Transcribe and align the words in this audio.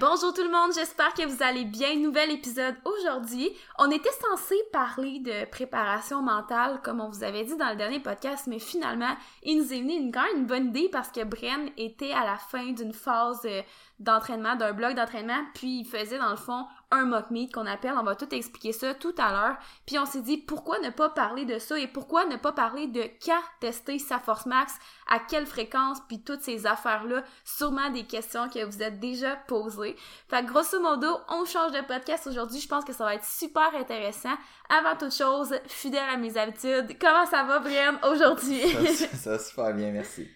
Bonjour 0.00 0.34
tout 0.34 0.42
le 0.42 0.50
monde, 0.50 0.72
j'espère 0.74 1.14
que 1.14 1.24
vous 1.24 1.40
allez 1.40 1.64
bien. 1.64 1.94
Nouvel 1.94 2.32
épisode 2.32 2.74
aujourd'hui. 2.84 3.48
On 3.78 3.90
était 3.92 4.10
censé 4.10 4.56
parler 4.72 5.20
de 5.20 5.48
préparation 5.48 6.20
mentale, 6.20 6.80
comme 6.82 7.00
on 7.00 7.08
vous 7.08 7.22
avait 7.22 7.44
dit 7.44 7.56
dans 7.56 7.70
le 7.70 7.76
dernier 7.76 8.00
podcast, 8.00 8.48
mais 8.48 8.58
finalement, 8.58 9.14
il 9.44 9.58
nous 9.58 9.72
est 9.72 9.80
venu 9.80 9.92
une, 9.92 10.10
quand 10.10 10.24
même 10.24 10.38
une 10.38 10.46
bonne 10.46 10.66
idée 10.66 10.88
parce 10.90 11.12
que 11.12 11.22
Bren 11.22 11.70
était 11.76 12.12
à 12.12 12.24
la 12.24 12.36
fin 12.36 12.72
d'une 12.72 12.92
phase 12.92 13.42
euh, 13.44 13.62
d'entraînement, 14.00 14.56
d'un 14.56 14.72
bloc 14.72 14.94
d'entraînement, 14.94 15.44
puis 15.54 15.80
il 15.80 15.84
faisait 15.84 16.18
dans 16.18 16.30
le 16.30 16.36
fond 16.36 16.66
un 16.94 17.04
mock 17.04 17.30
meet 17.30 17.52
qu'on 17.52 17.66
appelle, 17.66 17.94
on 17.98 18.02
va 18.02 18.14
tout 18.14 18.32
expliquer 18.34 18.72
ça 18.72 18.94
tout 18.94 19.14
à 19.18 19.32
l'heure. 19.32 19.56
Puis 19.86 19.98
on 19.98 20.06
s'est 20.06 20.22
dit 20.22 20.38
pourquoi 20.38 20.78
ne 20.80 20.90
pas 20.90 21.08
parler 21.08 21.44
de 21.44 21.58
ça 21.58 21.78
et 21.78 21.86
pourquoi 21.86 22.24
ne 22.26 22.36
pas 22.36 22.52
parler 22.52 22.86
de 22.86 23.02
quand 23.24 23.40
tester 23.60 23.98
sa 23.98 24.18
force 24.18 24.46
max, 24.46 24.74
à 25.08 25.18
quelle 25.18 25.46
fréquence, 25.46 25.98
puis 26.08 26.22
toutes 26.22 26.42
ces 26.42 26.66
affaires-là, 26.66 27.22
sûrement 27.44 27.90
des 27.90 28.04
questions 28.04 28.48
que 28.48 28.64
vous 28.64 28.82
êtes 28.82 29.00
déjà 29.00 29.36
posées. 29.36 29.96
Fait 30.28 30.44
que 30.44 30.50
grosso 30.50 30.80
modo, 30.80 31.08
on 31.28 31.44
change 31.44 31.72
de 31.72 31.80
podcast 31.80 32.26
aujourd'hui, 32.26 32.60
je 32.60 32.68
pense 32.68 32.84
que 32.84 32.92
ça 32.92 33.04
va 33.04 33.14
être 33.14 33.24
super 33.24 33.74
intéressant. 33.74 34.34
Avant 34.68 34.96
toute 34.96 35.14
chose, 35.14 35.54
fidèle 35.66 36.08
à 36.12 36.16
mes 36.16 36.36
habitudes, 36.36 36.96
comment 37.00 37.26
ça 37.26 37.44
va 37.44 37.58
Brian 37.58 37.94
aujourd'hui? 38.10 38.60
ça, 38.94 39.06
ça 39.16 39.30
va 39.30 39.38
super 39.38 39.74
bien, 39.74 39.90
merci. 39.90 40.28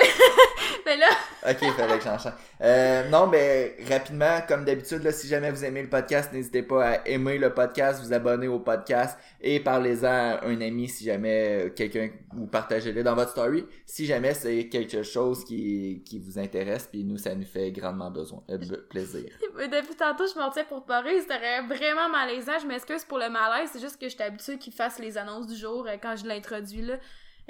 mais 0.86 0.96
là. 0.96 1.06
ok, 1.48 1.76
fallait 1.76 1.98
que 1.98 2.04
j'enchaîne. 2.04 2.32
Euh, 2.62 3.08
non, 3.08 3.26
mais 3.26 3.76
rapidement, 3.88 4.40
comme 4.46 4.64
d'habitude, 4.64 5.02
là, 5.02 5.12
si 5.12 5.28
jamais 5.28 5.50
vous 5.50 5.64
aimez 5.64 5.82
le 5.82 5.88
podcast, 5.88 6.32
n'hésitez 6.32 6.62
pas 6.62 6.86
à 6.86 7.08
aimer 7.08 7.38
le 7.38 7.52
podcast, 7.52 8.02
vous 8.02 8.12
abonner 8.12 8.48
au 8.48 8.58
podcast 8.58 9.18
et 9.40 9.60
parlez-en 9.60 10.06
à 10.06 10.46
un 10.46 10.60
ami 10.60 10.88
si 10.88 11.04
jamais 11.04 11.66
euh, 11.66 11.70
quelqu'un 11.70 12.10
vous 12.32 12.46
partagez-le 12.46 13.02
dans 13.02 13.14
votre 13.14 13.30
story. 13.30 13.64
Si 13.86 14.06
jamais 14.06 14.34
c'est 14.34 14.68
quelque 14.68 15.02
chose 15.02 15.44
qui, 15.44 16.02
qui 16.04 16.18
vous 16.18 16.38
intéresse, 16.38 16.88
puis 16.90 17.04
nous, 17.04 17.16
ça 17.16 17.34
nous 17.34 17.44
fait 17.44 17.72
grandement 17.72 18.10
besoin, 18.10 18.42
euh, 18.50 18.58
plaisir. 18.88 19.30
Depuis 19.58 19.96
tantôt, 19.96 20.24
je 20.32 20.38
m'en 20.38 20.50
tiens 20.50 20.64
pour 20.64 20.84
parler, 20.84 21.20
c'était 21.20 21.60
vraiment 21.62 22.08
malaisant. 22.08 22.58
Je 22.60 22.66
m'excuse 22.66 23.04
pour 23.04 23.18
le 23.18 23.28
malaise, 23.30 23.70
c'est 23.72 23.80
juste 23.80 23.98
que 24.00 24.08
je 24.08 24.14
suis 24.14 24.22
habituée 24.22 24.58
qu'ils 24.58 24.72
fassent 24.72 24.98
les 24.98 25.18
annonces 25.18 25.46
du 25.46 25.56
jour 25.56 25.86
euh, 25.86 25.96
quand 26.00 26.16
je 26.16 26.26
l'introduis 26.26 26.82
là. 26.82 26.94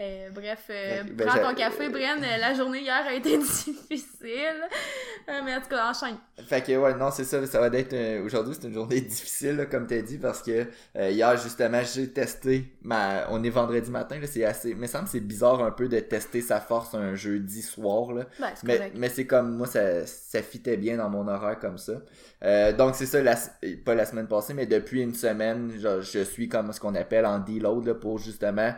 Euh, 0.01 0.31
bref, 0.31 0.65
euh, 0.71 1.03
ben, 1.13 1.27
prends 1.27 1.51
ton 1.51 1.55
café, 1.55 1.91
Brian. 1.91 2.17
Euh, 2.23 2.39
la 2.39 2.55
journée 2.55 2.81
hier 2.81 3.05
a 3.07 3.13
été 3.13 3.37
difficile. 3.91 3.99
mais 5.45 5.55
en 5.55 5.61
tout 5.61 5.69
cas, 5.69 5.91
enchaîne. 5.91 6.17
Fait 6.47 6.63
que, 6.63 6.75
ouais, 6.75 6.95
non, 6.95 7.11
c'est 7.11 7.25
ça. 7.25 7.45
Ça 7.47 7.61
va 7.61 7.67
être. 7.77 8.25
Aujourd'hui, 8.25 8.57
c'est 8.59 8.67
une 8.67 8.73
journée 8.73 9.01
difficile, 9.03 9.57
là, 9.57 9.67
comme 9.67 9.87
t'as 9.87 10.01
dit, 10.01 10.17
parce 10.17 10.43
que 10.43 10.67
hier, 10.97 11.37
justement, 11.37 11.83
j'ai 11.83 12.09
testé. 12.09 12.73
Ma... 12.83 13.29
On 13.29 13.45
est 13.45 13.51
vendredi 13.51 13.91
matin, 13.91 14.19
là. 14.19 14.27
C'est 14.27 14.45
assez. 14.45 14.75
Mais 14.75 14.87
semble 14.87 15.09
c'est 15.09 15.21
bizarre 15.21 15.63
un 15.63 15.71
peu 15.71 15.87
de 15.87 16.01
tester 16.01 16.41
sa 16.41 16.61
force 16.61 16.95
un 16.95 17.15
jeudi 17.15 17.61
soir, 17.61 18.13
là. 18.13 18.25
Ben, 18.39 18.49
mais, 18.65 18.93
mais 18.95 19.09
c'est 19.11 19.27
comme 19.27 19.55
moi, 19.55 19.67
ça, 19.67 20.07
ça 20.07 20.43
fitait 20.43 20.79
bien 20.79 20.97
dans 20.97 21.11
mon 21.11 21.29
horaire 21.29 21.59
comme 21.59 21.77
ça. 21.77 21.93
donc, 22.73 22.95
c'est 22.95 23.07
ça, 23.07 23.21
la... 23.23 23.37
pas 23.85 23.95
la 23.95 24.07
semaine 24.07 24.29
passée, 24.29 24.55
mais 24.55 24.65
depuis 24.65 25.03
une 25.03 25.15
semaine, 25.15 25.73
je, 25.79 26.01
je 26.01 26.21
suis 26.21 26.49
comme 26.49 26.73
ce 26.73 26.81
qu'on 26.81 26.95
appelle 26.95 27.27
en 27.27 27.39
deload, 27.39 27.87
là, 27.87 27.95
pour 27.95 28.19
justement 28.19 28.73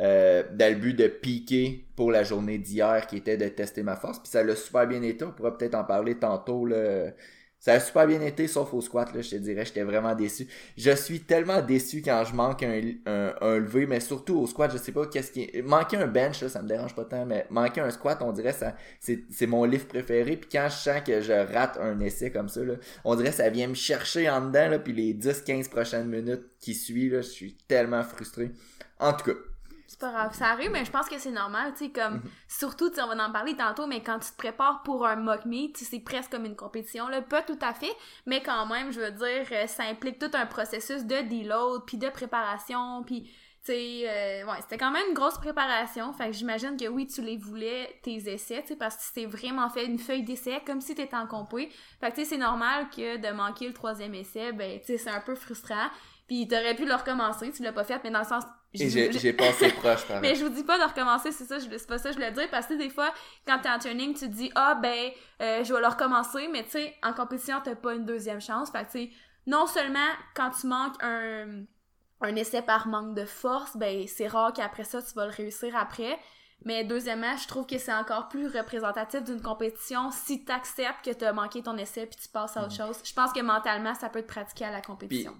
euh, 0.00 0.42
dans 0.52 0.72
le 0.72 0.78
but 0.78 0.94
de 0.94 1.06
piquer 1.06 1.84
pour 1.94 2.10
la 2.10 2.24
journée 2.24 2.58
d'hier 2.58 3.06
qui 3.06 3.18
était 3.18 3.36
de 3.36 3.48
tester 3.48 3.82
ma 3.82 3.96
force. 3.96 4.18
Puis 4.18 4.28
ça 4.28 4.42
l'a 4.42 4.56
super 4.56 4.86
bien 4.86 5.02
été. 5.02 5.24
On 5.24 5.32
pourra 5.32 5.56
peut-être 5.56 5.74
en 5.74 5.84
parler 5.84 6.14
tantôt. 6.14 6.64
Là. 6.64 7.10
Ça 7.60 7.74
a 7.74 7.80
super 7.80 8.06
bien 8.06 8.22
été, 8.22 8.48
sauf 8.48 8.72
au 8.72 8.80
squat, 8.80 9.14
là, 9.14 9.20
je 9.20 9.32
te 9.32 9.36
dirais, 9.36 9.66
j'étais 9.66 9.82
vraiment 9.82 10.14
déçu. 10.14 10.48
Je 10.78 10.92
suis 10.92 11.20
tellement 11.20 11.60
déçu 11.60 12.00
quand 12.00 12.24
je 12.24 12.34
manque 12.34 12.62
un, 12.62 12.80
un, 13.06 13.60
mais 13.86 14.00
surtout 14.00 14.38
au 14.38 14.46
squat, 14.46 14.72
je 14.72 14.78
sais 14.78 14.92
pas 14.92 15.06
qu'est-ce 15.06 15.30
qui... 15.30 15.50
Manquer 15.62 15.98
un 15.98 16.06
bench, 16.06 16.40
là, 16.40 16.48
ça 16.48 16.62
me 16.62 16.68
dérange 16.68 16.94
pas 16.94 17.04
tant, 17.04 17.26
mais 17.26 17.46
manquer 17.50 17.82
un 17.82 17.90
squat, 17.90 18.22
on 18.22 18.32
dirait 18.32 18.54
ça 18.54 18.74
c'est 18.98 19.46
mon 19.46 19.64
livre 19.64 19.86
préféré. 19.86 20.38
Puis 20.38 20.48
quand 20.50 20.68
je 20.70 20.76
sens 20.76 21.02
que 21.04 21.20
je 21.20 21.32
rate 21.32 21.78
un 21.78 22.00
essai 22.00 22.30
comme 22.30 22.48
ça, 22.48 22.64
là, 22.64 22.76
on 23.04 23.14
dirait 23.14 23.32
ça 23.32 23.50
vient 23.50 23.68
me 23.68 23.74
chercher 23.74 24.30
en 24.30 24.46
dedans, 24.46 24.68
là, 24.70 24.78
puis 24.78 24.94
les 24.94 25.12
10-15 25.12 25.68
prochaines 25.68 26.08
minutes 26.08 26.46
qui 26.60 26.72
suivent, 26.72 27.12
là, 27.12 27.20
je 27.20 27.28
suis 27.28 27.58
tellement 27.68 28.02
frustré. 28.02 28.52
En 28.98 29.12
tout 29.12 29.26
cas, 29.26 29.38
pas 30.00 30.10
grave, 30.10 30.34
ça 30.34 30.46
arrive, 30.48 30.70
mais 30.70 30.84
je 30.84 30.90
pense 30.90 31.08
que 31.08 31.18
c'est 31.18 31.30
normal, 31.30 31.72
tu 31.72 31.84
sais, 31.84 31.90
comme, 31.90 32.14
mhm. 32.14 32.22
surtout, 32.48 32.90
tu 32.90 33.00
on 33.00 33.06
va 33.06 33.26
en 33.26 33.30
parler 33.30 33.54
tantôt, 33.54 33.86
mais 33.86 34.02
quand 34.02 34.18
tu 34.18 34.30
te 34.30 34.36
prépares 34.36 34.82
pour 34.82 35.06
un 35.06 35.16
mock 35.16 35.44
meet, 35.44 35.76
c'est 35.76 36.00
presque 36.00 36.32
comme 36.32 36.46
une 36.46 36.56
compétition, 36.56 37.08
là, 37.08 37.22
pas 37.22 37.42
tout 37.42 37.58
à 37.60 37.72
fait, 37.74 37.94
mais 38.26 38.42
quand 38.42 38.66
même, 38.66 38.90
je 38.90 39.00
veux 39.00 39.12
dire, 39.12 39.46
euh, 39.52 39.66
ça 39.66 39.84
implique 39.84 40.18
tout 40.18 40.30
un 40.32 40.46
processus 40.46 41.04
de 41.04 41.22
deload, 41.28 41.82
puis 41.86 41.98
de 41.98 42.08
préparation, 42.08 43.02
puis, 43.04 43.22
tu 43.22 43.72
sais, 43.72 44.02
euh, 44.08 44.46
ouais, 44.46 44.58
c'était 44.62 44.78
quand 44.78 44.90
même 44.90 45.04
une 45.08 45.14
grosse 45.14 45.36
préparation, 45.38 46.12
fait 46.14 46.26
que 46.26 46.32
j'imagine 46.32 46.76
que 46.78 46.88
oui, 46.88 47.06
tu 47.06 47.20
les 47.20 47.36
voulais, 47.36 48.00
tes 48.02 48.16
essais, 48.32 48.62
tu 48.62 48.68
sais, 48.68 48.76
parce 48.76 48.96
que 48.96 49.02
tu 49.02 49.12
t'es 49.12 49.26
vraiment 49.26 49.68
fait 49.68 49.84
une 49.84 49.98
feuille 49.98 50.24
d'essai, 50.24 50.62
comme 50.66 50.80
si 50.80 50.94
t'étais 50.94 51.16
en 51.16 51.26
compé, 51.26 51.70
fait 52.00 52.10
que, 52.10 52.16
tu 52.16 52.22
sais, 52.22 52.30
c'est 52.30 52.38
normal 52.38 52.88
que 52.88 53.18
de 53.18 53.32
manquer 53.34 53.68
le 53.68 53.74
troisième 53.74 54.14
essai, 54.14 54.52
ben, 54.52 54.80
tu 54.80 54.86
sais, 54.86 54.98
c'est 54.98 55.10
un 55.10 55.20
peu 55.20 55.34
frustrant, 55.34 55.88
puis 56.30 56.46
t'aurais 56.46 56.76
pu 56.76 56.86
le 56.86 56.94
recommencer, 56.94 57.50
tu 57.50 57.64
l'as 57.64 57.72
pas 57.72 57.82
fait, 57.82 58.00
mais 58.04 58.10
dans 58.12 58.20
le 58.20 58.24
sens, 58.24 58.44
et 58.72 58.88
j'ai 58.88 59.32
passé 59.32 59.68
proche, 59.76 60.06
par 60.06 60.20
Mais 60.20 60.36
je 60.36 60.44
vous 60.44 60.48
dis 60.48 60.62
pas 60.62 60.78
de 60.78 60.84
recommencer, 60.84 61.32
c'est 61.32 61.44
ça, 61.44 61.58
c'est 61.58 61.86
pas 61.88 61.98
ça 61.98 62.10
que 62.10 62.14
je 62.14 62.20
voulais 62.20 62.30
dire, 62.30 62.48
parce 62.52 62.68
que 62.68 62.74
des 62.74 62.88
fois, 62.88 63.12
quand 63.44 63.58
t'es 63.58 63.68
en 63.68 63.80
training, 63.80 64.14
tu 64.14 64.30
te 64.30 64.32
dis, 64.32 64.48
ah, 64.54 64.78
ben, 64.80 65.10
euh, 65.42 65.64
je 65.64 65.74
vais 65.74 65.80
le 65.80 65.88
recommencer, 65.88 66.46
mais 66.46 66.62
tu 66.62 66.70
sais, 66.70 66.94
en 67.02 67.14
compétition, 67.14 67.56
t'as 67.64 67.74
pas 67.74 67.94
une 67.94 68.04
deuxième 68.04 68.40
chance. 68.40 68.70
Fait 68.70 68.84
que, 68.84 68.92
tu 68.92 69.06
sais, 69.06 69.10
non 69.48 69.66
seulement 69.66 70.06
quand 70.36 70.50
tu 70.50 70.68
manques 70.68 71.02
un, 71.02 71.64
un 72.20 72.36
essai 72.36 72.62
par 72.62 72.86
manque 72.86 73.16
de 73.16 73.24
force, 73.24 73.76
ben, 73.76 74.06
c'est 74.06 74.28
rare 74.28 74.52
qu'après 74.52 74.84
ça, 74.84 75.02
tu 75.02 75.12
vas 75.14 75.26
le 75.26 75.32
réussir 75.32 75.74
après. 75.74 76.16
Mais 76.64 76.84
deuxièmement, 76.84 77.36
je 77.36 77.48
trouve 77.48 77.66
que 77.66 77.78
c'est 77.78 77.92
encore 77.92 78.28
plus 78.28 78.46
représentatif 78.46 79.24
d'une 79.24 79.40
compétition 79.40 80.10
si 80.10 80.44
tu 80.44 80.52
acceptes 80.52 81.04
que 81.04 81.12
tu 81.12 81.24
as 81.24 81.32
manqué 81.32 81.62
ton 81.62 81.76
essai 81.78 82.06
puis 82.06 82.18
tu 82.22 82.28
passes 82.28 82.56
à 82.56 82.64
autre 82.64 82.74
chose. 82.74 82.96
Je 83.02 83.14
pense 83.14 83.32
que 83.32 83.40
mentalement, 83.40 83.94
ça 83.94 84.08
peut 84.08 84.18
être 84.18 84.26
pratiqué 84.26 84.64
à 84.66 84.70
la 84.70 84.82
compétition. 84.82 85.32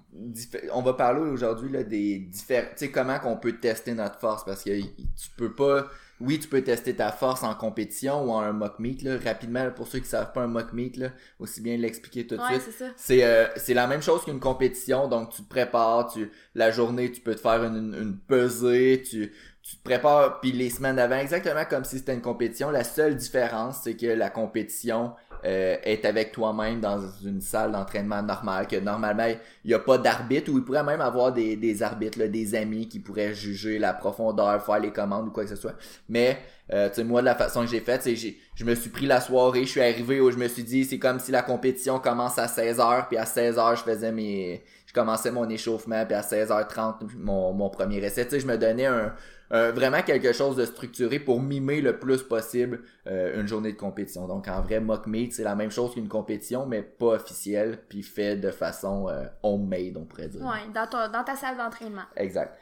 on 0.72 0.82
va 0.82 0.94
parler 0.94 1.20
aujourd'hui 1.20 1.70
des 1.84 2.18
différents... 2.18 2.68
Tu 2.70 2.86
sais, 2.86 2.90
comment 2.90 3.18
qu'on 3.18 3.36
peut 3.36 3.52
tester 3.52 3.92
notre 3.92 4.18
force 4.18 4.44
parce 4.44 4.64
que 4.64 4.80
tu 4.80 5.30
peux 5.36 5.52
pas... 5.52 5.88
Oui, 6.22 6.38
tu 6.38 6.48
peux 6.48 6.62
tester 6.62 6.94
ta 6.94 7.12
force 7.12 7.42
en 7.42 7.54
compétition 7.54 8.24
ou 8.24 8.32
en 8.32 8.40
un 8.40 8.52
mock 8.52 8.78
meet. 8.78 9.02
Là. 9.02 9.16
Rapidement, 9.24 9.70
pour 9.70 9.88
ceux 9.88 10.00
qui 10.00 10.08
savent 10.08 10.32
pas 10.32 10.42
un 10.42 10.48
mock 10.48 10.74
meet, 10.74 10.98
là, 10.98 11.08
aussi 11.38 11.62
bien 11.62 11.78
l'expliquer 11.78 12.26
tout 12.26 12.36
de 12.36 12.42
ouais, 12.42 12.60
suite. 12.60 12.84
C'est 12.96 13.24
euh, 13.24 13.46
c'est 13.56 13.72
la 13.72 13.86
même 13.86 14.02
chose 14.02 14.24
qu'une 14.24 14.38
compétition. 14.38 15.08
Donc, 15.08 15.30
tu 15.30 15.42
te 15.42 15.48
prépares, 15.48 16.12
tu 16.12 16.30
la 16.54 16.70
journée, 16.70 17.10
tu 17.10 17.22
peux 17.22 17.34
te 17.34 17.40
faire 17.40 17.64
une, 17.64 17.94
une 17.98 18.18
pesée, 18.18 19.02
tu 19.08 19.32
tu 19.62 19.76
te 19.76 19.82
prépares, 19.82 20.40
puis 20.40 20.52
les 20.52 20.70
semaines 20.70 20.96
d'avant, 20.96 21.16
exactement 21.16 21.64
comme 21.68 21.84
si 21.84 21.98
c'était 21.98 22.14
une 22.14 22.22
compétition. 22.22 22.70
La 22.70 22.84
seule 22.84 23.16
différence, 23.16 23.80
c'est 23.84 23.94
que 23.94 24.06
la 24.06 24.30
compétition 24.30 25.12
euh, 25.44 25.76
est 25.84 26.04
avec 26.04 26.32
toi-même 26.32 26.80
dans 26.80 27.00
une 27.24 27.40
salle 27.40 27.72
d'entraînement 27.72 28.22
normale, 28.22 28.66
que 28.66 28.76
normalement, 28.76 29.26
il 29.64 29.68
n'y 29.68 29.74
a 29.74 29.78
pas 29.78 29.96
d'arbitre, 29.96 30.50
ou 30.52 30.58
il 30.58 30.64
pourrait 30.64 30.84
même 30.84 31.00
avoir 31.00 31.32
des, 31.32 31.56
des 31.56 31.82
arbitres, 31.82 32.18
là, 32.18 32.28
des 32.28 32.54
amis 32.54 32.88
qui 32.88 33.00
pourraient 33.00 33.32
juger 33.32 33.78
la 33.78 33.94
profondeur, 33.94 34.62
faire 34.64 34.80
les 34.80 34.92
commandes 34.92 35.28
ou 35.28 35.30
quoi 35.30 35.44
que 35.44 35.50
ce 35.50 35.56
soit. 35.56 35.74
Mais, 36.08 36.38
euh, 36.72 36.88
tu 36.88 36.96
sais, 36.96 37.04
moi, 37.04 37.20
de 37.20 37.26
la 37.26 37.34
façon 37.34 37.62
que 37.62 37.68
j'ai 37.68 37.80
faite, 37.80 38.06
je 38.54 38.64
me 38.64 38.74
suis 38.74 38.90
pris 38.90 39.06
la 39.06 39.20
soirée, 39.20 39.64
je 39.64 39.70
suis 39.70 39.80
arrivé 39.80 40.20
où 40.20 40.30
je 40.30 40.36
me 40.36 40.48
suis 40.48 40.64
dit, 40.64 40.84
c'est 40.84 40.98
comme 40.98 41.18
si 41.18 41.32
la 41.32 41.42
compétition 41.42 42.00
commence 42.00 42.38
à 42.38 42.46
16h, 42.46 43.08
puis 43.08 43.16
à 43.16 43.24
16h, 43.24 43.78
je 43.78 43.82
faisais 43.82 44.12
mes... 44.12 44.62
Je 44.86 44.92
commençais 44.92 45.30
mon 45.30 45.48
échauffement, 45.48 46.04
puis 46.04 46.16
à 46.16 46.20
16h30, 46.20 47.14
mon, 47.16 47.52
mon 47.52 47.70
premier 47.70 47.98
essai. 47.98 48.24
Tu 48.24 48.32
sais, 48.32 48.40
je 48.40 48.46
me 48.46 48.58
donnais 48.58 48.86
un 48.86 49.14
euh, 49.52 49.72
vraiment 49.72 50.02
quelque 50.02 50.32
chose 50.32 50.56
de 50.56 50.64
structuré 50.64 51.18
pour 51.18 51.42
mimer 51.42 51.80
le 51.80 51.98
plus 51.98 52.22
possible 52.22 52.82
euh, 53.08 53.40
une 53.40 53.48
journée 53.48 53.72
de 53.72 53.76
compétition. 53.76 54.28
Donc 54.28 54.46
en 54.46 54.60
vrai, 54.60 54.78
mock 54.78 55.08
meet, 55.08 55.32
c'est 55.32 55.42
la 55.42 55.56
même 55.56 55.72
chose 55.72 55.94
qu'une 55.94 56.08
compétition, 56.08 56.66
mais 56.66 56.82
pas 56.82 57.14
officielle, 57.14 57.78
puis 57.88 58.02
fait 58.02 58.36
de 58.36 58.52
façon 58.52 59.08
euh, 59.08 59.24
homemade, 59.42 59.96
on 59.96 60.04
pourrait 60.04 60.28
dire. 60.28 60.42
Ouais, 60.42 60.72
dans, 60.72 60.86
dans 61.10 61.24
ta 61.24 61.34
salle 61.34 61.56
d'entraînement. 61.56 62.04
Exact. 62.16 62.56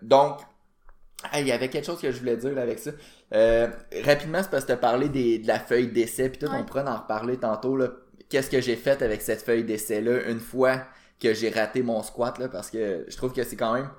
donc, 0.00 0.40
il 1.36 1.46
y 1.46 1.52
avait 1.52 1.68
quelque 1.68 1.84
chose 1.84 2.00
que 2.00 2.10
je 2.10 2.18
voulais 2.18 2.38
dire 2.38 2.56
avec 2.56 2.78
ça. 2.78 2.92
rapidement, 4.02 4.42
c'est 4.42 4.50
parce 4.50 4.64
que 4.64 4.72
tu 4.72 4.78
parlé 4.78 5.10
des, 5.10 5.38
de 5.38 5.46
la 5.46 5.58
feuille 5.58 5.88
d'essai, 5.88 6.30
puis 6.30 6.38
tout, 6.38 6.50
on 6.50 6.64
pourrait 6.64 6.88
en 6.88 6.96
reparler 6.96 7.36
tantôt. 7.36 7.76
Là. 7.76 7.88
Qu'est-ce 8.30 8.48
que 8.48 8.62
j'ai 8.62 8.76
fait 8.76 9.02
avec 9.02 9.20
cette 9.20 9.42
feuille 9.42 9.64
d'essai-là 9.64 10.30
une 10.30 10.40
fois 10.40 10.82
que 11.20 11.34
j'ai 11.34 11.50
raté 11.50 11.82
mon 11.82 12.02
squat, 12.02 12.38
là, 12.38 12.48
parce 12.48 12.70
que 12.70 13.04
je 13.06 13.16
trouve 13.18 13.34
que 13.34 13.44
c'est 13.44 13.56
quand 13.56 13.74
même 13.74 13.90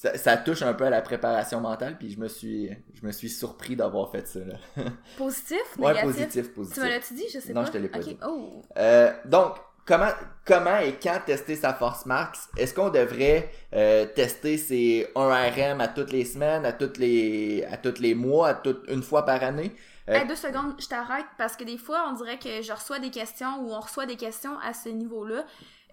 ça, 0.00 0.36
touche 0.38 0.62
un 0.62 0.72
peu 0.72 0.84
à 0.84 0.90
la 0.90 1.02
préparation 1.02 1.60
mentale, 1.60 1.98
puis 1.98 2.10
je 2.10 2.18
me 2.18 2.28
suis, 2.28 2.70
je 2.94 3.06
me 3.06 3.12
suis 3.12 3.28
surpris 3.28 3.76
d'avoir 3.76 4.10
fait 4.10 4.26
ça. 4.26 4.40
Là. 4.40 4.54
Positif, 5.18 5.58
négatif? 5.76 5.78
Ouais, 5.78 6.02
positif, 6.02 6.54
positif. 6.54 6.74
Tu 6.74 6.80
me 6.80 6.88
l'as-tu 6.88 7.14
dit? 7.14 7.24
Je 7.32 7.38
sais 7.38 7.52
pas. 7.52 7.60
Non, 7.60 7.66
je 7.66 7.72
te 7.72 7.78
l'ai 7.78 7.88
pas 7.88 7.98
dit. 7.98 8.16
Oh. 8.26 8.62
Euh, 8.78 9.12
donc, 9.26 9.56
comment, 9.84 10.10
comment 10.46 10.78
et 10.78 10.94
quand 11.02 11.20
tester 11.26 11.54
sa 11.54 11.74
force 11.74 12.06
max? 12.06 12.48
Est-ce 12.56 12.72
qu'on 12.72 12.88
devrait 12.88 13.50
euh, 13.74 14.06
tester 14.06 14.56
ses 14.56 15.08
1 15.14 15.50
RM 15.50 15.80
à 15.82 15.88
toutes 15.88 16.12
les 16.12 16.24
semaines, 16.24 16.64
à 16.64 16.72
toutes 16.72 16.96
les, 16.96 17.64
à 17.70 17.76
toutes 17.76 17.98
les 17.98 18.14
mois, 18.14 18.48
à 18.48 18.54
toute, 18.54 18.84
une 18.88 19.02
fois 19.02 19.26
par 19.26 19.42
année? 19.42 19.74
Euh, 20.08 20.24
deux 20.26 20.34
secondes, 20.34 20.74
je 20.78 20.88
t'arrête 20.88 21.26
parce 21.36 21.56
que 21.56 21.64
des 21.64 21.78
fois, 21.78 22.06
on 22.08 22.14
dirait 22.14 22.38
que 22.38 22.62
je 22.62 22.72
reçois 22.72 22.98
des 22.98 23.10
questions 23.10 23.60
ou 23.60 23.72
on 23.72 23.80
reçoit 23.80 24.06
des 24.06 24.16
questions 24.16 24.58
à 24.60 24.72
ce 24.72 24.88
niveau-là. 24.88 25.44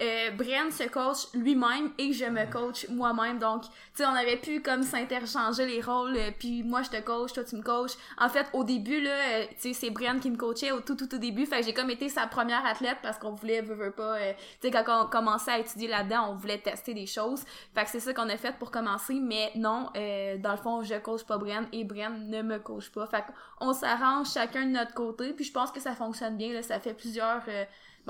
Euh, 0.02 0.32
Bren 0.32 0.72
se 0.72 0.84
coach 0.84 1.28
lui-même 1.34 1.92
et 1.98 2.14
je 2.14 2.26
me 2.26 2.50
coach 2.52 2.88
moi-même. 2.90 3.40
Donc, 3.40 3.64
tu 3.64 3.70
sais, 3.96 4.06
on 4.06 4.14
avait 4.14 4.38
pu 4.38 4.62
comme 4.62 4.84
s'interchanger 4.84 5.66
les 5.66 5.82
rôles, 5.82 6.16
euh, 6.16 6.32
puis 6.38 6.64
moi 6.64 6.82
je 6.82 6.90
te 6.90 7.02
coach, 7.02 7.34
toi 7.34 7.44
tu 7.44 7.56
me 7.56 7.62
coaches. 7.62 7.98
En 8.18 8.30
fait, 8.30 8.48
au 8.54 8.64
début, 8.64 9.02
là, 9.02 9.12
euh, 9.12 9.46
tu 9.50 9.56
sais, 9.60 9.74
c'est 9.74 9.90
Bren 9.90 10.20
qui 10.20 10.30
me 10.30 10.38
coachait 10.38 10.72
au 10.72 10.82
tout, 10.82 10.96
tout, 10.96 11.14
au 11.14 11.18
début. 11.18 11.46
Fait 11.46 11.60
que 11.60 11.66
j'ai 11.66 11.74
comme 11.74 11.90
été 11.90 12.10
sa 12.10 12.28
première 12.28 12.66
athlète 12.66 12.98
parce 13.02 13.18
qu'on 13.18 13.32
voulait, 13.32 13.62
veut, 13.62 13.76
veut 13.76 13.92
pas, 13.92 14.18
tu 14.62 14.68
sais, 14.68 14.72
quand 14.72 15.06
on 15.06 15.08
commençait 15.08 15.52
à 15.52 15.60
étudier 15.60 15.88
là-dedans, 15.88 16.32
on 16.32 16.36
voulait 16.36 16.60
tester 16.60 16.94
des 16.94 17.08
choses. 17.08 17.44
Fait 17.74 17.84
que 17.84 17.90
c'est 17.90 18.00
ça 18.00 18.14
qu'on 18.14 18.30
a 18.30 18.38
fait 18.38 18.56
pour 18.58 18.72
commencer, 18.72 19.16
mais 19.16 19.52
non, 19.56 19.90
dans 19.94 20.52
le 20.52 20.58
fond, 20.58 20.84
je 20.84 20.96
coach 20.96 21.24
pas 21.24 21.38
Bren 21.38 21.68
et 21.72 21.84
Bren 21.84 22.30
ne 22.30 22.42
me 22.42 22.60
coach 22.60 22.90
pas. 22.90 23.08
Fait 23.08 23.24
qu'on 23.60 23.74
s'arrange 23.74 24.32
chacun 24.32 24.66
de 24.66 24.72
notre 24.72 24.94
côté, 24.94 25.34
puis 25.34 25.46
je 25.46 25.52
pense 25.52 25.72
que 25.72 25.80
ça 25.80 25.94
fonctionne 25.94 26.38
bien, 26.38 26.54
là. 26.54 26.62
Ça 26.62 26.80
fait 26.80 26.94
plusieurs 26.94 27.42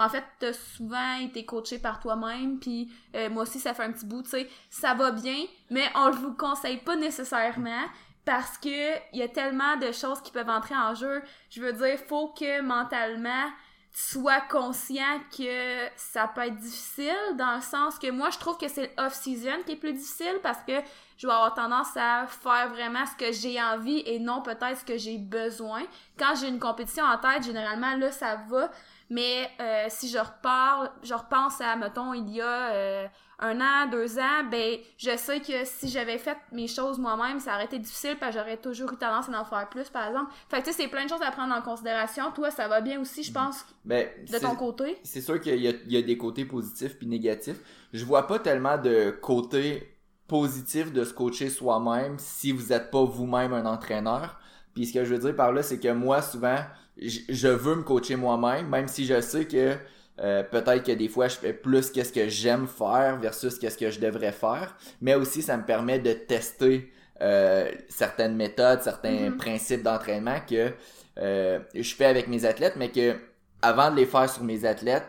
en 0.06 0.10
fait, 0.10 0.24
t'as 0.40 0.54
souvent 0.54 1.18
été 1.20 1.46
coaché 1.46 1.80
par 1.80 2.00
toi-même, 2.00 2.60
puis 2.60 2.92
euh, 3.16 3.30
moi 3.30 3.44
aussi, 3.44 3.60
ça 3.60 3.74
fait 3.74 3.84
un 3.84 3.92
petit 3.92 4.06
bout, 4.06 4.24
tu 4.24 4.30
sais, 4.30 4.50
ça 4.70 4.94
va 4.94 5.12
bien, 5.12 5.46
mais 5.70 5.86
on 5.96 6.08
le 6.08 6.16
vous 6.16 6.34
conseille 6.34 6.78
pas 6.78 6.96
nécessairement 6.96 7.86
parce 8.26 8.58
que 8.58 8.96
il 9.14 9.20
y 9.20 9.24
a 9.24 9.30
tellement 9.30 9.78
de 9.78 9.92
choses 9.94 10.22
qui 10.22 10.32
peuvent 10.32 10.50
entrer 10.50 10.76
en 10.76 10.94
jeu. 10.94 11.22
Je 11.50 11.62
veux 11.62 11.72
dire, 11.72 11.98
faut 12.08 12.28
que 12.38 12.62
mentalement, 12.62 13.50
sois 13.94 14.42
conscient 14.42 15.20
que 15.36 15.88
ça 15.96 16.28
peut 16.28 16.42
être 16.42 16.58
difficile, 16.58 17.16
dans 17.36 17.56
le 17.56 17.62
sens 17.62 17.98
que 17.98 18.12
moi, 18.12 18.30
je 18.30 18.38
trouve 18.38 18.58
que 18.58 18.68
c'est 18.68 18.94
l'off-season 18.98 19.64
qui 19.66 19.72
est 19.72 19.78
plus 19.78 19.94
difficile 19.94 20.40
parce 20.44 20.60
que 20.68 20.74
je 21.18 21.26
vais 21.26 21.34
avoir 21.34 21.56
tendance 21.56 21.96
à 21.96 22.28
faire 22.28 22.70
vraiment 22.70 23.06
ce 23.06 23.16
que 23.16 23.32
j'ai 23.32 23.60
envie 23.62 24.04
et 24.06 24.20
non 24.20 24.42
peut-être 24.42 24.78
ce 24.78 24.86
que 24.86 24.98
j'ai 24.98 25.18
besoin. 25.18 25.82
Quand 26.20 26.36
j'ai 26.36 26.50
une 26.50 26.60
compétition 26.60 27.06
en 27.06 27.18
tête, 27.18 27.44
généralement, 27.44 27.96
là, 27.96 28.12
ça 28.12 28.36
va. 28.48 28.70
Mais 29.10 29.50
euh, 29.60 29.86
si 29.90 30.10
je 30.10 30.18
repars, 30.18 30.92
je 31.04 31.14
repense 31.14 31.62
à, 31.62 31.76
mettons, 31.76 32.14
il 32.14 32.30
y 32.30 32.42
a 32.42 32.72
euh, 32.74 33.08
un 33.40 33.62
an, 33.62 33.90
deux 33.90 34.20
ans, 34.20 34.44
ben 34.50 34.78
je 34.98 35.16
sais 35.16 35.40
que 35.40 35.64
si 35.64 35.90
j'avais 35.90 36.18
fait 36.18 36.38
mes 36.52 36.68
choses 36.68 37.00
moi-même, 37.00 37.40
ça 37.40 37.54
aurait 37.54 37.66
été 37.66 37.80
difficile 37.80 38.18
parce 38.20 38.36
que 38.36 38.42
j'aurais 38.42 38.58
toujours 38.58 38.92
eu 38.92 38.98
tendance 38.98 39.30
à 39.30 39.40
en 39.40 39.46
faire 39.46 39.70
plus, 39.70 39.90
par 39.90 40.08
exemple. 40.08 40.32
Fait 40.50 40.60
que 40.60 40.66
tu 40.66 40.72
sais, 40.72 40.84
c'est 40.84 40.88
plein 40.90 41.06
de 41.06 41.10
choses 41.10 41.22
à 41.22 41.32
prendre 41.32 41.56
en 41.56 41.62
considération. 41.62 42.32
Toi, 42.32 42.52
ça 42.52 42.68
va 42.68 42.82
bien 42.82 43.00
aussi, 43.00 43.24
je 43.24 43.32
pense, 43.32 43.66
ben, 43.86 44.08
de 44.30 44.40
ton 44.40 44.56
côté? 44.56 44.98
C'est 45.04 45.22
sûr 45.22 45.40
qu'il 45.40 45.56
y, 45.56 45.94
y, 45.94 45.98
a 45.98 46.02
des 46.02 46.18
côtés 46.18 46.46
positifs 46.46 46.98
puis 46.98 47.08
négatifs. 47.08 47.60
Je 47.94 48.04
vois 48.04 48.28
pas 48.28 48.40
tellement 48.40 48.78
de 48.78 49.12
côté 49.22 49.98
positif 50.28 50.92
de 50.92 51.06
se 51.06 51.14
coacher 51.14 51.50
soi-même 51.50 52.16
si 52.18 52.52
vous 52.52 52.74
n'êtes 52.74 52.92
pas 52.92 53.04
vous-même 53.04 53.54
un 53.54 53.66
entraîneur. 53.66 54.40
Puis 54.74 54.88
ce 54.88 54.94
que 54.94 55.06
je 55.06 55.14
veux 55.14 55.20
dire 55.20 55.36
par 55.36 55.52
là, 55.54 55.64
c'est 55.64 55.80
que 55.80 55.92
moi, 55.92 56.22
souvent, 56.22 56.58
je 57.00 57.48
veux 57.48 57.76
me 57.76 57.84
coacher 57.84 58.16
moi-même, 58.16 58.68
même 58.68 58.88
si 58.88 59.06
je 59.06 59.22
sais 59.22 59.46
que 59.46 59.76
euh, 60.20 60.42
peut-être 60.44 60.84
que 60.84 60.92
des 60.92 61.08
fois 61.08 61.28
je 61.28 61.36
fais 61.36 61.54
plus 61.54 61.92
qu'est-ce 61.92 62.12
que 62.12 62.28
j'aime 62.28 62.68
faire 62.68 63.20
versus 63.20 63.60
qu'est-ce 63.60 63.78
que 63.78 63.92
je 63.92 64.00
devrais 64.00 64.32
faire, 64.32 64.76
mais 65.00 65.14
aussi 65.14 65.42
ça 65.42 65.58
me 65.58 65.64
permet 65.64 66.00
de 66.00 66.14
tester 66.14 66.92
euh, 67.22 67.72
certaines 67.88 68.36
méthodes, 68.36 68.82
certains 68.82 69.30
mm-hmm. 69.30 69.38
principes 69.38 69.84
d'entraînement 69.84 70.40
que 70.48 70.72
euh, 71.20 71.60
je 71.76 71.96
fais 71.96 72.06
avec 72.06 72.28
mes 72.28 72.46
athlètes, 72.46 72.76
mais 72.78 72.90
que 72.90 73.16
avant 73.62 73.92
de 73.92 73.96
les 73.98 74.06
faire 74.06 74.30
sur 74.30 74.44
mes 74.44 74.66
athlètes, 74.66 75.08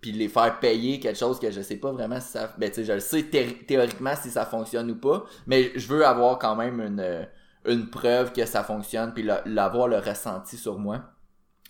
puis 0.00 0.12
les 0.12 0.28
faire 0.28 0.60
payer 0.60 1.00
quelque 1.00 1.18
chose 1.18 1.40
que 1.40 1.50
je 1.50 1.60
sais 1.60 1.76
pas 1.76 1.90
vraiment 1.90 2.20
si 2.20 2.28
ça, 2.28 2.54
ben 2.58 2.70
tu 2.70 2.76
sais, 2.76 2.84
je 2.84 2.92
le 2.92 3.00
sais 3.00 3.24
théoriquement 3.66 4.14
si 4.14 4.30
ça 4.30 4.46
fonctionne 4.46 4.88
ou 4.92 4.96
pas, 4.96 5.24
mais 5.48 5.72
je 5.74 5.88
veux 5.88 6.06
avoir 6.06 6.38
quand 6.38 6.54
même 6.54 6.80
une 6.80 7.26
une 7.64 7.90
preuve 7.90 8.32
que 8.32 8.44
ça 8.46 8.62
fonctionne, 8.62 9.12
puis 9.12 9.28
l'avoir 9.46 9.88
le 9.88 9.98
ressenti 9.98 10.56
sur 10.56 10.78
moi. 10.78 11.02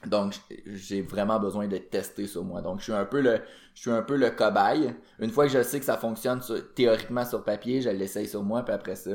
Donc 0.07 0.35
j'ai 0.67 1.03
vraiment 1.03 1.41
besoin 1.41 1.67
de 1.67 1.77
tester 1.77 2.27
sur 2.27 2.45
moi. 2.45 2.63
Donc 2.63 2.79
je 2.79 2.85
suis 2.85 2.93
un 2.93 3.05
peu 3.05 3.21
le 3.21 3.41
je 3.75 3.81
suis 3.81 3.91
un 3.91 4.03
peu 4.03 4.17
le 4.17 4.31
cobaye. 4.31 4.95
Une 5.19 5.31
fois 5.31 5.47
que 5.47 5.53
je 5.53 5.63
sais 5.63 5.81
que 5.81 5.85
ça 5.85 5.97
fonctionne 5.97 6.41
théoriquement 6.77 7.25
sur 7.25 7.43
papier, 7.43 7.81
je 7.81 7.91
l'essaye 7.91 8.29
sur 8.29 8.45
moi 8.45 8.65
puis 8.65 8.75
après 8.75 8.95
ça 8.95 9.11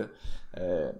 euh, 0.57 0.91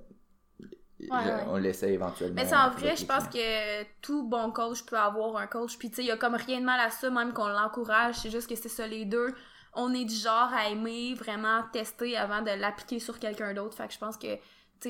on 1.47 1.57
l'essaye 1.57 1.95
éventuellement. 1.95 2.35
Mais 2.35 2.45
c'est 2.45 2.55
en 2.55 2.69
vrai, 2.69 2.95
je 2.95 3.05
pense 3.05 3.27
que 3.27 3.83
tout 4.01 4.27
bon 4.27 4.51
coach 4.51 4.83
peut 4.85 4.97
avoir 4.97 5.35
un 5.35 5.47
coach 5.47 5.77
puis 5.77 5.89
tu 5.89 5.97
sais 5.97 6.03
il 6.03 6.07
y 6.07 6.11
a 6.11 6.17
comme 6.17 6.35
rien 6.35 6.61
de 6.61 6.65
mal 6.65 6.79
à 6.79 6.89
ça 6.89 7.09
même 7.09 7.33
qu'on 7.33 7.47
l'encourage, 7.47 8.15
c'est 8.15 8.29
juste 8.29 8.47
que 8.47 8.55
c'est 8.55 8.69
ça 8.69 8.87
les 8.87 9.03
deux. 9.03 9.33
On 9.75 9.93
est 9.93 10.05
du 10.05 10.15
genre 10.15 10.51
à 10.53 10.69
aimer 10.69 11.13
vraiment 11.15 11.63
tester 11.71 12.15
avant 12.17 12.41
de 12.41 12.51
l'appliquer 12.51 12.99
sur 12.99 13.19
quelqu'un 13.19 13.53
d'autre. 13.53 13.75
Fait 13.75 13.87
que 13.87 13.93
je 13.93 13.99
pense 13.99 14.17
que 14.17 14.27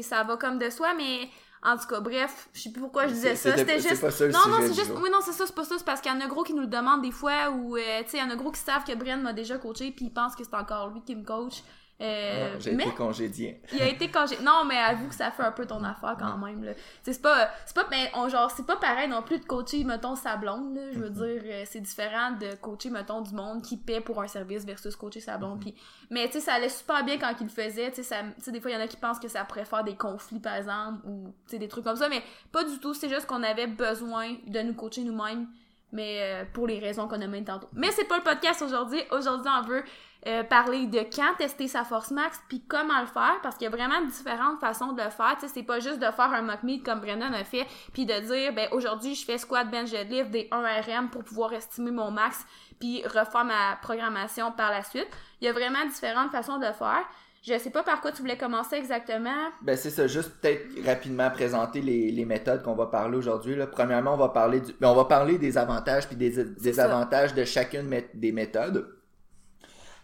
ça 0.01 0.23
va 0.23 0.37
comme 0.37 0.59
de 0.59 0.69
soi, 0.69 0.93
mais 0.95 1.29
en 1.61 1.77
tout 1.77 1.87
cas, 1.87 2.01
bref, 2.01 2.49
je 2.53 2.61
sais 2.61 2.71
plus 2.71 2.81
pourquoi 2.81 3.07
je 3.07 3.13
disais 3.13 3.35
ça. 3.35 3.55
C'était 3.55 3.79
juste. 3.79 4.03
non, 4.03 4.49
non, 4.49 4.57
c'est 4.59 4.73
juste. 4.73 4.91
Oui, 5.01 5.09
non, 5.09 5.19
c'est 5.21 5.31
ça, 5.31 5.45
c'est 5.45 5.55
pas 5.55 5.63
ça. 5.63 5.75
C'est 5.77 5.85
parce 5.85 6.01
qu'il 6.01 6.11
y 6.11 6.15
en 6.15 6.19
a 6.19 6.27
gros 6.27 6.43
qui 6.43 6.53
nous 6.53 6.61
le 6.61 6.67
demandent 6.67 7.01
des 7.01 7.11
fois, 7.11 7.49
ou, 7.51 7.77
euh, 7.77 8.03
tu 8.03 8.09
sais, 8.09 8.17
il 8.17 8.19
y 8.19 8.23
en 8.23 8.29
a 8.29 8.35
gros 8.35 8.51
qui 8.51 8.59
savent 8.59 8.83
que 8.83 8.93
Brian 8.95 9.17
m'a 9.17 9.33
déjà 9.33 9.57
coaché, 9.57 9.91
puis 9.91 10.05
ils 10.05 10.13
pensent 10.13 10.35
que 10.35 10.43
c'est 10.43 10.55
encore 10.55 10.89
lui 10.89 11.01
qui 11.03 11.15
me 11.15 11.23
coach. 11.23 11.63
Euh, 12.01 12.55
j'ai 12.59 12.73
été 12.73 12.91
congédié. 12.91 13.61
il 13.71 13.81
a 13.81 13.87
été 13.87 14.09
congédié. 14.09 14.43
Non, 14.43 14.65
mais 14.65 14.77
avoue 14.77 15.07
que 15.07 15.15
ça 15.15 15.31
fait 15.31 15.43
un 15.43 15.51
peu 15.51 15.65
ton 15.65 15.83
affaire 15.83 16.17
quand 16.19 16.37
même. 16.37 16.73
C'est 17.03 17.21
pas, 17.21 17.49
c'est 17.65 17.75
pas, 17.75 17.85
mais 17.89 18.11
on, 18.15 18.27
genre, 18.27 18.51
c'est 18.51 18.65
pas 18.65 18.75
pareil 18.75 19.07
non 19.07 19.21
plus 19.21 19.39
de 19.39 19.45
coacher, 19.45 19.83
mettons, 19.83 20.15
sa 20.15 20.35
blonde. 20.35 20.75
Là, 20.75 20.91
je 20.91 20.99
veux 20.99 21.09
mm-hmm. 21.09 21.41
dire, 21.41 21.43
euh, 21.45 21.63
c'est 21.65 21.79
différent 21.79 22.31
de 22.31 22.55
coacher, 22.55 22.89
mettons, 22.89 23.21
du 23.21 23.33
monde 23.33 23.61
qui 23.61 23.77
paie 23.77 24.01
pour 24.01 24.21
un 24.21 24.27
service 24.27 24.65
versus 24.65 24.95
coacher 24.95 25.19
sa 25.19 25.37
blonde. 25.37 25.63
Mm 25.65 25.71
mais 26.09 26.27
tu 26.27 26.33
sais, 26.33 26.41
ça 26.41 26.53
allait 26.53 26.69
super 26.69 27.03
bien 27.03 27.17
quand 27.17 27.33
il 27.39 27.45
le 27.45 27.49
faisait. 27.49 27.91
Tu 27.91 28.03
sais, 28.03 28.23
des 28.47 28.61
fois, 28.61 28.69
il 28.69 28.73
y 28.75 28.77
en 28.77 28.81
a 28.81 28.87
qui 28.87 28.97
pensent 28.97 29.19
que 29.19 29.27
ça 29.27 29.43
pourrait 29.45 29.65
faire 29.65 29.83
des 29.83 29.95
conflits, 29.95 30.39
par 30.39 30.55
exemple, 30.55 30.99
ou 31.07 31.33
des 31.49 31.67
trucs 31.67 31.83
comme 31.83 31.95
ça. 31.95 32.07
Mais 32.09 32.21
pas 32.51 32.63
du 32.63 32.77
tout. 32.79 32.93
C'est 32.93 33.09
juste 33.09 33.25
qu'on 33.25 33.41
avait 33.41 33.67
besoin 33.67 34.35
de 34.45 34.61
nous 34.61 34.73
coacher 34.73 35.03
nous-mêmes 35.03 35.47
mais 35.93 36.19
euh, 36.21 36.43
pour 36.51 36.67
les 36.67 36.79
raisons 36.79 37.07
qu'on 37.07 37.21
a 37.21 37.27
même 37.27 37.45
tantôt. 37.45 37.69
Mais 37.71 37.91
c'est 37.91 38.05
pas 38.05 38.17
le 38.17 38.23
podcast 38.23 38.61
aujourd'hui. 38.61 38.99
Aujourd'hui, 39.11 39.49
on 39.55 39.61
veut 39.61 39.83
euh, 40.25 40.43
parler 40.43 40.87
de 40.87 40.99
quand 40.99 41.35
tester 41.37 41.67
sa 41.67 41.83
force 41.83 42.11
max 42.11 42.39
puis 42.47 42.63
comment 42.65 43.01
le 43.01 43.07
faire 43.07 43.39
parce 43.43 43.55
qu'il 43.55 43.65
y 43.65 43.67
a 43.67 43.75
vraiment 43.75 44.01
différentes 44.05 44.59
façons 44.59 44.93
de 44.93 45.03
le 45.03 45.09
faire. 45.09 45.35
Tu 45.37 45.47
sais, 45.47 45.53
c'est 45.53 45.63
pas 45.63 45.81
juste 45.81 45.99
de 45.99 46.05
faire 46.11 46.31
un 46.31 46.41
mock 46.41 46.63
meet 46.63 46.81
comme 46.83 47.01
Brendan 47.01 47.33
a 47.33 47.43
fait 47.43 47.67
puis 47.91 48.05
de 48.05 48.17
dire 48.21 48.53
ben 48.53 48.69
aujourd'hui 48.71 49.15
je 49.15 49.25
fais 49.25 49.37
squat 49.37 49.69
bench 49.69 49.91
deadlift 49.91 50.31
des 50.31 50.47
1 50.51 50.61
RM 50.81 51.09
pour 51.09 51.25
pouvoir 51.25 51.51
estimer 51.51 51.91
mon 51.91 52.09
max 52.09 52.45
puis 52.79 53.03
refaire 53.03 53.43
ma 53.43 53.75
programmation 53.81 54.53
par 54.53 54.71
la 54.71 54.83
suite. 54.83 55.09
Il 55.41 55.45
y 55.45 55.47
a 55.49 55.51
vraiment 55.51 55.85
différentes 55.85 56.31
façons 56.31 56.57
de 56.57 56.67
le 56.67 56.73
faire. 56.73 57.03
Je 57.45 57.57
sais 57.57 57.71
pas 57.71 57.83
par 57.83 57.99
quoi 57.99 58.13
tu 58.13 58.21
voulais 58.21 58.37
commencer 58.37 58.77
exactement. 58.77 59.49
Ben 59.61 59.75
c'est 59.75 59.89
ça, 59.89 60.07
juste 60.07 60.31
peut-être 60.39 60.85
rapidement 60.85 61.29
présenter 61.29 61.81
les, 61.81 62.09
les 62.11 62.23
méthodes 62.23 62.63
qu'on 62.63 62.75
va 62.75 62.85
parler 62.85 63.17
aujourd'hui. 63.17 63.57
Premièrement, 63.69 64.13
on 64.13 64.17
va 64.17 64.29
parler 64.29 64.61
du, 64.61 64.71
ben, 64.79 64.87
on 64.87 64.95
va 64.95 65.03
parler 65.03 65.37
des 65.37 65.57
avantages 65.57 66.07
puis 66.07 66.15
des 66.15 66.41
désavantages 66.45 67.33
de 67.33 67.43
chacune 67.43 67.93
des 68.13 68.31
méthodes. 68.31 69.02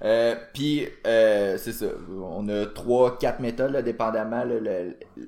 Euh, 0.01 0.35
puis 0.53 0.87
euh, 1.05 1.57
c'est 1.57 1.73
ça, 1.73 1.87
on 2.09 2.47
a 2.47 2.65
trois, 2.67 3.17
quatre 3.17 3.41
méthodes, 3.41 3.71
là, 3.71 3.81
dépendamment 3.81 4.43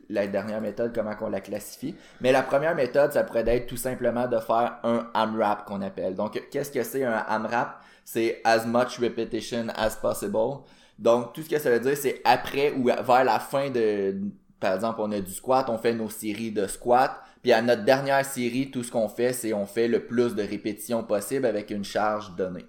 la 0.10 0.28
dernière 0.28 0.62
méthode, 0.62 0.94
comment 0.96 1.16
qu'on 1.16 1.30
la 1.30 1.42
classifie. 1.42 1.96
Mais 2.22 2.32
la 2.32 2.42
première 2.42 2.76
méthode, 2.76 3.12
ça 3.12 3.24
pourrait 3.24 3.48
être 3.48 3.68
tout 3.68 3.78
simplement 3.78 4.28
de 4.28 4.40
faire 4.40 4.78
un 4.84 5.10
AMRAP 5.14 5.66
qu'on 5.66 5.82
appelle. 5.82 6.16
Donc, 6.16 6.42
qu'est-ce 6.52 6.72
que 6.72 6.84
c'est 6.84 7.04
un 7.04 7.24
AMRAP? 7.28 7.82
C'est 8.06 8.42
as 8.44 8.66
much 8.66 9.00
repetition 9.00 9.68
as 9.76 9.96
possible. 9.98 10.62
Donc, 10.98 11.34
tout 11.34 11.42
ce 11.42 11.50
que 11.50 11.60
ça 11.60 11.70
veut 11.70 11.80
dire, 11.80 11.98
c'est 11.98 12.22
après 12.24 12.72
ou 12.74 12.86
vers 12.86 13.24
la 13.24 13.40
fin 13.40 13.70
de, 13.70 14.16
par 14.60 14.76
exemple, 14.76 15.02
on 15.02 15.12
a 15.12 15.20
du 15.20 15.34
squat, 15.34 15.68
on 15.70 15.78
fait 15.78 15.94
nos 15.94 16.10
séries 16.10 16.52
de 16.52 16.68
squat. 16.68 17.12
Puis 17.42 17.52
à 17.52 17.62
notre 17.62 17.84
dernière 17.84 18.24
série, 18.24 18.70
tout 18.70 18.84
ce 18.84 18.92
qu'on 18.92 19.10
fait, 19.10 19.34
c'est 19.34 19.52
on 19.54 19.66
fait 19.66 19.88
le 19.88 20.06
plus 20.06 20.36
de 20.36 20.44
répétitions 20.44 21.04
possible 21.04 21.48
avec 21.48 21.72
une 21.72 21.84
charge 21.84 22.36
donnée. 22.36 22.66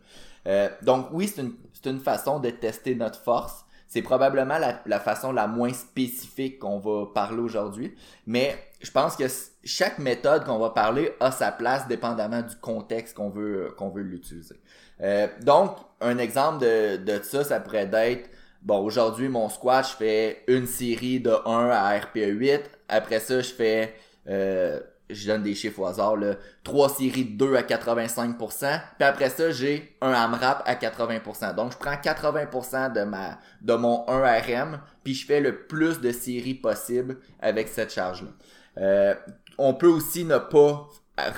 Euh, 0.49 0.69
donc 0.83 1.09
oui, 1.13 1.29
c'est 1.29 1.43
une, 1.43 1.53
une, 1.87 2.01
façon 2.01 2.41
de 2.41 2.51
tester 2.51 2.95
notre 2.95 3.21
force. 3.21 3.65
C'est 3.89 4.03
probablement 4.03 4.59
la, 4.59 4.81
la, 4.87 5.01
façon 5.01 5.33
la 5.33 5.47
moins 5.47 5.73
spécifique 5.73 6.59
qu'on 6.59 6.79
va 6.79 7.07
parler 7.13 7.41
aujourd'hui. 7.41 7.95
Mais 8.27 8.57
je 8.81 8.91
pense 8.91 9.17
que 9.17 9.25
chaque 9.65 9.99
méthode 9.99 10.45
qu'on 10.45 10.59
va 10.59 10.71
parler 10.71 11.13
a 11.21 11.31
sa 11.31 11.53
place 11.53 11.87
dépendamment 11.89 12.43
du 12.43 12.57
contexte 12.57 13.15
qu'on 13.15 13.29
veut, 13.29 13.75
qu'on 13.77 13.91
veut 13.91 14.03
l'utiliser. 14.03 14.57
Euh, 15.03 15.27
donc, 15.43 15.77
un 16.01 16.19
exemple 16.19 16.65
de, 16.65 16.97
de 16.97 17.23
ça, 17.23 17.45
ça 17.45 17.61
pourrait 17.61 17.91
être, 17.93 18.31
bon, 18.63 18.79
aujourd'hui, 18.79 19.29
mon 19.29 19.49
squat, 19.49 19.87
je 19.91 19.97
fais 19.97 20.43
une 20.47 20.67
série 20.67 21.21
de 21.21 21.33
1 21.45 21.71
à 21.71 21.99
RPE 21.99 22.29
8. 22.29 22.61
Après 22.89 23.21
ça, 23.21 23.41
je 23.41 23.53
fais, 23.53 23.95
euh, 24.29 24.81
je 25.13 25.27
donne 25.27 25.43
des 25.43 25.55
chiffres 25.55 25.81
au 25.81 25.87
hasard, 25.87 26.17
là, 26.17 26.35
3 26.65 26.89
séries 26.91 27.25
de 27.25 27.37
2 27.37 27.55
à 27.55 27.63
85%. 27.63 28.81
Puis 28.99 29.07
après 29.07 29.31
ça, 29.31 29.51
j'ai 29.51 29.97
un 30.01 30.13
AMRAP 30.13 30.63
à 30.67 30.75
80%. 30.75 31.55
Donc, 31.55 31.73
je 31.73 31.79
prends 31.79 31.95
80% 31.95 32.93
de 32.93 33.03
ma, 33.03 33.39
de 33.61 33.75
mon 33.75 34.09
1 34.09 34.41
RM, 34.41 34.81
puis 35.05 35.15
je 35.15 35.27
fais 35.27 35.41
le 35.41 35.67
plus 35.67 36.01
de 36.01 36.13
séries 36.13 36.55
possible 36.55 37.19
avec 37.41 37.69
cette 37.69 37.93
charge-là. 37.93 38.31
Euh, 38.79 39.15
on 39.59 39.75
peut 39.75 39.89
aussi 39.89 40.25
ne 40.25 40.39
pas 40.39 40.89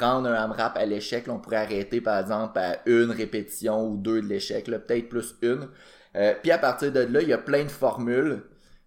rendre 0.00 0.28
un 0.28 0.34
AMRAP 0.34 0.76
à 0.76 0.86
l'échec, 0.86 1.24
on 1.28 1.38
pourrait 1.38 1.56
arrêter 1.56 2.00
par 2.00 2.20
exemple 2.20 2.58
à 2.58 2.78
une 2.86 3.10
répétition 3.10 3.88
ou 3.88 3.96
deux 3.96 4.22
de 4.22 4.26
l'échec, 4.26 4.66
peut-être 4.66 5.08
plus 5.08 5.34
une. 5.42 5.68
Euh, 6.16 6.34
puis 6.40 6.52
à 6.52 6.58
partir 6.58 6.92
de 6.92 7.00
là, 7.00 7.20
il 7.22 7.28
y 7.28 7.32
a 7.32 7.38
plein 7.38 7.64
de 7.64 7.70
formules 7.70 8.44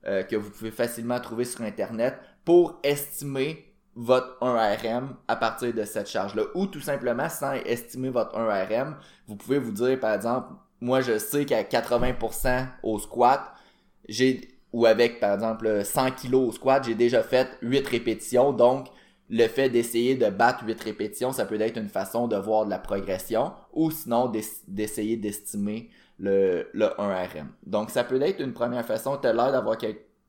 euh, 0.08 0.24
que 0.24 0.36
vous 0.36 0.50
pouvez 0.50 0.72
facilement 0.72 1.20
trouver 1.20 1.44
sur 1.44 1.62
Internet 1.62 2.18
pour 2.46 2.80
estimer 2.84 3.67
votre 3.98 4.38
1RM 4.40 5.08
à 5.28 5.36
partir 5.36 5.74
de 5.74 5.84
cette 5.84 6.08
charge-là. 6.08 6.44
Ou 6.54 6.68
tout 6.68 6.80
simplement, 6.80 7.28
sans 7.30 7.54
estimer 7.54 8.10
votre 8.10 8.38
1RM, 8.38 8.94
vous 9.28 9.36
pouvez 9.36 9.58
vous 9.58 9.72
dire, 9.72 10.00
par 10.00 10.14
exemple, 10.14 10.54
moi, 10.80 11.02
je 11.02 11.18
sais 11.18 11.46
qu'à 11.46 11.64
80% 11.64 12.68
au 12.84 13.00
squat, 13.00 13.42
j'ai 14.08 14.54
ou 14.74 14.86
avec 14.86 15.20
par 15.20 15.34
exemple 15.34 15.84
100 15.84 16.12
kilos 16.12 16.50
au 16.50 16.52
squat, 16.52 16.84
j'ai 16.84 16.94
déjà 16.94 17.24
fait 17.24 17.50
8 17.62 17.88
répétitions. 17.88 18.54
Donc, 18.54 18.88
le 19.30 19.48
fait 19.48 19.70
d'essayer 19.70 20.16
de 20.16 20.30
battre 20.30 20.64
8 20.66 20.80
répétitions, 20.82 21.32
ça 21.32 21.46
peut 21.46 21.60
être 21.60 21.78
une 21.78 21.90
façon 21.90 22.28
de 22.28 22.36
voir 22.36 22.66
de 22.66 22.70
la 22.70 22.78
progression 22.78 23.54
ou 23.74 23.90
sinon 23.90 24.32
d'essayer 24.68 25.18
d'estimer 25.18 25.90
le, 26.20 26.70
le 26.74 26.86
1RM. 26.86 27.48
Donc, 27.66 27.90
ça 27.90 28.04
peut 28.04 28.22
être 28.22 28.40
une 28.40 28.54
première 28.54 28.86
façon. 28.86 29.18
Tu 29.18 29.28
as 29.28 29.34
l'air 29.34 29.52
d'avoir 29.52 29.78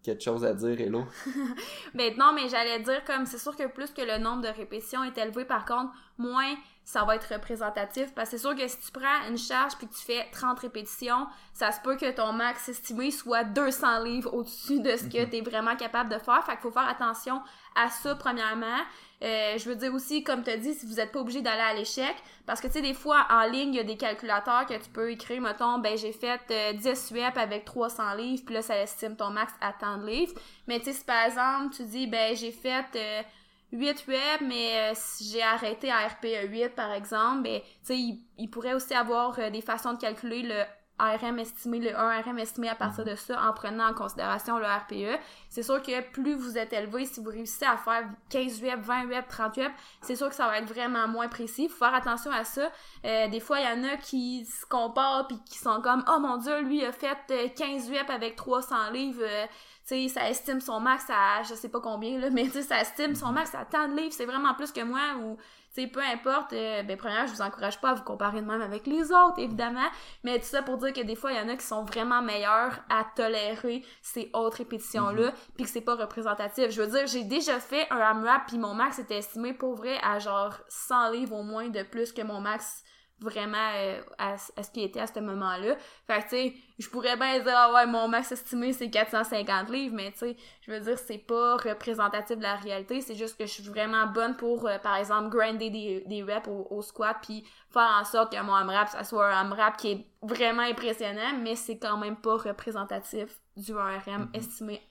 quelque 0.09 0.25
chose 0.25 0.45
à 0.45 0.55
dire, 0.55 0.81
Hello? 0.81 1.05
ben 1.95 2.15
non, 2.17 2.33
mais 2.35 2.49
j'allais 2.49 2.81
dire 2.81 3.05
comme 3.05 3.27
c'est 3.27 3.39
sûr 3.39 3.55
que 3.55 3.67
plus 3.67 3.91
que 3.91 4.03
le 4.03 4.19
nombre 4.19 4.43
de 4.43 4.49
répétitions 4.49 5.05
est 5.05 5.17
élevé, 5.19 5.45
par 5.45 5.65
contre, 5.65 5.93
moins 6.17 6.55
ça 6.89 7.05
va 7.05 7.17
être 7.17 7.35
représentatif. 7.35 8.15
Parce 8.15 8.31
que 8.31 8.39
c'est 8.39 8.43
sûr 8.43 8.57
que 8.57 8.67
si 8.67 8.79
tu 8.79 8.91
prends 8.91 9.29
une 9.29 9.37
charge 9.37 9.77
puis 9.77 9.87
que 9.87 9.93
tu 9.93 10.01
fais 10.01 10.27
30 10.33 10.59
répétitions, 10.61 11.27
ça 11.53 11.71
se 11.71 11.81
peut 11.83 11.97
que 11.97 12.11
ton 12.13 12.33
max 12.33 12.67
estimé 12.71 13.11
soit 13.11 13.45
200 13.45 14.05
livres 14.05 14.33
au-dessus 14.33 14.81
de 14.81 14.97
ce 14.97 15.05
que 15.05 15.23
mhm. 15.23 15.29
tu 15.29 15.37
es 15.37 15.41
vraiment 15.43 15.77
capable 15.77 16.09
de 16.09 16.19
faire. 16.19 16.43
Fait 16.47 16.53
qu'il 16.53 16.63
faut 16.63 16.71
faire 16.71 16.89
attention 16.89 17.43
à 17.79 17.91
ça, 17.91 18.15
premièrement. 18.15 18.79
Euh, 19.23 19.59
je 19.59 19.69
veux 19.69 19.75
dire 19.75 19.93
aussi, 19.93 20.23
comme 20.23 20.45
tu 20.45 20.51
as 20.51 20.57
dit, 20.57 20.75
si 20.75 20.87
vous 20.87 20.95
n'êtes 20.95 21.11
pas 21.11 21.21
obligé 21.21 21.43
d'aller 21.43 21.63
à 21.63 21.75
l'échec, 21.75 22.15
parce 22.47 22.61
que 22.61 22.69
tu 22.69 22.75
sais, 22.75 22.83
des 22.83 22.95
fois, 22.95 23.27
en 23.31 23.45
ligne, 23.51 23.75
il 23.75 23.77
y 23.77 23.81
a 23.81 23.85
des 23.85 23.97
calculateurs 23.97 24.67
que 24.67 24.75
tu 24.75 24.89
peux 24.91 25.11
écrire, 25.11 25.41
mettons, 25.41 25.79
ben 25.79 25.99
j'ai 25.99 26.13
fait 26.13 26.41
10 26.77 26.87
euh, 26.87 27.25
reps 27.25 27.37
avec 27.37 27.65
300 27.65 28.15
livres, 28.15 28.43
puis 28.45 28.55
là, 28.55 28.63
ça 28.63 28.79
estime 28.79 29.17
ton 29.17 29.31
max 29.31 29.53
à 29.61 29.73
tant 29.73 29.99
de 29.99 30.07
livres. 30.07 30.35
Mais 30.69 30.79
tu 30.79 30.87
sais, 30.87 30.93
si 30.93 31.05
par 31.05 31.25
exemple, 31.25 31.75
tu 31.75 31.85
dis, 31.85 32.07
ben 32.07 32.37
j'ai 32.37 32.53
fait... 32.53 32.87
Euh, 32.97 33.23
8 33.71 34.07
reps, 34.09 34.41
mais 34.49 34.95
j'ai 35.21 35.43
arrêté 35.43 35.91
à 35.91 36.09
RPE 36.09 36.49
8, 36.49 36.69
par 36.71 36.91
exemple, 36.91 37.43
ben, 37.43 37.61
tu 37.61 37.67
sais, 37.83 37.99
il, 38.39 38.49
pourrait 38.49 38.73
aussi 38.73 38.95
avoir 38.95 39.39
des 39.51 39.61
façons 39.61 39.93
de 39.93 39.99
calculer 39.99 40.41
le 40.41 40.63
RM 40.99 41.39
estimé, 41.39 41.79
le 41.79 41.97
1 41.97 42.23
RM 42.23 42.39
estimé 42.39 42.69
à 42.69 42.75
partir 42.75 43.05
de 43.05 43.15
ça 43.15 43.41
en 43.43 43.53
prenant 43.53 43.89
en 43.89 43.95
considération 43.95 44.59
le 44.59 44.67
RPE. 44.67 45.21
C'est 45.49 45.63
sûr 45.63 45.81
que 45.83 46.01
plus 46.11 46.35
vous 46.35 46.59
êtes 46.59 46.73
élevé, 46.73 47.07
si 47.07 47.21
vous 47.21 47.31
réussissez 47.31 47.67
à 47.67 47.77
faire 47.77 48.09
15 48.31 48.63
web, 48.63 48.81
20 48.81 49.07
web, 49.07 49.25
30 49.29 49.57
web, 49.59 49.73
c'est 50.03 50.17
sûr 50.17 50.29
que 50.29 50.35
ça 50.35 50.47
va 50.47 50.59
être 50.59 50.69
vraiment 50.69 51.07
moins 51.09 51.29
précis. 51.29 51.69
Faut 51.69 51.85
faire 51.85 51.95
attention 51.95 52.31
à 52.31 52.45
ça. 52.45 52.71
Euh, 53.05 53.29
des 53.29 53.41
fois, 53.41 53.61
il 53.61 53.67
y 53.67 53.81
en 53.81 53.85
a 53.85 53.97
qui 53.97 54.45
se 54.45 54.67
comparent 54.67 55.27
puis 55.27 55.39
qui 55.49 55.59
sont 55.59 55.81
comme 55.83 56.05
«Oh 56.09 56.19
mon 56.19 56.37
Dieu, 56.37 56.61
lui 56.63 56.85
a 56.85 56.93
fait 56.93 57.55
15 57.57 57.91
web 57.91 58.11
avec 58.11 58.37
300 58.37 58.91
livres. 58.91 59.23
Euh, 59.23 59.47
tu 59.89 59.95
sais, 59.95 60.09
ça 60.09 60.29
estime 60.29 60.61
son 60.61 60.81
max 60.81 61.07
à 61.09 61.43
je 61.45 61.55
sais 61.55 61.71
pas 61.71 61.81
combien, 61.81 62.19
là, 62.19 62.29
mais 62.31 62.45
tu 62.45 62.51
sais, 62.51 62.63
ça 62.63 62.81
estime 62.83 63.15
son 63.15 63.33
max 63.33 63.55
à 63.55 63.65
tant 63.65 63.89
de 63.89 63.97
livres, 63.97 64.13
c'est 64.13 64.27
vraiment 64.27 64.53
plus 64.53 64.71
que 64.71 64.83
moi, 64.83 65.01
ou 65.23 65.39
sais, 65.81 65.87
peu 65.87 66.01
importe, 66.01 66.53
euh, 66.53 66.83
ben, 66.83 66.97
premièrement, 66.97 67.27
je 67.27 67.33
vous 67.33 67.43
encourage 67.43 67.81
pas 67.81 67.91
à 67.91 67.95
vous 67.95 68.03
comparer 68.03 68.41
de 68.41 68.47
même 68.47 68.61
avec 68.61 68.87
les 68.87 69.13
autres, 69.13 69.39
évidemment, 69.39 69.89
mais 70.25 70.39
tout 70.39 70.47
ça 70.47 70.63
pour 70.63 70.79
dire 70.79 70.93
que 70.93 71.01
des 71.01 71.17
fois, 71.17 71.33
il 71.33 71.39
y 71.39 71.41
en 71.41 71.49
a 71.49 71.57
qui 71.57 71.67
sont 71.67 71.85
vraiment 71.85 72.23
meilleurs 72.23 72.79
à 72.89 73.05
tolérer 73.17 73.85
ces 74.03 74.31
autres 74.35 74.59
répétitions-là, 74.59 75.29
mhm. 75.29 75.35
puis 75.57 75.65
que 75.65 75.71
c'est 75.71 75.81
pas 75.81 75.95
représentatif. 75.95 76.71
Je 76.71 76.83
veux 76.83 76.89
dire, 76.89 77.07
j'ai 77.07 77.25
déjà 77.25 77.61
fait 77.61 77.87
un 77.91 77.99
AMRAP, 77.99 78.47
puis 78.49 78.59
mon 78.59 78.75
max 78.75 78.99
était 78.99 79.19
estimé 79.19 79.53
pour 79.53 79.75
vrai 79.75 79.99
à 80.03 80.19
genre 80.19 80.55
100 80.69 81.11
livres 81.13 81.37
au 81.37 81.43
moins 81.43 81.69
de 81.69 81.83
plus 81.83 82.13
que 82.13 82.23
mon 82.23 82.41
max 82.41 82.85
vraiment 83.21 83.71
euh, 83.77 84.01
à, 84.19 84.37
ce 84.39 84.71
qui 84.71 84.83
était 84.83 85.01
à 85.01 85.07
ce 85.07 85.19
moment-là. 85.21 85.77
Fait 86.07 86.19
que, 86.19 86.23
tu 86.23 86.29
sais, 86.29 86.55
je 86.79 86.89
pourrais 86.89 87.17
bien 87.17 87.39
dire, 87.41 87.53
ah 87.55 87.73
ouais, 87.75 87.87
mon 87.87 88.09
max 88.09 88.33
estimé, 88.33 88.73
c'est 88.73 88.91
450 88.91 89.71
livres, 89.71 89.95
mais 89.95 90.13
tu 90.13 90.19
sais, 90.19 90.37
je 90.63 90.73
veux 90.73 90.81
dire, 90.81 90.99
c'est 90.99 91.19
pas 91.19 91.57
représentatif 91.57 92.37
de 92.37 92.43
la 92.43 92.57
réalité, 92.57 93.01
c'est 93.01 93.15
juste 93.15 93.37
que 93.37 93.47
je 93.47 93.53
suis 93.53 93.65
vraiment 93.65 94.07
bonne 94.07 94.37
pour, 94.37 94.69
euh, 94.69 94.79
par 94.79 94.97
exemple, 94.97 95.31
grinder 95.37 95.71
des, 95.71 96.05
des 96.07 96.23
reps 96.23 96.49
au, 96.49 96.83
squat, 96.83 97.17
puis 97.23 97.45
faire 97.71 97.99
en 98.01 98.05
sorte 98.05 98.33
que 98.33 98.43
mon 98.43 98.55
AMRAP, 98.55 98.89
ça 98.89 99.05
soit 99.05 99.35
un 99.35 99.41
AMRAP 99.41 99.77
qui 99.77 99.91
est 99.93 100.07
vraiment 100.23 100.63
impressionnant, 100.63 101.39
mais 101.43 101.57
c'est 101.57 101.79
quand 101.79 101.99
même 101.99 102.17
pas 102.17 102.37
représentatif 102.37 103.41
du 103.57 103.73
1RM 103.73 104.03
mm-hmm. 104.07 104.37
estimé. 104.37 104.83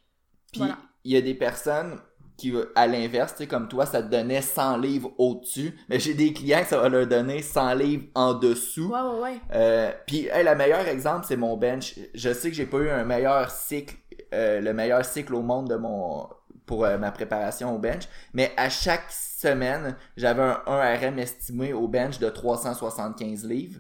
Puis, 0.52 0.64
il 1.04 1.12
y 1.12 1.18
a 1.18 1.22
des 1.22 1.36
personnes 1.36 2.00
qui, 2.38 2.54
à 2.76 2.88
l'inverse, 2.88 3.34
tu 3.34 3.40
sais, 3.40 3.48
comme 3.48 3.68
toi, 3.68 3.86
ça 3.86 4.04
te 4.04 4.10
donnait 4.10 4.42
100 4.42 4.78
livres 4.78 5.12
au-dessus. 5.18 5.76
Mais 5.90 6.00
j'ai 6.00 6.14
des 6.14 6.34
clients 6.34 6.62
que 6.62 6.68
ça 6.68 6.78
va 6.78 6.88
leur 6.88 7.08
donner 7.08 7.42
100 7.42 7.74
livres 7.74 8.04
en 8.16 8.34
dessous. 8.36 8.92
Ouais, 8.92 9.02
ouais, 9.02 9.22
ouais. 9.22 9.42
Euh, 9.54 9.92
puis, 10.06 10.28
hey, 10.28 10.46
le 10.46 10.56
meilleur 10.56 10.88
exemple, 10.88 11.26
c'est 11.28 11.36
mon 11.36 11.58
bench. 11.58 11.96
Je 12.14 12.32
sais 12.34 12.50
que 12.50 12.56
j'ai 12.56 12.68
pas 12.68 12.78
eu 12.78 12.90
un 12.90 13.04
meilleur 13.04 13.50
cycle, 13.50 13.96
euh, 14.34 14.62
le 14.62 14.74
meilleur 14.74 15.04
cycle 15.04 15.34
au 15.34 15.42
monde 15.42 15.68
de 15.70 15.76
mon, 15.76 16.28
pour 16.68 16.86
euh, 16.86 17.00
ma 17.00 17.12
préparation 17.12 17.74
au 17.74 17.80
bench. 17.80 18.04
Mais 18.34 18.52
à 18.56 18.70
chaque 18.70 19.10
semaine, 19.10 19.96
j'avais 20.16 20.44
un 20.44 20.62
1 20.68 20.96
RM 20.96 21.20
estimé 21.20 21.74
au 21.74 21.88
bench 21.88 22.20
de 22.20 22.30
375 22.30 23.46
livres. 23.46 23.80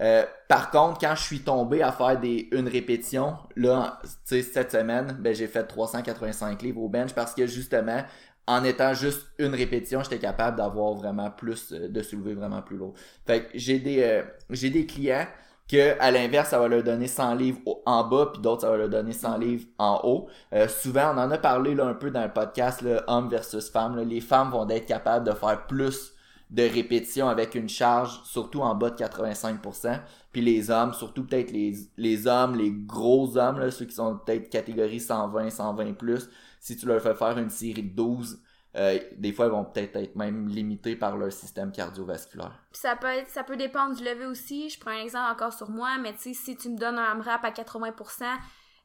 Euh, 0.00 0.24
par 0.48 0.70
contre, 0.70 0.98
quand 0.98 1.14
je 1.14 1.22
suis 1.22 1.40
tombé 1.40 1.82
à 1.82 1.92
faire 1.92 2.18
des 2.18 2.48
une 2.52 2.68
répétition, 2.68 3.36
là, 3.56 4.00
cette 4.24 4.72
semaine, 4.72 5.16
ben, 5.20 5.34
j'ai 5.34 5.46
fait 5.46 5.64
385 5.64 6.62
livres 6.62 6.80
au 6.82 6.88
bench 6.88 7.12
parce 7.14 7.34
que 7.34 7.46
justement, 7.46 8.02
en 8.46 8.64
étant 8.64 8.94
juste 8.94 9.26
une 9.38 9.54
répétition, 9.54 10.02
j'étais 10.02 10.18
capable 10.18 10.56
d'avoir 10.56 10.94
vraiment 10.94 11.30
plus, 11.30 11.72
euh, 11.72 11.88
de 11.88 12.02
soulever 12.02 12.34
vraiment 12.34 12.62
plus 12.62 12.76
lourd. 12.76 12.94
Fait 13.26 13.44
que 13.44 13.50
j'ai 13.54 13.78
des, 13.78 14.02
euh, 14.02 14.22
j'ai 14.50 14.70
des 14.70 14.86
clients 14.86 15.26
que 15.70 15.98
à 16.00 16.10
l'inverse, 16.10 16.50
ça 16.50 16.58
va 16.58 16.68
leur 16.68 16.82
donner 16.82 17.06
100 17.06 17.34
livres 17.34 17.60
en 17.86 18.04
bas, 18.04 18.30
puis 18.32 18.42
d'autres, 18.42 18.62
ça 18.62 18.70
va 18.70 18.76
leur 18.76 18.88
donner 18.88 19.12
100 19.12 19.38
livres 19.38 19.64
en 19.78 20.00
haut. 20.04 20.28
souvent, 20.68 21.14
on 21.14 21.18
en 21.18 21.30
a 21.30 21.38
parlé 21.38 21.74
là, 21.74 21.86
un 21.86 21.94
peu 21.94 22.10
dans 22.10 22.24
le 22.24 22.32
podcast, 22.32 22.82
là, 22.82 23.04
homme 23.06 23.28
versus 23.28 23.70
femme. 23.70 23.96
les 24.00 24.20
femmes 24.20 24.50
vont 24.50 24.68
être 24.68 24.86
capables 24.86 25.26
de 25.26 25.32
faire 25.32 25.66
plus 25.66 26.11
de 26.52 26.62
répétition 26.64 27.28
avec 27.28 27.54
une 27.54 27.68
charge, 27.68 28.20
surtout 28.24 28.60
en 28.60 28.74
bas 28.74 28.90
de 28.90 28.96
85%. 28.96 30.00
Puis 30.32 30.42
les 30.42 30.70
hommes, 30.70 30.92
surtout 30.92 31.24
peut-être 31.24 31.50
les, 31.50 31.74
les 31.96 32.26
hommes, 32.26 32.54
les 32.54 32.70
gros 32.70 33.38
hommes, 33.38 33.58
là, 33.58 33.70
ceux 33.70 33.86
qui 33.86 33.94
sont 33.94 34.18
peut-être 34.18 34.50
catégorie 34.50 35.00
120, 35.00 35.48
120 35.48 35.94
plus, 35.94 36.28
si 36.60 36.76
tu 36.76 36.84
leur 36.84 37.00
fais 37.00 37.14
faire 37.14 37.38
une 37.38 37.48
série 37.48 37.82
de 37.82 37.96
12, 37.96 38.38
euh, 38.76 38.98
des 39.16 39.32
fois, 39.32 39.46
ils 39.46 39.52
vont 39.52 39.64
peut-être 39.64 39.96
être 39.96 40.14
même 40.14 40.46
limités 40.46 40.94
par 40.94 41.16
leur 41.16 41.32
système 41.32 41.72
cardiovasculaire. 41.72 42.58
ça 42.72 42.96
peut 42.96 43.06
être, 43.06 43.30
ça 43.30 43.44
peut 43.44 43.56
dépendre 43.56 43.96
du 43.96 44.04
lever 44.04 44.26
aussi. 44.26 44.68
Je 44.68 44.78
prends 44.78 44.90
un 44.90 45.02
exemple 45.02 45.32
encore 45.32 45.52
sur 45.54 45.70
moi, 45.70 45.96
mais 45.98 46.12
tu 46.12 46.20
sais, 46.20 46.34
si 46.34 46.56
tu 46.56 46.68
me 46.68 46.76
donnes 46.76 46.98
un 46.98 47.12
AMRAP 47.12 47.44
à 47.44 47.50
80%, 47.50 48.24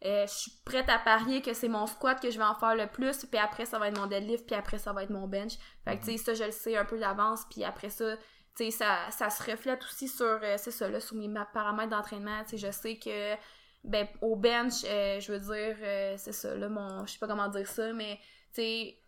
euh, 0.06 0.28
je 0.28 0.32
suis 0.32 0.52
prête 0.64 0.88
à 0.90 1.00
parier 1.00 1.42
que 1.42 1.54
c'est 1.54 1.68
mon 1.68 1.88
squat 1.88 2.20
que 2.22 2.30
je 2.30 2.38
vais 2.38 2.44
en 2.44 2.54
faire 2.54 2.76
le 2.76 2.88
plus, 2.88 3.26
puis 3.26 3.40
après 3.40 3.66
ça 3.66 3.80
va 3.80 3.88
être 3.88 3.98
mon 3.98 4.06
deadlift, 4.06 4.46
puis 4.46 4.56
après 4.56 4.78
ça 4.78 4.94
va 4.94 5.04
être 5.04 5.10
mon 5.10 5.28
bench. 5.28 5.54
Fait 5.86 5.98
que 5.98 6.06
tu 6.06 6.12
sais, 6.12 6.18
ça 6.18 6.34
je 6.36 6.44
le 6.44 6.52
sais 6.52 6.78
un 6.78 6.86
peu 6.86 7.00
d'avance, 7.00 7.46
puis 7.50 7.64
après 7.64 7.90
ça, 7.90 8.16
tu 8.56 8.66
sais, 8.66 8.72
ça, 8.72 9.10
ça 9.10 9.30
se 9.30 9.50
reflète 9.50 9.84
aussi 9.84 10.08
sur, 10.08 10.26
euh, 10.26 10.56
c'est 10.58 10.72
ça 10.72 10.88
là, 10.88 11.00
sur 11.00 11.16
mes 11.16 11.32
paramètres 11.54 11.90
d'entraînement. 11.90 12.44
Tu 12.44 12.52
sais, 12.52 12.68
je 12.68 12.72
sais 12.72 12.98
que, 12.98 13.36
ben, 13.84 14.08
au 14.22 14.36
bench, 14.36 14.84
euh, 14.86 15.20
je 15.20 15.32
veux 15.32 15.40
dire, 15.40 15.78
c'est 16.18 16.34
ça 16.34 16.56
là, 16.56 16.70
mon, 16.70 17.06
je 17.06 17.14
sais 17.14 17.20
pas 17.20 17.28
comment 17.28 17.48
dire 17.48 17.68
ça, 17.68 17.92
mais 17.94 18.20
tu 18.54 18.62
sais, 18.62 19.00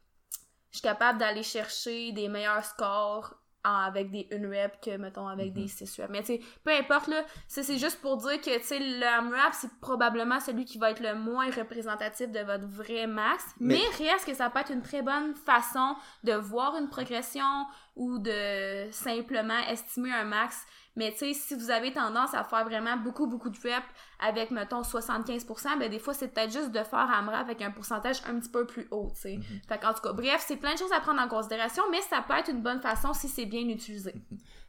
je 0.71 0.77
suis 0.77 0.83
capable 0.83 1.19
d'aller 1.19 1.43
chercher 1.43 2.11
des 2.13 2.27
meilleurs 2.29 2.65
scores 2.65 3.35
avec 3.63 4.11
des 4.11 4.27
une 4.31 4.47
rep 4.47 4.79
que 4.81 4.95
mettons 4.97 5.27
avec 5.27 5.53
des 5.53 5.67
6 5.67 5.97
mhm. 5.97 6.05
reps. 6.05 6.11
Mais 6.11 6.19
tu 6.21 6.25
sais, 6.27 6.41
peu 6.63 6.71
importe 6.71 7.07
là, 7.07 7.23
c'est 7.47 7.77
juste 7.77 8.01
pour 8.01 8.17
dire 8.17 8.39
que 8.39 8.57
tu 8.57 8.63
sais 8.63 8.79
le 8.79 9.05
AMRAP 9.05 9.53
c'est 9.53 9.71
probablement 9.81 10.39
celui 10.39 10.65
qui 10.65 10.77
va 10.77 10.91
être 10.91 11.01
le 11.01 11.15
moins 11.15 11.49
représentatif 11.51 12.31
de 12.31 12.39
votre 12.39 12.67
vrai 12.67 13.07
max, 13.07 13.43
mais, 13.59 13.79
mais 13.99 14.09
reste 14.09 14.25
que 14.25 14.33
ça 14.33 14.49
peut 14.49 14.59
être 14.59 14.71
une 14.71 14.81
très 14.81 15.01
bonne 15.01 15.35
façon 15.35 15.95
de 16.23 16.33
voir 16.33 16.77
une 16.77 16.89
progression 16.89 17.65
ou 17.95 18.17
de 18.17 18.89
simplement 18.91 19.59
estimer 19.69 20.13
un 20.13 20.23
max 20.23 20.65
mais 20.95 21.11
tu 21.11 21.19
sais, 21.19 21.33
si 21.33 21.55
vous 21.55 21.71
avez 21.71 21.93
tendance 21.93 22.33
à 22.33 22.43
faire 22.43 22.65
vraiment 22.65 22.97
beaucoup, 22.97 23.27
beaucoup 23.27 23.49
de 23.49 23.57
reps 23.57 23.85
avec, 24.19 24.51
mettons, 24.51 24.81
75%, 24.81 25.79
ben 25.79 25.89
des 25.89 25.99
fois, 25.99 26.13
c'est 26.13 26.27
peut-être 26.27 26.51
juste 26.51 26.71
de 26.71 26.83
faire 26.83 27.09
AMRAP 27.11 27.41
avec 27.41 27.61
un 27.61 27.71
pourcentage 27.71 28.17
un 28.27 28.39
petit 28.39 28.49
peu 28.49 28.65
plus 28.65 28.87
haut, 28.91 29.11
tu 29.15 29.21
sais. 29.21 29.37
Mm 29.37 29.43
Fait 29.67 29.77
qu'en 29.79 29.93
tout 29.93 30.01
cas, 30.01 30.13
bref, 30.13 30.43
c'est 30.45 30.57
plein 30.57 30.73
de 30.73 30.79
choses 30.79 30.91
à 30.91 30.99
prendre 30.99 31.21
en 31.21 31.27
considération, 31.27 31.83
mais 31.91 32.01
ça 32.01 32.23
peut 32.27 32.35
être 32.37 32.49
une 32.49 32.61
bonne 32.61 32.81
façon 32.81 33.13
si 33.13 33.27
c'est 33.27 33.45
bien 33.45 33.67
utilisé. 33.67 34.13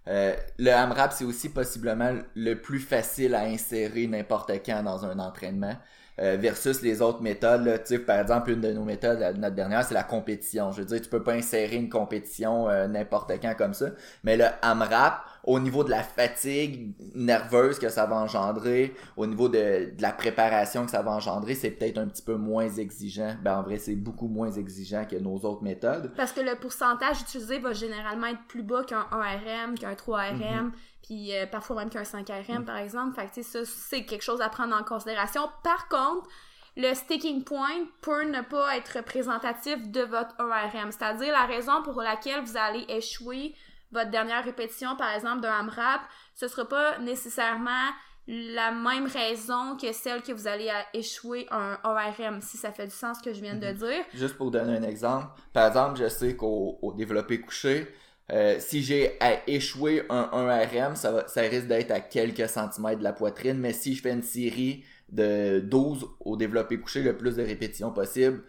Euh, 0.08 0.34
le 0.58 0.70
AMRAP, 0.70 1.12
c'est 1.12 1.24
aussi 1.24 1.48
possiblement 1.48 2.14
le 2.34 2.54
plus 2.54 2.80
facile 2.80 3.34
à 3.34 3.42
insérer 3.42 4.06
n'importe 4.06 4.50
quand 4.64 4.82
dans 4.82 5.04
un 5.04 5.18
entraînement. 5.18 5.76
Euh, 6.20 6.36
versus 6.36 6.82
les 6.82 7.00
autres 7.00 7.22
méthodes. 7.22 7.64
Là, 7.64 7.78
par 8.06 8.20
exemple, 8.20 8.50
une 8.50 8.60
de 8.60 8.72
nos 8.72 8.84
méthodes, 8.84 9.20
notre 9.38 9.54
dernière, 9.54 9.82
c'est 9.84 9.94
la 9.94 10.02
compétition. 10.02 10.70
Je 10.70 10.82
veux 10.82 10.84
dire, 10.84 11.00
tu 11.00 11.08
peux 11.08 11.22
pas 11.22 11.32
insérer 11.32 11.76
une 11.76 11.88
compétition 11.88 12.68
euh, 12.68 12.86
n'importe 12.88 13.32
quand 13.40 13.54
comme 13.56 13.72
ça. 13.72 13.86
Mais 14.22 14.36
le 14.36 14.44
AMRAP, 14.60 15.24
au 15.44 15.58
niveau 15.58 15.84
de 15.84 15.90
la 15.90 16.02
fatigue 16.02 16.92
nerveuse 17.14 17.78
que 17.78 17.88
ça 17.88 18.06
va 18.06 18.16
engendrer, 18.16 18.94
au 19.16 19.26
niveau 19.26 19.48
de, 19.48 19.92
de 19.96 20.02
la 20.02 20.12
préparation 20.12 20.84
que 20.84 20.90
ça 20.90 21.02
va 21.02 21.12
engendrer, 21.12 21.54
c'est 21.54 21.70
peut-être 21.70 21.98
un 21.98 22.06
petit 22.06 22.22
peu 22.22 22.34
moins 22.34 22.68
exigeant. 22.68 23.36
Ben 23.42 23.58
en 23.58 23.62
vrai, 23.62 23.78
c'est 23.78 23.96
beaucoup 23.96 24.28
moins 24.28 24.50
exigeant 24.50 25.04
que 25.04 25.16
nos 25.16 25.36
autres 25.38 25.62
méthodes. 25.62 26.12
Parce 26.16 26.32
que 26.32 26.40
le 26.40 26.56
pourcentage 26.56 27.22
utilisé 27.22 27.58
va 27.58 27.72
généralement 27.72 28.26
être 28.26 28.44
plus 28.48 28.62
bas 28.62 28.84
qu'un 28.84 29.06
1RM, 29.10 29.78
qu'un 29.78 29.94
3RM 29.94 30.70
puis 31.10 31.34
euh, 31.34 31.44
parfois 31.46 31.76
même 31.76 31.90
qu'un 31.90 32.02
5RM, 32.02 32.60
mm. 32.60 32.64
par 32.64 32.76
exemple. 32.76 33.20
Fait 33.20 33.26
que, 33.26 33.42
ça, 33.42 33.64
c'est 33.64 34.04
quelque 34.04 34.22
chose 34.22 34.40
à 34.40 34.48
prendre 34.48 34.76
en 34.76 34.84
considération. 34.84 35.42
Par 35.64 35.88
contre, 35.88 36.28
le 36.76 36.94
sticking 36.94 37.42
point 37.42 37.86
peut 38.00 38.24
ne 38.24 38.42
pas 38.42 38.76
être 38.76 38.98
représentatif 38.98 39.90
de 39.90 40.02
votre 40.02 40.36
1RM. 40.36 40.92
C'est-à-dire 40.92 41.32
la 41.32 41.46
raison 41.46 41.82
pour 41.82 42.00
laquelle 42.00 42.42
vous 42.44 42.56
allez 42.56 42.84
échouer 42.88 43.54
votre 43.92 44.10
dernière 44.10 44.44
répétition, 44.44 44.96
par 44.96 45.12
exemple, 45.14 45.40
d'un 45.40 45.52
AMRAP, 45.52 46.00
ce 46.34 46.48
sera 46.48 46.68
pas 46.68 46.98
nécessairement 46.98 47.88
la 48.26 48.70
même 48.70 49.06
raison 49.06 49.76
que 49.76 49.92
celle 49.92 50.22
que 50.22 50.30
vous 50.32 50.46
allez 50.46 50.70
échouer 50.94 51.46
un 51.50 51.78
ORM, 51.82 52.40
si 52.40 52.56
ça 52.56 52.70
fait 52.70 52.86
du 52.86 52.94
sens 52.94 53.18
ce 53.18 53.22
que 53.24 53.32
je 53.34 53.40
viens 53.40 53.56
de 53.56 53.66
Mhm. 53.66 53.74
dire. 53.74 54.04
Juste 54.14 54.36
pour 54.36 54.50
donner 54.50 54.76
un 54.76 54.82
exemple, 54.82 55.26
par 55.52 55.66
exemple, 55.66 55.98
je 56.00 56.08
sais 56.08 56.36
qu'au 56.36 56.78
au 56.82 56.92
développé 56.92 57.40
couché, 57.40 57.88
euh, 58.30 58.56
si 58.60 58.82
j'ai 58.84 59.16
à 59.20 59.48
échouer 59.48 60.04
un 60.10 60.28
1RM, 60.32 60.94
ça, 60.94 61.10
va, 61.10 61.26
ça 61.26 61.40
risque 61.40 61.66
d'être 61.66 61.90
à 61.90 61.98
quelques 61.98 62.48
centimètres 62.48 62.98
de 63.00 63.04
la 63.04 63.12
poitrine, 63.12 63.58
mais 63.58 63.72
si 63.72 63.94
je 63.96 64.02
fais 64.02 64.12
une 64.12 64.22
série 64.22 64.84
de 65.08 65.58
12 65.58 66.06
au 66.20 66.36
développé 66.36 66.78
couché, 66.78 67.02
le 67.02 67.16
plus 67.16 67.34
de 67.34 67.42
répétitions 67.42 67.90
possible, 67.90 68.44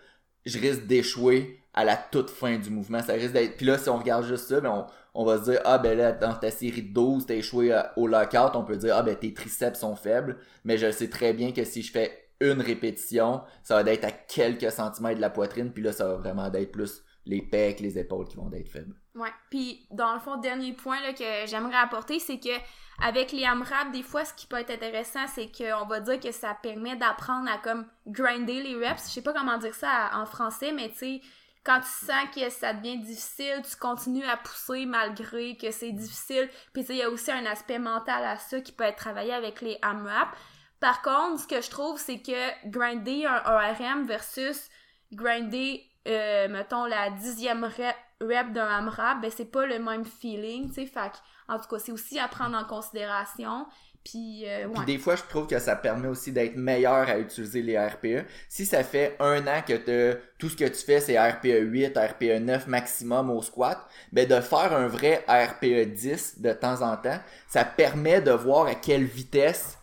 je 0.45 0.60
risque 0.60 0.86
d'échouer 0.86 1.63
à 1.74 1.86
la 1.86 1.95
toute 1.98 2.29
fin 2.29 2.57
du 2.57 2.69
mouvement. 2.69 3.01
Ça 3.01 3.13
risque 3.13 3.31
d'être. 3.33 3.57
Puis 3.57 3.65
là, 3.65 3.79
si 3.79 3.89
on 3.89 3.98
regarde 3.98 4.25
juste 4.25 4.50
ça, 4.50 4.60
ben 4.62 4.69
on, 4.69 4.86
on 5.13 5.25
va 5.25 5.38
se 5.38 5.51
dire 5.51 5.62
Ah 5.65 5.77
ben 5.77 5.98
là, 5.98 6.12
dans 6.12 6.34
ta 6.34 6.51
série 6.51 6.84
de 6.84 6.94
12, 6.94 7.25
t'as 7.25 7.36
échoué 7.36 7.80
au 7.96 8.08
lockout, 8.08 8.56
on 8.56 8.63
peut 8.63 8.77
dire 8.77 8.96
Ah 8.96 9.03
ben 9.03 9.15
tes 9.15 9.34
triceps 9.34 9.80
sont 9.80 9.96
faibles. 9.96 10.38
Mais 10.63 10.77
je 10.77 10.91
sais 10.91 11.10
très 11.10 11.34
bien 11.34 11.51
que 11.51 11.63
si 11.63 11.82
je 11.82 11.91
fais 11.91 12.30
une 12.39 12.62
répétition, 12.62 13.41
ça 13.63 13.82
va 13.82 13.91
être 13.91 14.06
à 14.06 14.12
quelques 14.12 14.72
centimètres 14.72 15.18
de 15.18 15.22
la 15.22 15.30
poitrine, 15.30 15.72
puis 15.72 15.84
là, 15.84 15.91
ça 15.91 16.08
va 16.08 16.15
vraiment 16.15 16.50
d'être 16.50 16.72
plus 16.72 17.03
les 17.25 17.41
pecs, 17.41 17.80
les 17.80 18.00
épaules 18.00 18.27
qui 18.27 18.36
vont 18.36 18.51
être 18.51 18.70
faibles. 18.70 18.96
Ouais. 19.15 19.30
Puis 19.50 19.86
dans 19.91 20.13
le 20.13 20.20
fond, 20.20 20.38
dernier 20.38 20.74
point 20.74 21.00
là, 21.01 21.13
que 21.13 21.48
j'aimerais 21.48 21.77
apporter, 21.77 22.20
c'est 22.20 22.39
que 22.39 22.50
avec 23.03 23.32
les 23.32 23.46
AMRAP, 23.46 23.91
des 23.91 24.03
fois, 24.03 24.25
ce 24.25 24.34
qui 24.34 24.48
peut 24.48 24.58
être 24.58 24.72
intéressant, 24.72 25.27
c'est 25.27 25.51
qu'on 25.51 25.86
va 25.88 26.00
dire 26.00 26.20
que 26.20 26.32
ça 26.32 26.56
permet 26.62 26.96
d'apprendre 26.96 27.50
à 27.50 27.58
comme 27.58 27.86
grinder 28.08 28.62
les 28.62 28.75
reps. 28.75 29.08
Je 29.08 29.13
sais 29.13 29.22
pas 29.22 29.34
comment 29.34 29.58
dire 29.58 29.74
ça 29.74 30.12
en 30.13 30.25
français, 30.25 30.72
mais 30.72 30.89
tu 30.89 30.98
sais, 30.98 31.22
quand 31.63 31.80
tu 31.80 32.06
sens 32.06 32.36
que 32.36 32.50
ça 32.50 32.74
devient 32.74 32.98
difficile, 32.98 33.62
tu 33.70 33.75
continues 33.75 34.25
à 34.25 34.38
pousser 34.38 34.86
malgré 34.86 35.56
que 35.56 35.72
c'est 35.72 35.91
difficile. 35.91 36.50
Puis 36.74 36.84
il 36.89 36.96
y 36.96 37.03
a 37.03 37.10
aussi 37.10 37.32
un 37.32 37.46
aspect 37.46 37.80
mental 37.80 38.24
à 38.25 38.38
ça 38.38 38.62
qui 38.62 38.72
peut 38.72 38.84
être 38.84 38.98
travaillé 38.98 39.34
avec 39.34 39.62
les 39.62 39.77
AMRAP. 39.82 40.30
Par 40.80 41.03
contre, 41.03 41.41
ce 41.41 41.48
que 41.48 41.62
je 41.62 41.70
trouve, 41.70 42.00
c'est 42.00 42.20
que 42.20 42.70
grinder 42.70 43.27
un 43.27 43.44
ORM 43.46 44.08
versus 44.08 44.70
grinder, 45.12 45.88
euh, 46.08 46.48
mettons, 46.50 46.86
la 46.86 47.12
dixième 47.12 47.63
rep, 47.63 48.53
d'un 48.53 48.68
AMRAP, 48.68 49.22
ben 49.22 49.32
c'est 49.32 49.51
pas 49.51 49.65
le 49.65 49.80
même 49.80 50.06
feeling, 50.06 50.70
tu 50.70 50.75
sais. 50.75 50.86
Fait 50.88 51.12
en 51.48 51.60
tout 51.60 51.68
cas, 51.68 51.80
c'est 51.80 51.91
aussi 51.91 52.18
à 52.18 52.27
prendre 52.27 52.58
en 52.58 52.63
considération. 52.65 53.68
Puis, 54.03 54.46
euh, 54.48 54.65
ouais. 54.65 54.74
Puis 54.75 54.86
des 54.86 54.98
fois, 54.98 55.15
je 55.15 55.24
trouve 55.24 55.46
que 55.48 55.60
ça 55.60 55.75
permet 55.75 56.08
aussi 56.08 56.31
d'être 56.31 56.55
meilleur 56.55 57.08
à 57.08 57.20
utiliser 57.20 57.62
les 57.62 57.77
RPE. 57.77 58.25
Si 58.50 58.65
ça 58.65 58.84
fait 58.84 59.15
un 59.20 59.46
an 59.46 59.62
que 59.65 60.17
tout 60.39 60.50
ce 60.50 60.55
que 60.55 60.65
tu 60.65 60.84
fais, 60.84 61.00
c'est 61.00 61.20
RPE 61.20 61.62
8, 61.62 61.98
RPE 61.98 62.39
9 62.39 62.67
maximum 62.67 63.29
au 63.29 63.41
squat, 63.43 63.77
ben 64.12 64.27
de 64.27 64.41
faire 64.41 64.74
un 64.74 64.88
vrai 64.88 65.24
RPE 65.27 65.93
10 65.93 66.41
de 66.41 66.51
temps 66.51 66.81
en 66.81 66.98
temps, 66.98 67.20
ça 67.48 67.63
permet 67.63 68.22
de 68.22 68.31
voir 68.31 68.65
à 68.65 68.75
quelle 68.75 69.03
vitesse 69.03 69.77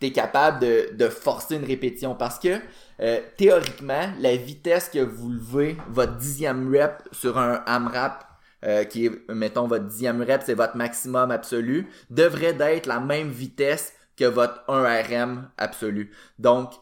tu 0.00 0.06
es 0.06 0.12
capable 0.12 0.60
de, 0.60 0.90
de 0.94 1.08
forcer 1.08 1.56
une 1.56 1.64
répétition. 1.64 2.14
Parce 2.14 2.38
que 2.38 2.58
euh, 3.00 3.20
théoriquement, 3.36 4.10
la 4.18 4.34
vitesse 4.34 4.88
que 4.88 4.98
vous 4.98 5.30
levez 5.30 5.76
votre 5.88 6.16
dixième 6.16 6.74
rep 6.74 7.02
sur 7.12 7.38
un 7.38 7.62
AMRAP 7.66 8.24
euh, 8.64 8.84
qui 8.84 9.06
est, 9.06 9.30
mettons, 9.30 9.66
votre 9.66 9.86
dixième 9.86 10.22
rep, 10.22 10.42
c'est 10.44 10.54
votre 10.54 10.76
maximum 10.76 11.30
absolu, 11.30 11.88
devrait 12.10 12.52
d'être 12.52 12.86
la 12.86 13.00
même 13.00 13.30
vitesse 13.30 13.92
que 14.16 14.24
votre 14.24 14.64
1RM 14.68 15.44
absolu. 15.56 16.10
Donc, 16.38 16.72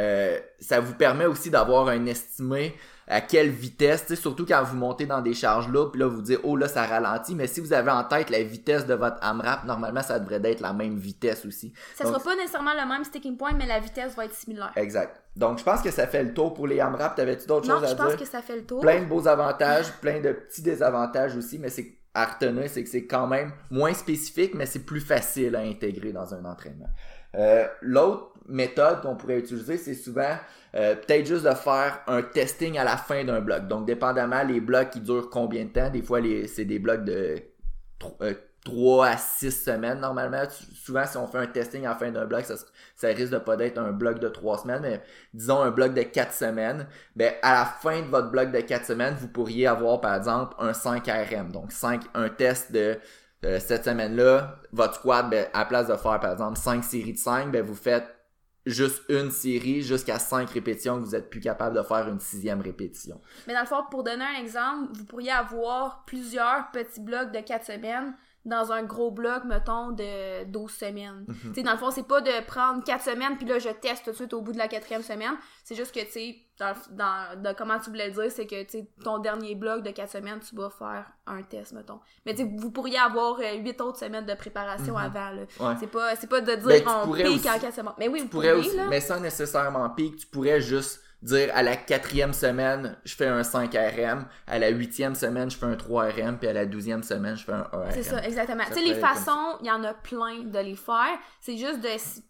euh, 0.00 0.38
ça 0.60 0.80
vous 0.80 0.94
permet 0.94 1.26
aussi 1.26 1.50
d'avoir 1.50 1.88
un 1.88 2.06
estimé 2.06 2.74
à 3.08 3.20
quelle 3.20 3.50
vitesse, 3.50 4.14
surtout 4.14 4.46
quand 4.46 4.62
vous 4.62 4.76
montez 4.76 5.06
dans 5.06 5.20
des 5.20 5.34
charges 5.34 5.68
là, 5.70 5.86
puis 5.90 6.00
là 6.00 6.06
vous 6.06 6.22
dites 6.22 6.38
oh 6.44 6.56
là 6.56 6.68
ça 6.68 6.84
ralentit, 6.86 7.34
mais 7.34 7.46
si 7.46 7.60
vous 7.60 7.72
avez 7.72 7.90
en 7.90 8.04
tête 8.04 8.30
la 8.30 8.42
vitesse 8.42 8.86
de 8.86 8.94
votre 8.94 9.16
AMRAP, 9.22 9.64
normalement 9.64 10.02
ça 10.02 10.18
devrait 10.18 10.40
être 10.50 10.60
la 10.60 10.72
même 10.72 10.96
vitesse 10.96 11.44
aussi. 11.44 11.72
Ça 11.96 12.04
Donc, 12.04 12.14
sera 12.14 12.24
pas 12.24 12.36
nécessairement 12.36 12.74
le 12.74 12.88
même 12.88 13.04
sticking 13.04 13.36
point, 13.36 13.52
mais 13.52 13.66
la 13.66 13.80
vitesse 13.80 14.14
va 14.14 14.24
être 14.24 14.34
similaire. 14.34 14.72
Exact. 14.76 15.20
Donc 15.36 15.58
je 15.58 15.64
pense 15.64 15.82
que 15.82 15.90
ça 15.90 16.06
fait 16.06 16.22
le 16.22 16.32
tour 16.34 16.54
pour 16.54 16.66
les 16.66 16.80
AMRAP. 16.80 17.16
T'avais-tu 17.16 17.46
d'autres 17.46 17.68
Non, 17.68 17.80
choses 17.80 17.88
je 17.88 17.92
à 17.92 17.96
pense 17.96 18.08
dire? 18.08 18.18
que 18.18 18.24
ça 18.26 18.42
fait 18.42 18.56
le 18.56 18.64
tour. 18.64 18.80
Plein 18.80 19.00
de 19.00 19.06
beaux 19.06 19.26
avantages, 19.26 19.90
plein 20.00 20.20
de 20.20 20.32
petits 20.32 20.62
désavantages 20.62 21.36
aussi, 21.36 21.58
mais 21.58 21.70
c'est 21.70 21.98
à 22.14 22.26
retenir, 22.26 22.68
c'est 22.68 22.84
que 22.84 22.90
c'est 22.90 23.06
quand 23.06 23.26
même 23.26 23.52
moins 23.70 23.94
spécifique, 23.94 24.54
mais 24.54 24.66
c'est 24.66 24.84
plus 24.84 25.00
facile 25.00 25.56
à 25.56 25.60
intégrer 25.60 26.12
dans 26.12 26.34
un 26.34 26.44
entraînement. 26.44 26.88
Euh, 27.34 27.66
L'autre 27.80 28.31
méthode 28.48 29.02
qu'on 29.02 29.16
pourrait 29.16 29.38
utiliser, 29.38 29.76
c'est 29.76 29.94
souvent 29.94 30.36
euh, 30.74 30.94
peut-être 30.94 31.26
juste 31.26 31.44
de 31.44 31.54
faire 31.54 32.00
un 32.06 32.22
testing 32.22 32.78
à 32.78 32.84
la 32.84 32.96
fin 32.96 33.24
d'un 33.24 33.40
bloc. 33.40 33.68
Donc, 33.68 33.86
dépendamment 33.86 34.42
les 34.42 34.60
blocs 34.60 34.90
qui 34.90 35.00
durent 35.00 35.30
combien 35.30 35.64
de 35.64 35.70
temps, 35.70 35.90
des 35.90 36.02
fois 36.02 36.20
c'est 36.46 36.64
des 36.64 36.78
blocs 36.78 37.04
de 37.04 37.36
3 38.64 39.06
à 39.06 39.16
6 39.16 39.64
semaines 39.64 40.00
normalement. 40.00 40.44
Souvent, 40.74 41.04
si 41.04 41.16
on 41.16 41.26
fait 41.26 41.38
un 41.38 41.46
testing 41.46 41.84
à 41.84 41.90
la 41.90 41.94
fin 41.96 42.10
d'un 42.10 42.26
bloc, 42.26 42.44
ça, 42.44 42.54
ça 42.94 43.08
risque 43.08 43.32
de 43.32 43.38
pas 43.38 43.56
d'être 43.56 43.78
un 43.78 43.90
bloc 43.90 44.18
de 44.20 44.28
3 44.28 44.58
semaines, 44.58 44.82
mais 44.82 45.02
disons 45.34 45.60
un 45.60 45.70
bloc 45.70 45.94
de 45.94 46.02
4 46.02 46.32
semaines. 46.32 46.86
Ben, 47.16 47.34
à 47.42 47.54
la 47.54 47.64
fin 47.64 48.00
de 48.00 48.06
votre 48.06 48.30
bloc 48.30 48.52
de 48.52 48.60
4 48.60 48.86
semaines, 48.86 49.14
vous 49.18 49.28
pourriez 49.28 49.66
avoir 49.66 50.00
par 50.00 50.14
exemple 50.14 50.54
un 50.58 50.72
5 50.72 51.06
RM. 51.06 51.50
Donc 51.50 51.72
5, 51.72 52.02
un 52.14 52.28
test 52.28 52.72
de 52.72 52.98
euh, 53.44 53.58
cette 53.58 53.84
semaine-là, 53.84 54.56
votre 54.72 54.94
squat, 54.94 55.28
ben, 55.28 55.46
à 55.52 55.60
la 55.60 55.64
place 55.64 55.88
de 55.88 55.96
faire 55.96 56.20
par 56.20 56.32
exemple 56.32 56.56
5 56.56 56.84
séries 56.84 57.14
de 57.14 57.18
5, 57.18 57.50
ben, 57.50 57.64
vous 57.64 57.74
faites 57.74 58.06
juste 58.66 59.02
une 59.08 59.30
série 59.30 59.82
jusqu'à 59.82 60.18
5 60.18 60.48
répétitions 60.50 60.98
que 60.98 61.04
vous 61.04 61.14
êtes 61.14 61.30
plus 61.30 61.40
capable 61.40 61.76
de 61.76 61.82
faire 61.82 62.08
une 62.08 62.20
sixième 62.20 62.60
répétition. 62.60 63.20
Mais 63.46 63.54
dans 63.54 63.60
le 63.60 63.66
fond, 63.66 63.82
pour 63.90 64.04
donner 64.04 64.24
un 64.24 64.40
exemple, 64.40 64.92
vous 64.92 65.04
pourriez 65.04 65.32
avoir 65.32 66.04
plusieurs 66.04 66.70
petits 66.72 67.00
blocs 67.00 67.32
de 67.32 67.40
4 67.40 67.64
semaines 67.66 68.14
dans 68.44 68.72
un 68.72 68.82
gros 68.82 69.10
bloc, 69.12 69.44
mettons, 69.44 69.90
de 69.92 70.44
12 70.44 70.70
semaines. 70.72 71.24
Mhm. 71.28 71.36
Tu 71.48 71.54
sais, 71.54 71.62
dans 71.62 71.72
le 71.72 71.78
fond, 71.78 71.90
c'est 71.92 72.06
pas 72.06 72.20
de 72.20 72.44
prendre 72.46 72.82
4 72.82 73.04
semaines, 73.04 73.36
puis 73.36 73.46
là, 73.46 73.58
je 73.60 73.68
teste 73.68 74.04
tout 74.04 74.10
de 74.10 74.16
suite 74.16 74.32
au 74.34 74.40
bout 74.42 74.50
de 74.52 74.58
la 74.58 74.66
quatrième 74.66 75.02
semaine. 75.02 75.34
C'est 75.62 75.76
juste 75.76 75.94
que, 75.94 76.00
tu 76.04 76.10
sais, 76.10 76.36
dans, 76.58 76.74
dans, 76.90 77.40
de 77.42 77.54
comment 77.56 77.78
tu 77.78 77.90
voulais 77.90 78.08
le 78.08 78.12
dire, 78.14 78.30
c'est 78.32 78.46
que, 78.46 78.62
tu 78.64 78.70
sais, 78.70 78.88
ton 79.04 79.18
dernier 79.18 79.54
bloc 79.54 79.82
de 79.84 79.90
4 79.90 80.10
semaines, 80.10 80.40
tu 80.40 80.56
vas 80.56 80.70
faire 80.70 81.06
un 81.26 81.42
test, 81.42 81.72
mettons. 81.72 82.00
Mais, 82.26 82.34
tu 82.34 82.42
sais, 82.42 82.50
vous 82.56 82.70
pourriez 82.72 82.98
avoir 82.98 83.38
8 83.38 83.80
autres 83.80 83.98
semaines 84.00 84.26
de 84.26 84.34
préparation 84.34 84.94
Mhm. 84.94 85.04
avant, 85.04 85.30
là. 85.30 85.42
Ouais. 85.60 85.76
C'est 85.78 85.86
pas, 85.86 86.16
pas 86.28 86.40
de 86.40 86.54
dire 86.56 86.66
Ben, 86.66 86.82
tu 86.82 86.88
on 86.88 87.12
pique 87.12 87.26
aussi- 87.26 87.50
en 87.50 87.58
4 87.60 87.74
semaines. 87.74 87.92
Mais 87.98 88.08
oui, 88.08 88.18
vous 88.20 88.24
Tu 88.26 88.30
pourrais 88.30 88.52
pourriez, 88.54 88.68
aussi, 88.68 88.76
là. 88.76 88.86
mais 88.88 89.00
sans 89.00 89.20
nécessairement 89.20 89.88
pique, 89.90 90.16
tu 90.16 90.26
pourrais 90.26 90.60
juste 90.60 91.00
dire 91.22 91.50
à 91.54 91.62
la 91.62 91.76
quatrième 91.76 92.32
semaine, 92.32 92.96
je 93.04 93.14
fais 93.14 93.26
un 93.26 93.42
5 93.42 93.72
RM, 93.72 94.26
à 94.46 94.58
la 94.58 94.68
huitième 94.70 95.14
semaine, 95.14 95.50
je 95.50 95.56
fais 95.56 95.66
un 95.66 95.76
3 95.76 96.04
RM, 96.04 96.38
puis 96.38 96.48
à 96.48 96.52
la 96.52 96.66
douzième 96.66 97.02
semaine, 97.02 97.36
je 97.36 97.44
fais 97.44 97.52
un 97.52 97.68
1 97.72 97.76
RM. 97.76 97.90
C'est 97.92 98.02
ça, 98.02 98.22
exactement. 98.24 98.64
Tu 98.66 98.74
sais, 98.74 98.80
les 98.80 98.94
façons, 98.94 99.58
il 99.60 99.66
y 99.66 99.70
en 99.70 99.84
a 99.84 99.94
plein 99.94 100.40
de 100.40 100.58
les 100.58 100.76
faire. 100.76 101.18
C'est 101.40 101.56
juste 101.56 101.80
de 101.80 101.88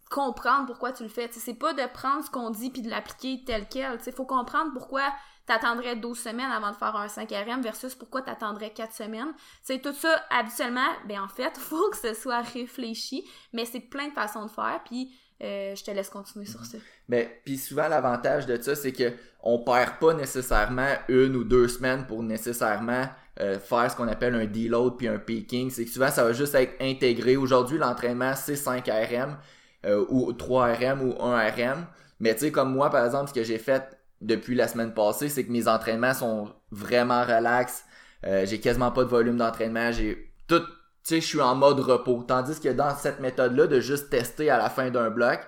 comprendre 0.09 0.67
pourquoi 0.67 0.91
tu 0.91 1.03
le 1.03 1.09
fais. 1.09 1.27
Tu 1.27 1.35
sais, 1.35 1.39
c'est 1.39 1.53
pas 1.53 1.73
de 1.73 1.83
prendre 1.91 2.23
ce 2.23 2.29
qu'on 2.29 2.51
dit 2.51 2.69
puis 2.69 2.81
de 2.81 2.89
l'appliquer 2.89 3.43
tel 3.45 3.65
quel. 3.69 3.97
Tu 3.97 4.05
sais, 4.05 4.11
faut 4.11 4.25
comprendre 4.25 4.71
pourquoi 4.73 5.03
t'attendrais 5.45 5.95
12 5.95 6.17
semaines 6.17 6.51
avant 6.51 6.71
de 6.71 6.75
faire 6.75 6.95
un 6.95 7.07
5 7.07 7.29
RM 7.29 7.61
versus 7.61 7.95
pourquoi 7.95 8.21
t'attendrais 8.21 8.71
4 8.71 8.93
semaines. 8.93 9.33
C'est 9.61 9.81
tout 9.81 9.93
ça, 9.93 10.23
habituellement, 10.29 10.87
ben 11.07 11.21
en 11.21 11.27
fait, 11.27 11.57
faut 11.57 11.89
que 11.89 11.97
ce 11.97 12.13
soit 12.13 12.41
réfléchi, 12.41 13.27
mais 13.51 13.65
c'est 13.65 13.81
plein 13.81 14.07
de 14.07 14.13
façons 14.13 14.45
de 14.45 14.51
faire, 14.51 14.81
puis 14.85 15.13
euh, 15.43 15.75
je 15.75 15.83
te 15.83 15.91
laisse 15.91 16.09
continuer 16.09 16.45
sur 16.45 16.63
ça. 16.65 16.77
Mais 17.09 17.41
puis 17.43 17.57
souvent 17.57 17.87
l'avantage 17.89 18.45
de 18.45 18.59
ça, 18.61 18.75
c'est 18.75 18.93
que 18.93 19.11
on 19.41 19.59
perd 19.59 19.99
pas 19.99 20.13
nécessairement 20.13 20.93
une 21.09 21.35
ou 21.35 21.43
deux 21.43 21.67
semaines 21.67 22.05
pour 22.07 22.23
nécessairement 22.23 23.09
euh, 23.41 23.59
faire 23.59 23.91
ce 23.91 23.95
qu'on 23.95 24.07
appelle 24.07 24.35
un 24.35 24.45
deload 24.45 24.95
puis 24.97 25.07
un 25.07 25.17
peaking. 25.17 25.69
C'est 25.69 25.83
que 25.83 25.91
souvent 25.91 26.09
ça 26.09 26.23
va 26.23 26.31
juste 26.31 26.55
être 26.55 26.75
intégré. 26.79 27.35
Aujourd'hui, 27.35 27.77
l'entraînement 27.77 28.35
c'est 28.35 28.55
5 28.55 28.87
RM 28.87 29.37
euh, 29.85 30.05
ou 30.09 30.31
3 30.31 30.73
RM 30.73 31.01
ou 31.01 31.21
1 31.21 31.49
RM. 31.49 31.85
Mais 32.21 32.33
tu 32.33 32.41
sais, 32.41 32.51
comme 32.51 32.73
moi, 32.73 32.89
par 32.89 33.05
exemple, 33.05 33.29
ce 33.29 33.33
que 33.33 33.43
j'ai 33.43 33.57
fait 33.57 33.97
depuis 34.21 34.55
la 34.55 34.69
semaine 34.69 34.93
passée, 34.93 35.27
c'est 35.27 35.45
que 35.45 35.51
mes 35.51 35.67
entraînements 35.67 36.13
sont 36.13 36.53
vraiment 36.71 37.23
relax. 37.23 37.83
J'ai 38.45 38.61
quasiment 38.61 38.91
pas 38.91 39.03
de 39.03 39.09
volume 39.09 39.35
d'entraînement. 39.35 39.91
J'ai 39.91 40.31
tout, 40.47 40.61
tu 41.03 41.15
sais, 41.15 41.21
je 41.21 41.27
suis 41.27 41.41
en 41.41 41.55
mode 41.55 41.79
repos. 41.79 42.23
Tandis 42.27 42.59
que 42.59 42.69
dans 42.69 42.95
cette 42.95 43.19
méthode-là, 43.19 43.67
de 43.67 43.79
juste 43.79 44.09
tester 44.09 44.49
à 44.49 44.57
la 44.57 44.69
fin 44.69 44.89
d'un 44.89 45.09
bloc, 45.09 45.41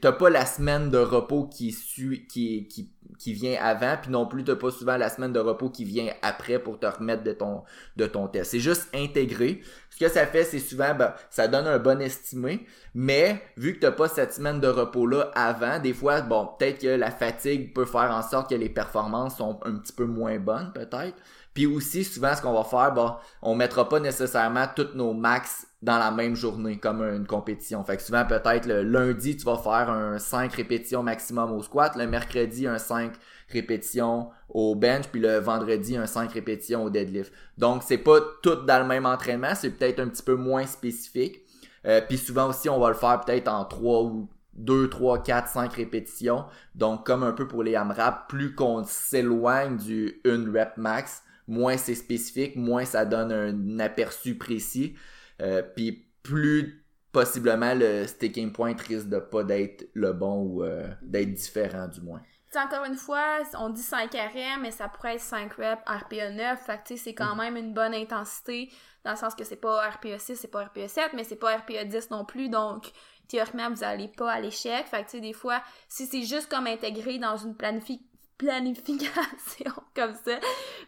t'as 0.00 0.12
pas 0.12 0.30
la 0.30 0.46
semaine 0.46 0.90
de 0.90 0.98
repos 0.98 1.46
qui 1.46 1.72
suit 1.72 2.26
qui 2.26 2.68
qui 2.68 2.90
qui 3.18 3.32
vient 3.32 3.56
avant 3.60 3.96
puis 4.00 4.10
non 4.10 4.26
plus 4.26 4.44
t'as 4.44 4.56
pas 4.56 4.70
souvent 4.70 4.96
la 4.96 5.08
semaine 5.08 5.32
de 5.32 5.38
repos 5.38 5.70
qui 5.70 5.84
vient 5.84 6.12
après 6.22 6.58
pour 6.58 6.78
te 6.78 6.86
remettre 6.86 7.22
de 7.22 7.32
ton 7.32 7.62
de 7.96 8.06
ton 8.06 8.28
test 8.28 8.50
c'est 8.50 8.60
juste 8.60 8.88
intégré 8.94 9.62
ce 9.90 9.98
que 9.98 10.08
ça 10.08 10.26
fait 10.26 10.44
c'est 10.44 10.58
souvent 10.58 10.94
ben, 10.94 11.14
ça 11.30 11.48
donne 11.48 11.66
un 11.66 11.78
bon 11.78 12.00
estimé 12.00 12.66
mais 12.94 13.42
vu 13.56 13.74
que 13.74 13.80
t'as 13.80 13.92
pas 13.92 14.08
cette 14.08 14.32
semaine 14.34 14.60
de 14.60 14.68
repos 14.68 15.06
là 15.06 15.30
avant 15.34 15.78
des 15.78 15.92
fois 15.92 16.20
bon 16.22 16.48
peut-être 16.58 16.80
que 16.80 16.88
la 16.88 17.10
fatigue 17.10 17.72
peut 17.74 17.86
faire 17.86 18.10
en 18.10 18.22
sorte 18.22 18.50
que 18.50 18.54
les 18.54 18.68
performances 18.68 19.36
sont 19.38 19.60
un 19.64 19.76
petit 19.76 19.92
peu 19.92 20.06
moins 20.06 20.38
bonnes 20.38 20.72
peut-être 20.74 21.16
puis 21.54 21.66
aussi, 21.66 22.02
souvent, 22.02 22.34
ce 22.34 22.42
qu'on 22.42 22.52
va 22.52 22.64
faire, 22.64 22.92
bon, 22.92 23.12
on 23.40 23.54
mettra 23.54 23.88
pas 23.88 24.00
nécessairement 24.00 24.66
toutes 24.74 24.96
nos 24.96 25.12
max 25.14 25.68
dans 25.82 25.98
la 25.98 26.10
même 26.10 26.34
journée, 26.34 26.78
comme 26.78 27.00
une 27.02 27.26
compétition. 27.26 27.84
Fait 27.84 27.96
que 27.96 28.02
souvent, 28.02 28.24
peut-être 28.24 28.66
le 28.66 28.82
lundi, 28.82 29.36
tu 29.36 29.44
vas 29.44 29.56
faire 29.56 29.88
un 29.88 30.18
5 30.18 30.52
répétitions 30.52 31.04
maximum 31.04 31.52
au 31.52 31.62
squat, 31.62 31.94
le 31.94 32.08
mercredi, 32.08 32.66
un 32.66 32.78
5 32.78 33.12
répétitions 33.50 34.30
au 34.48 34.74
bench, 34.74 35.06
puis 35.12 35.20
le 35.20 35.38
vendredi, 35.38 35.96
un 35.96 36.06
5 36.06 36.32
répétitions 36.32 36.82
au 36.82 36.90
deadlift. 36.90 37.32
Donc, 37.56 37.82
c'est 37.84 37.98
pas 37.98 38.18
tout 38.42 38.56
dans 38.56 38.80
le 38.80 38.86
même 38.86 39.06
entraînement, 39.06 39.54
c'est 39.54 39.70
peut-être 39.70 40.00
un 40.00 40.08
petit 40.08 40.22
peu 40.22 40.34
moins 40.34 40.66
spécifique. 40.66 41.42
Euh, 41.86 42.00
puis 42.00 42.18
souvent 42.18 42.48
aussi, 42.48 42.68
on 42.68 42.80
va 42.80 42.88
le 42.88 42.94
faire 42.94 43.20
peut-être 43.20 43.46
en 43.48 43.64
3 43.64 44.02
ou 44.02 44.28
2, 44.54 44.88
3, 44.88 45.22
4, 45.22 45.48
5 45.48 45.72
répétitions. 45.72 46.46
Donc, 46.74 47.06
comme 47.06 47.22
un 47.22 47.32
peu 47.32 47.46
pour 47.46 47.62
les 47.62 47.76
AMRAP, 47.76 48.28
plus 48.28 48.54
qu'on 48.54 48.84
s'éloigne 48.84 49.76
du 49.76 50.20
1 50.24 50.50
rep 50.52 50.76
max, 50.76 51.23
moins 51.46 51.76
c'est 51.76 51.94
spécifique, 51.94 52.56
moins 52.56 52.84
ça 52.84 53.04
donne 53.04 53.32
un 53.32 53.78
aperçu 53.78 54.36
précis. 54.36 54.94
Euh, 55.42 55.62
puis 55.62 56.06
plus 56.22 56.84
possiblement 57.12 57.74
le 57.74 58.06
sticking 58.06 58.52
point 58.52 58.74
risque 58.76 59.08
de 59.08 59.18
pas 59.18 59.44
d'être 59.44 59.88
le 59.94 60.12
bon 60.12 60.42
ou 60.42 60.64
euh, 60.64 60.86
d'être 61.02 61.32
différent 61.32 61.86
du 61.86 62.00
moins. 62.00 62.20
T'sais, 62.50 62.60
encore 62.60 62.84
une 62.84 62.96
fois, 62.96 63.38
on 63.58 63.70
dit 63.70 63.82
5 63.82 64.12
RM, 64.12 64.62
mais 64.62 64.70
ça 64.70 64.88
pourrait 64.88 65.14
être 65.14 65.20
5 65.20 65.52
reps 65.54 65.82
RPE 65.86 66.34
9. 66.34 66.60
Fait 66.60 66.80
que 66.86 66.96
c'est 66.96 67.14
quand 67.14 67.34
même 67.34 67.56
une 67.56 67.74
bonne 67.74 67.94
intensité, 67.94 68.70
dans 69.04 69.12
le 69.12 69.16
sens 69.16 69.34
que 69.34 69.42
c'est 69.42 69.56
pas 69.56 69.88
RPE 69.90 70.18
6, 70.18 70.36
c'est 70.36 70.48
pas 70.48 70.64
RPE 70.64 70.86
7, 70.86 71.12
mais 71.14 71.24
c'est 71.24 71.36
pas 71.36 71.56
RPE 71.56 71.88
10 71.88 72.10
non 72.10 72.24
plus. 72.24 72.48
Donc, 72.48 72.92
théoriquement, 73.26 73.70
vous 73.70 73.82
allez 73.82 74.06
pas 74.06 74.30
à 74.30 74.40
l'échec. 74.40 74.86
Fait 74.86 74.98
que, 74.98 75.10
tu 75.10 75.16
sais, 75.16 75.20
des 75.20 75.32
fois, 75.32 75.62
si 75.88 76.06
c'est 76.06 76.22
juste 76.22 76.48
comme 76.48 76.68
intégré 76.68 77.18
dans 77.18 77.36
une 77.36 77.56
planification 77.56 78.13
comme 79.94 80.14
ça, 80.24 80.40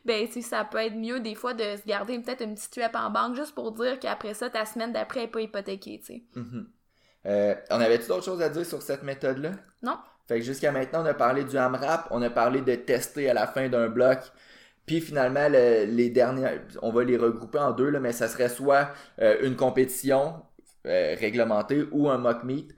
ben 0.05 0.29
tu 0.29 0.43
ça 0.43 0.65
peut 0.65 0.79
être 0.79 0.97
mieux 0.97 1.21
des 1.21 1.35
fois 1.35 1.55
de 1.55 1.63
se 1.77 1.87
garder 1.87 2.19
peut-être 2.19 2.43
une 2.43 2.55
petite 2.55 2.75
rep 2.75 2.95
en 2.95 3.11
banque 3.11 3.37
juste 3.37 3.55
pour 3.55 3.73
dire 3.73 3.99
qu'après 4.01 4.35
ça, 4.35 4.51
ta 4.51 4.65
semaine 4.65 4.93
d'après 4.93 5.25
est 5.25 5.29
pas 5.29 5.41
hypothéquée, 5.41 6.01
tu 6.01 6.07
sais. 6.07 6.23
Mm-hmm. 6.35 6.67
Euh, 7.27 7.55
on 7.71 7.81
avait-tu 7.81 8.09
d'autres 8.09 8.25
choses 8.25 8.43
à 8.43 8.49
dire 8.49 8.65
sur 8.65 8.83
cette 8.83 9.03
méthode-là? 9.03 9.53
Non. 9.83 9.99
Fait 10.29 10.41
que 10.41 10.45
jusqu'à 10.45 10.73
maintenant, 10.73 11.03
on 11.03 11.07
a 11.07 11.15
parlé 11.15 11.45
du 11.45 11.57
AMRAP, 11.57 12.09
on 12.11 12.23
a 12.23 12.31
parlé 12.31 12.61
de 12.61 12.75
tester 12.75 13.31
à 13.31 13.35
la 13.35 13.47
fin 13.47 13.69
d'un 13.69 13.89
bloc, 13.89 14.19
puis 14.87 15.01
finalement, 15.01 15.49
les 15.49 16.11
dernières, 16.11 16.61
on 16.83 16.93
va 16.93 17.05
les 17.05 17.17
regrouper 17.17 17.59
en 17.59 17.73
deux, 17.73 17.91
là, 17.91 18.01
mais 18.01 18.13
ça 18.13 18.29
serait 18.29 18.49
soit 18.49 18.91
euh, 19.21 19.37
une 19.43 19.57
compétition 19.57 20.43
euh, 20.87 21.17
réglementée 21.19 21.85
ou 21.91 22.09
un 22.09 22.19
mock 22.19 22.45
meet. 22.45 22.75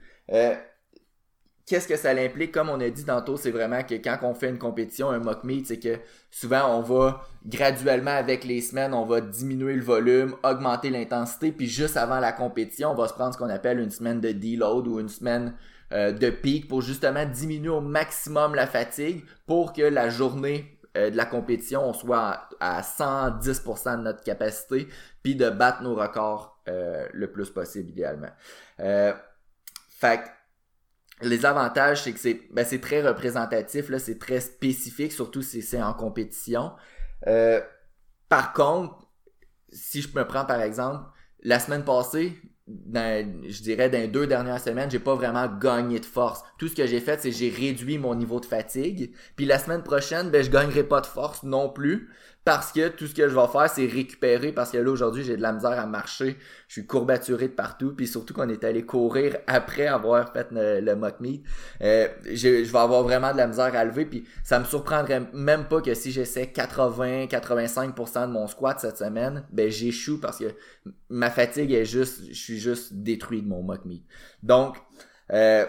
Qu'est-ce 1.69 1.87
que 1.87 1.97
ça 1.97 2.09
implique? 2.09 2.51
Comme 2.51 2.67
on 2.69 2.79
a 2.79 2.89
dit 2.89 3.05
tantôt, 3.05 3.37
c'est 3.37 3.51
vraiment 3.51 3.83
que 3.83 3.93
quand 3.93 4.17
on 4.23 4.33
fait 4.33 4.49
une 4.49 4.57
compétition, 4.57 5.11
un 5.11 5.19
mock 5.19 5.43
meet, 5.43 5.67
c'est 5.67 5.77
que 5.77 5.99
souvent 6.31 6.75
on 6.75 6.81
va 6.81 7.21
graduellement 7.45 8.09
avec 8.09 8.43
les 8.43 8.59
semaines, 8.61 8.91
on 8.91 9.05
va 9.05 9.21
diminuer 9.21 9.75
le 9.75 9.83
volume, 9.83 10.33
augmenter 10.41 10.89
l'intensité, 10.89 11.51
puis 11.51 11.67
juste 11.67 11.95
avant 11.95 12.19
la 12.19 12.31
compétition, 12.31 12.89
on 12.89 12.95
va 12.95 13.07
se 13.07 13.13
prendre 13.13 13.35
ce 13.35 13.37
qu'on 13.37 13.51
appelle 13.51 13.79
une 13.79 13.91
semaine 13.91 14.19
de 14.19 14.31
deload 14.31 14.87
ou 14.87 14.99
une 14.99 15.09
semaine 15.09 15.53
euh, 15.91 16.11
de 16.11 16.31
pic 16.31 16.67
pour 16.67 16.81
justement 16.81 17.23
diminuer 17.27 17.69
au 17.69 17.81
maximum 17.81 18.55
la 18.55 18.65
fatigue 18.65 19.23
pour 19.45 19.71
que 19.71 19.83
la 19.83 20.09
journée 20.09 20.75
euh, 20.97 21.11
de 21.11 21.17
la 21.17 21.25
compétition, 21.25 21.87
on 21.87 21.93
soit 21.93 22.49
à, 22.59 22.81
110% 22.81 23.97
de 23.97 24.01
notre 24.01 24.23
capacité, 24.23 24.87
puis 25.21 25.35
de 25.35 25.51
battre 25.51 25.83
nos 25.83 25.93
records 25.93 26.59
euh, 26.67 27.05
le 27.13 27.31
plus 27.31 27.51
possible 27.51 27.91
idéalement. 27.91 28.31
fait 28.79 30.21
les 31.21 31.45
avantages, 31.45 32.03
c'est 32.03 32.13
que 32.13 32.19
c'est 32.19 32.41
ben, 32.51 32.65
très 32.79 33.01
représentatif, 33.01 33.89
là, 33.89 33.99
c'est 33.99 34.19
très 34.19 34.39
spécifique, 34.39 35.11
surtout 35.11 35.41
si 35.41 35.61
c'est 35.61 35.81
en 35.81 35.93
compétition. 35.93 36.71
Euh, 37.27 37.61
par 38.29 38.53
contre, 38.53 39.07
si 39.71 40.01
je 40.01 40.09
me 40.15 40.25
prends 40.25 40.45
par 40.45 40.61
exemple, 40.61 41.03
la 41.41 41.59
semaine 41.59 41.83
passée, 41.83 42.37
je 42.67 43.61
dirais 43.61 43.89
dans 43.89 43.97
les 43.97 44.07
deux 44.07 44.27
dernières 44.27 44.59
semaines, 44.59 44.91
j'ai 44.91 44.99
pas 44.99 45.15
vraiment 45.15 45.47
gagné 45.47 45.99
de 45.99 46.05
force. 46.05 46.43
Tout 46.57 46.67
ce 46.67 46.75
que 46.75 46.85
j'ai 46.85 46.99
fait, 46.99 47.19
c'est 47.21 47.31
j'ai 47.31 47.49
réduit 47.49 47.97
mon 47.97 48.15
niveau 48.15 48.39
de 48.39 48.45
fatigue. 48.45 49.13
Puis 49.35 49.45
la 49.45 49.57
semaine 49.57 49.83
prochaine, 49.83 50.29
ben 50.29 50.43
je 50.43 50.49
gagnerai 50.49 50.83
pas 50.83 51.01
de 51.01 51.07
force 51.07 51.43
non 51.43 51.69
plus 51.69 52.09
parce 52.45 52.71
que 52.71 52.87
tout 52.87 53.05
ce 53.05 53.13
que 53.13 53.27
je 53.27 53.35
vais 53.35 53.47
faire, 53.47 53.69
c'est 53.69 53.85
récupérer 53.85 54.51
parce 54.51 54.71
que 54.71 54.77
là 54.77 54.89
aujourd'hui, 54.89 55.23
j'ai 55.23 55.37
de 55.37 55.41
la 55.41 55.51
misère 55.51 55.79
à 55.79 55.85
marcher, 55.85 56.37
je 56.67 56.73
suis 56.73 56.87
courbaturé 56.87 57.47
de 57.47 57.53
partout, 57.53 57.93
puis 57.95 58.07
surtout 58.07 58.33
qu'on 58.33 58.49
est 58.49 58.63
allé 58.63 58.85
courir 58.85 59.37
après 59.47 59.87
avoir 59.87 60.31
fait 60.33 60.47
le, 60.51 60.95
mock 60.95 61.19
meet, 61.19 61.43
euh, 61.81 62.07
je, 62.25 62.63
vais 62.63 62.77
avoir 62.77 63.03
vraiment 63.03 63.31
de 63.33 63.37
la 63.37 63.47
misère 63.47 63.75
à 63.75 63.85
lever, 63.85 64.05
puis 64.05 64.25
ça 64.43 64.59
me 64.59 64.65
surprendrait 64.65 65.21
même 65.33 65.65
pas 65.65 65.81
que 65.81 65.93
si 65.93 66.11
j'essaie 66.11 66.45
80-85% 66.45 68.27
de 68.27 68.31
mon 68.31 68.47
squat 68.47 68.79
cette 68.79 68.97
semaine, 68.97 69.45
ben 69.51 69.69
j'échoue 69.69 70.19
parce 70.19 70.39
que 70.39 70.53
ma 71.09 71.29
fatigue 71.29 71.71
est 71.71 71.85
juste, 71.85 72.21
je 72.29 72.39
suis 72.39 72.59
juste 72.59 72.93
détruit 72.93 73.41
de 73.41 73.47
mon 73.47 73.61
mock 73.61 73.85
meet. 73.85 74.03
Donc 74.43 74.77
euh, 75.31 75.65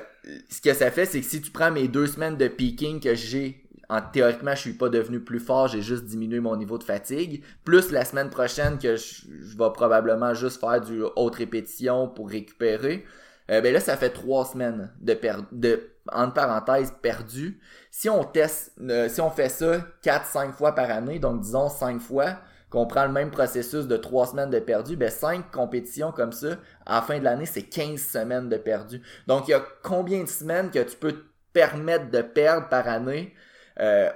ce 0.49 0.61
que 0.61 0.73
ça 0.73 0.91
fait, 0.91 1.07
c'est 1.07 1.21
que 1.21 1.27
si 1.27 1.41
tu 1.41 1.51
prends 1.51 1.71
mes 1.71 1.89
deux 1.89 2.07
semaines 2.07 2.37
de 2.37 2.49
peaking 2.49 3.01
que 3.01 3.15
j'ai 3.15 3.65
en 3.91 4.01
théoriquement, 4.01 4.55
je 4.55 4.61
suis 4.61 4.73
pas 4.73 4.89
devenu 4.89 5.19
plus 5.19 5.41
fort, 5.41 5.67
j'ai 5.67 5.83
juste 5.83 6.05
diminué 6.05 6.39
mon 6.39 6.57
niveau 6.57 6.79
de 6.79 6.85
fatigue. 6.85 7.43
Plus 7.65 7.91
la 7.91 8.05
semaine 8.05 8.31
prochaine 8.31 8.79
que 8.79 8.95
je, 8.95 9.27
vais 9.59 9.73
probablement 9.75 10.33
juste 10.33 10.61
faire 10.61 10.81
du 10.81 11.03
haute 11.17 11.35
répétition 11.35 12.07
pour 12.07 12.31
récupérer. 12.31 13.05
Euh, 13.51 13.61
ben 13.61 13.73
là, 13.73 13.81
ça 13.81 13.97
fait 13.97 14.11
trois 14.11 14.45
semaines 14.45 14.93
de 15.01 15.13
per 15.15 15.35
de 15.51 15.91
entre 16.13 16.35
parenthèses 16.35 16.95
perdu. 17.03 17.61
Si 17.91 18.09
on 18.09 18.23
teste, 18.23 18.75
euh, 18.81 19.09
si 19.09 19.21
on 19.21 19.31
fait 19.31 19.49
ça 19.49 19.85
4-5 20.05 20.53
fois 20.53 20.73
par 20.73 20.89
année, 20.89 21.19
donc 21.19 21.41
disons 21.41 21.69
5 21.69 22.01
fois, 22.01 22.37
qu'on 22.71 22.87
prend 22.87 23.05
le 23.05 23.13
même 23.13 23.33
processus 23.33 23.89
de 23.89 23.97
3 23.97 24.29
semaines 24.29 24.51
de 24.51 24.61
perdu, 24.61 24.97
ben 24.97 25.11
5 25.11 25.51
compétitions 25.51 26.13
comme 26.13 26.31
ça, 26.31 26.59
à 26.87 26.97
la 26.97 27.03
fin 27.03 27.19
de 27.19 27.25
l'année, 27.25 27.47
c'est 27.47 27.65
15 27.65 28.01
semaines 28.01 28.49
de 28.49 28.57
perdu. 28.57 29.03
Donc 29.27 29.49
il 29.49 29.51
y 29.51 29.55
a 29.55 29.65
combien 29.83 30.23
de 30.23 30.29
semaines 30.29 30.71
que 30.71 30.79
tu 30.79 30.97
peux 30.97 31.13
te 31.13 31.25
permettre 31.53 32.09
de 32.13 32.23
perdre 32.23 32.69
par 32.69 32.87
année? 32.87 33.35
Euh, 33.81 34.11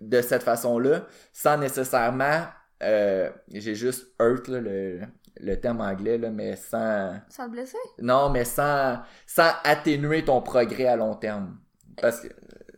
de 0.00 0.20
cette 0.20 0.42
façon-là, 0.42 1.06
sans 1.32 1.56
nécessairement, 1.56 2.44
euh, 2.82 3.30
j'ai 3.52 3.74
juste 3.74 4.06
hurt 4.20 4.48
le, 4.48 5.00
le 5.40 5.60
terme 5.60 5.80
anglais, 5.80 6.18
là, 6.18 6.30
mais 6.30 6.56
sans... 6.56 7.20
Sans 7.28 7.48
blesser? 7.48 7.78
Non, 8.00 8.30
mais 8.30 8.44
sans, 8.44 9.00
sans 9.26 9.50
atténuer 9.64 10.24
ton 10.24 10.40
progrès 10.40 10.86
à 10.86 10.96
long 10.96 11.14
terme. 11.14 11.58
Parce 12.00 12.20
que... 12.20 12.28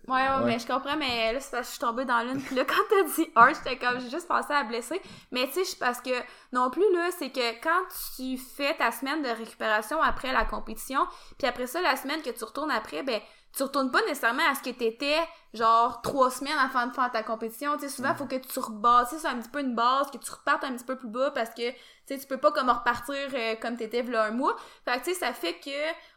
Ouais, 0.09 0.27
ouais, 0.27 0.45
mais 0.45 0.59
je 0.59 0.67
comprends, 0.67 0.97
mais 0.97 1.33
là, 1.33 1.39
c'est 1.39 1.53
parce 1.53 1.63
que 1.63 1.67
je 1.67 1.71
suis 1.71 1.79
tombée 1.79 2.05
dans 2.05 2.21
l'une. 2.23 2.43
Puis 2.43 2.57
là, 2.57 2.65
quand 2.69 2.83
t'as 2.89 3.15
dit 3.15 3.31
hurt, 3.37 3.55
j'étais 3.55 3.79
comme, 3.79 4.01
j'ai 4.01 4.11
juste 4.11 4.27
pensé 4.27 4.53
à 4.53 4.65
blesser. 4.65 5.01
Mais 5.31 5.47
tu 5.49 5.65
sais, 5.65 5.77
parce 5.79 6.01
que 6.01 6.11
non 6.53 6.71
plus, 6.71 6.91
là, 6.93 7.11
c'est 7.17 7.31
que 7.31 7.63
quand 7.63 7.83
tu 8.17 8.37
fais 8.37 8.75
ta 8.77 8.91
semaine 8.91 9.23
de 9.23 9.29
récupération 9.29 10.03
après 10.03 10.33
la 10.33 10.45
compétition, 10.45 11.07
puis 11.39 11.47
après 11.47 11.69
ça, 11.69 11.81
la 11.81 11.95
semaine 11.95 12.23
que 12.23 12.31
tu 12.31 12.43
retournes 12.43 12.73
après, 12.73 13.05
ben, 13.05 13.21
tu 13.57 13.63
retournes 13.63 13.91
pas 13.91 14.01
nécessairement 14.03 14.49
à 14.49 14.55
ce 14.55 14.63
que 14.63 14.71
t'étais 14.71 15.19
genre 15.53 16.01
trois 16.03 16.31
semaines 16.31 16.57
avant 16.59 16.87
de 16.87 16.93
faire 16.93 17.11
ta 17.11 17.23
compétition. 17.23 17.75
Tu 17.75 17.81
sais 17.81 17.89
souvent 17.89 18.15
faut 18.15 18.27
que 18.27 18.37
tu 18.37 18.59
rebasses 18.59 19.17
c'est 19.17 19.27
un 19.27 19.39
petit 19.39 19.49
peu 19.49 19.61
une 19.61 19.75
base 19.75 20.11
que 20.11 20.19
tu 20.19 20.31
repartes 20.31 20.65
un 20.65 20.73
petit 20.75 20.85
peu 20.85 20.97
plus 20.97 21.09
bas 21.09 21.31
parce 21.33 21.51
que 21.51 21.71
tu 21.71 21.77
sais 22.07 22.19
tu 22.19 22.27
peux 22.27 22.39
pas 22.39 22.53
comme 22.53 22.71
repartir 22.71 23.17
euh, 23.35 23.57
comme 23.61 23.77
t'étais 23.77 24.03
là 24.03 24.25
un 24.25 24.31
mois. 24.31 24.57
Fait 24.85 24.99
que 25.01 25.05
tu 25.05 25.13
sais 25.13 25.15
ça 25.15 25.33
fait 25.33 25.59
que 25.59 25.71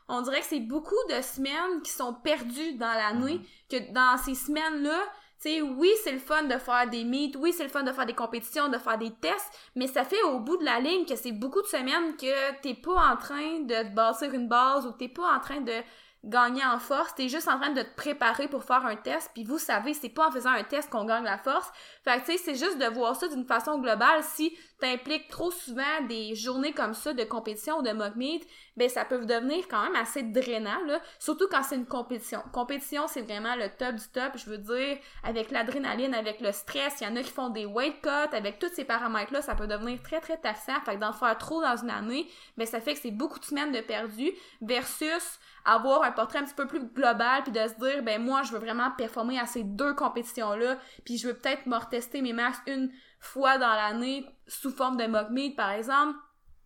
on 0.08 0.22
dirait 0.22 0.42
que 0.42 0.46
c'est 0.48 0.60
beaucoup 0.60 0.96
de 1.10 1.22
semaines 1.22 1.82
qui 1.84 1.92
sont 1.92 2.14
perdues 2.14 2.74
dans 2.76 2.94
l'année 2.94 3.42
que 3.70 3.92
dans 3.94 4.18
ces 4.18 4.36
semaines 4.36 4.84
là 4.84 5.00
tu 5.42 5.50
sais 5.50 5.62
oui 5.62 5.90
c'est 6.04 6.12
le 6.12 6.20
fun 6.20 6.44
de 6.44 6.58
faire 6.58 6.88
des 6.90 7.04
meets 7.04 7.36
oui 7.38 7.54
c'est 7.54 7.64
le 7.64 7.70
fun 7.70 7.84
de 7.84 7.92
faire 7.92 8.06
des 8.06 8.14
compétitions 8.14 8.70
de 8.70 8.78
faire 8.78 8.98
des 8.98 9.12
tests 9.12 9.52
mais 9.76 9.88
ça 9.88 10.04
fait 10.04 10.22
au 10.24 10.40
bout 10.40 10.58
de 10.58 10.66
la 10.66 10.80
ligne 10.80 11.06
que 11.06 11.16
c'est 11.16 11.32
beaucoup 11.32 11.62
de 11.62 11.68
semaines 11.68 12.16
que 12.18 12.62
t'es 12.62 12.76
pas 12.76 13.12
en 13.12 13.18
train 13.18 13.60
de 13.62 13.90
te 13.90 13.96
bâtir 13.96 14.34
une 14.34 14.48
base 14.48 14.86
ou 14.86 14.92
t'es 14.92 15.10
pas 15.10 15.36
en 15.36 15.40
train 15.40 15.62
de 15.62 15.74
gagner 16.24 16.64
en 16.64 16.80
force, 16.80 17.14
t'es 17.16 17.28
juste 17.28 17.48
en 17.48 17.60
train 17.60 17.72
de 17.72 17.82
te 17.82 17.96
préparer 17.96 18.48
pour 18.48 18.64
faire 18.64 18.86
un 18.86 18.96
test, 18.96 19.32
puis 19.34 19.44
vous 19.44 19.60
savez, 19.60 19.94
c'est 19.94 20.10
pas 20.10 20.28
en 20.28 20.32
faisant 20.32 20.52
un 20.52 20.64
test 20.64 20.90
qu'on 20.90 21.04
gagne 21.04 21.24
la 21.24 21.38
force. 21.38 21.72
Fait 22.04 22.20
que 22.20 22.26
tu 22.26 22.32
sais, 22.32 22.38
c'est 22.38 22.56
juste 22.56 22.78
de 22.78 22.86
voir 22.86 23.16
ça 23.16 23.28
d'une 23.28 23.46
façon 23.46 23.80
globale. 23.80 24.24
Si 24.24 24.58
t'impliques 24.80 25.30
trop 25.30 25.52
souvent 25.52 26.02
des 26.08 26.36
journées 26.36 26.74
comme 26.74 26.94
ça 26.94 27.14
de 27.14 27.24
compétition 27.24 27.80
ou 27.80 27.82
de 27.82 27.92
mock 27.92 28.16
meet, 28.16 28.46
ben 28.76 28.90
ça 28.90 29.06
peut 29.06 29.26
devenir 29.26 29.68
quand 29.68 29.84
même 29.84 29.96
assez 29.96 30.24
drainant, 30.24 30.84
là. 30.86 31.00
Surtout 31.20 31.48
quand 31.50 31.64
c'est 31.64 31.76
une 31.76 31.86
compétition. 31.86 32.42
Compétition, 32.52 33.08
c'est 33.08 33.22
vraiment 33.22 33.56
le 33.56 33.70
top 33.70 33.96
du 33.96 34.08
top. 34.14 34.34
Je 34.36 34.50
veux 34.50 34.58
dire, 34.58 34.98
avec 35.24 35.52
l'adrénaline, 35.52 36.14
avec 36.14 36.42
le 36.42 36.52
stress, 36.52 36.98
il 37.02 37.06
y 37.06 37.08
en 37.08 37.16
a 37.16 37.22
qui 37.22 37.32
font 37.32 37.50
des 37.50 37.66
weight 37.66 38.02
cuts, 38.02 38.36
avec 38.36 38.60
tous 38.60 38.74
ces 38.74 38.84
paramètres-là, 38.84 39.42
ça 39.42 39.56
peut 39.56 39.68
devenir 39.68 40.02
très 40.02 40.20
très 40.20 40.38
taxant. 40.38 40.80
Fait 40.86 40.96
que 40.96 41.00
d'en 41.00 41.14
faire 41.14 41.38
trop 41.38 41.62
dans 41.62 41.78
une 41.78 41.90
année, 41.90 42.28
ben 42.58 42.66
ça 42.66 42.82
fait 42.82 42.94
que 42.94 43.00
c'est 43.00 43.12
beaucoup 43.12 43.40
de 43.40 43.46
semaines 43.46 43.72
de 43.72 43.82
perdu 43.82 44.32
versus 44.62 45.40
avoir 45.66 46.04
un 46.04 46.12
portrait 46.12 46.40
un 46.40 46.44
petit 46.44 46.54
peu 46.54 46.68
plus 46.68 46.84
global 46.84 47.44
puis 47.44 47.52
de 47.52 47.60
se 47.60 47.76
dire 47.76 48.04
ben 48.04 48.22
moi 48.22 48.44
je 48.44 48.52
veux 48.52 48.60
vraiment 48.60 48.92
performer 48.92 49.40
à 49.40 49.46
ces 49.46 49.64
deux 49.64 49.94
compétitions 49.94 50.56
là 50.56 50.78
puis 51.06 51.18
je 51.18 51.28
veux 51.28 51.34
peut-être 51.34 51.66
me 51.68 51.78
retester 51.78 52.22
mes 52.22 52.34
max 52.34 52.58
une 52.68 52.92
fois 53.24 53.58
dans 53.58 53.74
l'année 53.74 54.26
sous 54.48 54.72
forme 54.72 54.98
de 54.98 55.06
mock 55.06 55.30
meet 55.30 55.56
par 55.56 55.72
exemple. 55.72 56.18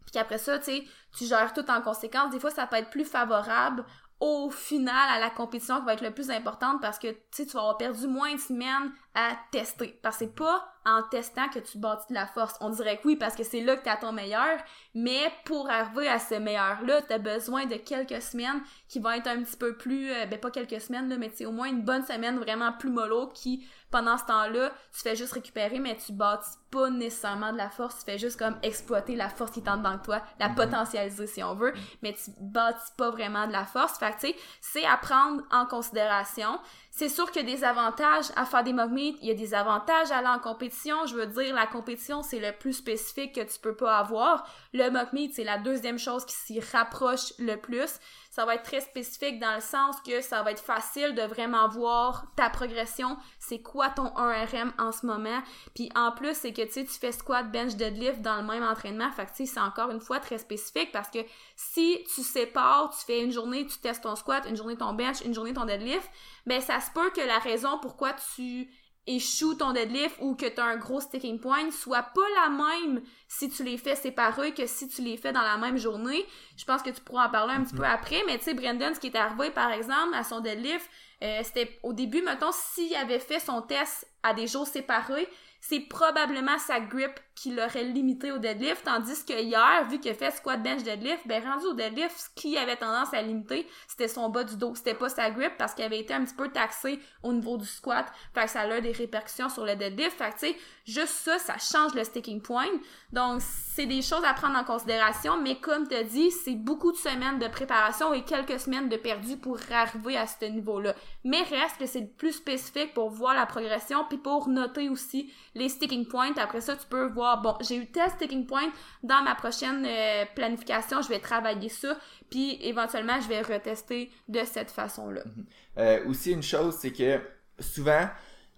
Puis 0.06 0.20
après 0.20 0.38
ça 0.38 0.58
tu 0.60 0.66
sais 0.66 0.84
tu 1.18 1.26
gères 1.26 1.54
tout 1.54 1.70
en 1.70 1.82
conséquence. 1.82 2.32
Des 2.32 2.40
fois 2.40 2.52
ça 2.52 2.68
peut 2.68 2.78
être 2.78 2.90
plus 2.90 3.06
favorable 3.06 3.86
au 4.20 4.50
final 4.50 5.10
à 5.10 5.20
la 5.20 5.30
compétition 5.30 5.80
qui 5.80 5.86
va 5.86 5.94
être 5.94 6.04
le 6.04 6.14
plus 6.14 6.32
importante 6.32 6.82
parce 6.82 6.98
que 6.98 7.16
tu 7.32 7.44
vas 7.46 7.60
avoir 7.60 7.78
perdu 7.78 8.08
moins 8.08 8.34
de 8.34 8.40
semaines 8.40 8.92
à 9.18 9.36
tester. 9.52 10.00
Parce 10.04 10.18
que 10.18 10.26
c'est 10.26 10.36
pas 10.36 10.64
en 10.86 11.02
testant 11.02 11.50
que 11.50 11.60
tu 11.60 11.80
bâtis 11.80 12.06
de 12.10 12.14
la 12.14 12.28
force. 12.28 12.56
On 12.62 12.70
dirait 12.70 12.98
que 12.98 13.08
oui, 13.08 13.16
parce 13.16 13.36
que 13.36 13.44
c'est 13.44 13.62
là 13.62 13.76
que 13.76 13.84
tu 13.84 13.90
as 13.90 13.98
ton 13.98 14.14
meilleur, 14.14 14.60
mais 14.94 15.32
pour 15.44 15.70
arriver 15.70 16.08
à 16.08 16.20
ce 16.20 16.36
meilleur-là, 16.36 17.02
tu 17.02 17.12
as 17.12 17.18
besoin 17.18 17.66
de 17.66 17.76
quelques 17.76 18.22
semaines 18.22 18.62
qui 18.88 19.00
vont 19.00 19.10
être 19.10 19.28
un 19.28 19.44
petit 19.44 19.58
peu 19.58 19.76
plus, 19.76 20.12
euh, 20.12 20.28
ben 20.28 20.40
pas 20.40 20.52
quelques 20.52 20.80
semaines, 20.80 21.10
là, 21.10 21.18
mais 21.18 21.32
c'est 21.34 21.46
au 21.46 21.52
moins 21.52 21.68
une 21.68 21.82
bonne 21.82 22.06
semaine 22.06 22.38
vraiment 22.38 22.72
plus 22.72 22.92
mollo 22.92 23.28
qui, 23.28 23.68
pendant 23.92 24.18
ce 24.18 24.26
temps-là, 24.26 24.72
tu 24.94 25.02
fais 25.02 25.16
juste 25.16 25.34
récupérer, 25.34 25.80
mais 25.80 25.98
tu 25.98 26.14
bâtis 26.14 26.58
pas 26.72 26.90
nécessairement 26.90 27.52
de 27.52 27.58
la 27.58 27.70
force, 27.70 28.00
tu 28.00 28.12
fais 28.12 28.18
juste 28.18 28.38
comme 28.38 28.58
exploiter 28.62 29.16
la 29.16 29.30
force 29.30 29.52
qui 29.52 29.60
est 29.60 29.70
en 29.70 29.78
dedans 29.78 29.96
de 29.96 30.02
toi, 30.04 30.22
la 30.40 30.50
mhm. 30.50 30.56
potentialiser 30.56 31.28
si 31.28 31.44
on 31.44 31.56
veut, 31.56 31.74
mais 32.02 32.14
tu 32.14 32.32
bâtis 32.40 32.92
pas 32.98 33.10
vraiment 33.10 33.48
de 33.48 33.52
la 33.52 33.66
force. 33.66 33.98
Fait 33.98 34.12
que 34.12 34.20
tu 34.20 34.28
sais, 34.28 34.36
c'est 34.62 34.86
à 34.86 34.96
prendre 34.96 35.44
en 35.52 35.66
considération. 35.66 36.60
C'est 36.98 37.10
sûr 37.10 37.30
qu'il 37.30 37.48
y 37.48 37.54
a 37.54 37.56
des 37.56 37.64
avantages 37.64 38.26
à 38.36 38.44
faire 38.44 38.64
des 38.64 38.74
mock 38.74 38.90
il 38.96 39.18
y 39.22 39.30
a 39.30 39.36
des 39.36 39.54
avantages 39.54 40.10
à 40.10 40.18
aller 40.18 40.30
en 40.30 40.40
compétition. 40.40 41.06
Je 41.06 41.14
veux 41.14 41.28
dire, 41.28 41.54
la 41.54 41.68
compétition, 41.68 42.24
c'est 42.24 42.40
le 42.40 42.52
plus 42.58 42.74
spécifique 42.74 43.36
que 43.36 43.42
tu 43.42 43.60
peux 43.60 43.76
pas 43.76 44.00
avoir. 44.00 44.50
Le 44.74 44.90
mock 44.90 45.14
meet, 45.14 45.36
c'est 45.36 45.44
la 45.44 45.60
deuxième 45.60 46.00
chose 46.00 46.26
qui 46.26 46.34
s'y 46.34 46.60
rapproche 46.60 47.34
le 47.38 47.56
plus 47.56 48.00
ça 48.38 48.46
va 48.46 48.54
être 48.54 48.62
très 48.62 48.82
spécifique 48.82 49.40
dans 49.40 49.56
le 49.56 49.62
sens 49.62 49.96
que 50.06 50.22
ça 50.22 50.44
va 50.44 50.52
être 50.52 50.62
facile 50.62 51.16
de 51.16 51.24
vraiment 51.24 51.68
voir 51.70 52.28
ta 52.36 52.52
progression, 52.52 53.18
c'est 53.40 53.64
quoi 53.64 53.90
ton 53.90 54.10
1RM 54.10 54.74
en 54.78 54.92
ce 54.92 55.08
moment? 55.08 55.42
Puis 55.74 55.90
en 55.96 56.12
plus, 56.12 56.36
c'est 56.36 56.54
que 56.54 56.62
tu 56.62 56.86
fais 56.86 57.12
squat, 57.12 57.52
bench, 57.52 57.74
deadlift 57.74 58.22
dans 58.22 58.38
le 58.38 58.44
même 58.44 58.62
entraînement. 58.62 59.10
Fait 59.12 59.28
c'est 59.34 59.60
encore 59.60 59.90
une 59.90 60.00
fois 60.00 60.20
très 60.20 60.38
spécifique 60.38 60.92
parce 60.92 61.10
que 61.10 61.18
si 61.56 62.06
tu 62.14 62.22
sépares, 62.22 62.92
tu 62.92 63.04
fais 63.08 63.24
une 63.24 63.32
journée, 63.32 63.66
tu 63.66 63.80
testes 63.80 64.04
ton 64.04 64.16
squat, 64.16 64.46
une 64.48 64.56
journée 64.56 64.78
ton 64.78 64.94
bench, 64.94 65.22
une 65.22 65.34
journée 65.34 65.54
ton 65.54 65.66
deadlift, 65.66 66.08
ben 66.46 66.62
ça 66.62 66.80
se 66.80 66.92
peut 66.92 67.10
que 67.10 67.22
la 67.22 67.40
raison 67.40 67.80
pourquoi 67.82 68.14
tu 68.36 68.70
échoue 69.08 69.56
ton 69.56 69.72
deadlift 69.72 70.18
ou 70.20 70.36
que 70.36 70.46
tu 70.46 70.60
as 70.60 70.66
un 70.66 70.78
gros 70.78 71.00
sticking 71.00 71.40
point 71.40 71.72
soit 71.72 72.04
pas 72.04 72.22
la 72.36 72.50
même 72.50 73.02
si 73.28 73.50
tu 73.50 73.64
les 73.64 73.78
fais 73.78 73.96
séparés 73.96 74.54
que 74.54 74.68
si 74.68 74.88
tu 74.88 75.02
les 75.02 75.18
fais 75.18 75.32
dans 75.32 75.42
la 75.42 75.58
même 75.58 75.78
journée. 75.78 76.26
Je 76.58 76.66
pense 76.66 76.82
que 76.82 76.90
tu 76.90 77.02
pourras 77.02 77.28
en 77.28 77.32
parler 77.32 77.54
un 77.54 77.64
petit 77.64 77.76
peu 77.76 77.84
mhm. 77.84 77.92
après, 77.92 78.22
mais 78.28 78.38
tu 78.38 78.46
sais, 78.46 78.54
Brendan, 78.54 78.94
ce 78.94 79.00
qui 79.00 79.08
est 79.08 79.16
arrivé, 79.16 79.50
par 79.52 79.72
exemple, 79.72 80.14
à 80.14 80.24
son 80.24 80.42
deadlift, 80.42 80.90
euh, 81.24 81.42
c'était 81.44 81.80
au 81.84 81.94
début, 81.94 82.22
mettons, 82.22 82.52
s'il 82.52 82.94
avait 82.96 83.20
fait 83.20 83.40
son 83.40 83.62
test 83.62 84.08
à 84.24 84.34
des 84.34 84.46
jours 84.46 84.68
séparés, 84.68 85.28
c'est 85.70 85.82
probablement 85.82 86.58
sa 86.60 86.80
grip 86.80 87.20
qui 87.36 87.52
l'aurait 87.52 87.84
limité 87.84 88.32
au 88.32 88.38
deadlift, 88.38 88.86
tandis 88.86 89.26
que 89.26 89.34
hier, 89.34 89.86
vu 89.90 90.00
qu'il 90.00 90.16
fait 90.16 90.32
squat 90.32 90.64
bench 90.64 90.84
deadlift, 90.84 91.28
ben 91.28 91.44
rendu 91.44 91.66
au 91.66 91.74
deadlift, 91.74 92.18
ce 92.18 92.30
qui 92.42 92.58
avait 92.58 92.78
tendance 92.78 93.14
à 93.14 93.22
limiter, 93.22 93.68
c'était 93.86 94.08
son 94.08 94.30
bas 94.30 94.46
du 94.46 94.56
dos, 94.56 94.76
c'était 94.76 94.94
pas 94.94 95.10
sa 95.10 95.30
grip 95.30 95.52
parce 95.58 95.74
qu'il 95.74 95.84
avait 95.84 96.00
été 96.00 96.14
un 96.14 96.24
petit 96.24 96.36
peu 96.36 96.48
taxé 96.48 97.02
au 97.22 97.34
niveau 97.34 97.58
du 97.58 97.66
squat, 97.66 98.06
fait 98.34 98.46
que 98.46 98.50
ça 98.50 98.62
a 98.62 98.80
des 98.80 98.94
répercussions 98.94 99.50
sur 99.50 99.66
le 99.66 99.76
deadlift, 99.76 100.18
fait 100.18 100.30
que 100.30 100.40
tu 100.40 100.40
sais, 100.40 100.58
juste 100.88 101.14
ça, 101.14 101.38
ça 101.38 101.58
change 101.58 101.94
le 101.94 102.04
sticking 102.04 102.42
point, 102.42 102.72
donc 103.12 103.42
c'est 103.42 103.86
des 103.86 104.02
choses 104.02 104.24
à 104.24 104.34
prendre 104.34 104.58
en 104.58 104.64
considération, 104.64 105.40
mais 105.42 105.60
comme 105.60 105.88
tu 105.88 106.04
dit, 106.06 106.32
c'est 106.32 106.56
beaucoup 106.56 106.92
de 106.92 106.98
semaines 106.98 107.40
de 107.40 107.48
préparation 107.48 108.14
et 108.14 108.24
quelques 108.24 108.60
semaines 108.60 108.88
de 108.88 108.96
perdu 108.96 109.38
pour 109.38 109.60
arriver 109.72 110.18
à 110.18 110.26
ce 110.26 110.46
niveau-là, 110.46 110.96
mais 111.24 111.42
reste 111.44 111.78
que 111.78 111.86
c'est 111.86 112.18
plus 112.18 112.34
spécifique 112.34 112.94
pour 112.94 113.10
voir 113.10 113.36
la 113.36 113.46
progression 113.46 114.06
puis 114.08 114.18
pour 114.18 114.48
noter 114.48 114.90
aussi 114.90 115.32
les 115.56 115.70
sticking 115.70 116.08
points, 116.08 116.34
après 116.38 116.62
ça, 116.62 116.76
tu 116.76 116.88
peux 116.88 117.08
voir 117.08 117.42
bon, 117.42 117.56
j'ai 117.62 117.76
eu 117.76 117.88
tel 117.88 118.10
sticking 118.12 118.46
point, 118.46 118.72
dans 119.04 119.22
ma 119.24 119.36
prochaine 119.36 119.86
euh, 119.86 120.26
planification, 120.36 121.02
je 121.02 121.10
vais 121.10 121.20
travailler 121.20 121.70
ça, 121.70 121.98
puis 122.30 122.58
éventuellement, 122.62 123.20
je 123.20 123.28
vais 123.28 123.42
retester 123.42 124.10
de 124.28 124.44
cette 124.46 124.72
façon-là. 124.72 125.22
Mhm. 125.26 125.46
Euh, 125.78 126.06
aussi, 126.08 126.32
une 126.32 126.44
chose, 126.44 126.76
c'est 126.80 126.92
que 126.92 127.20
souvent, 127.60 128.08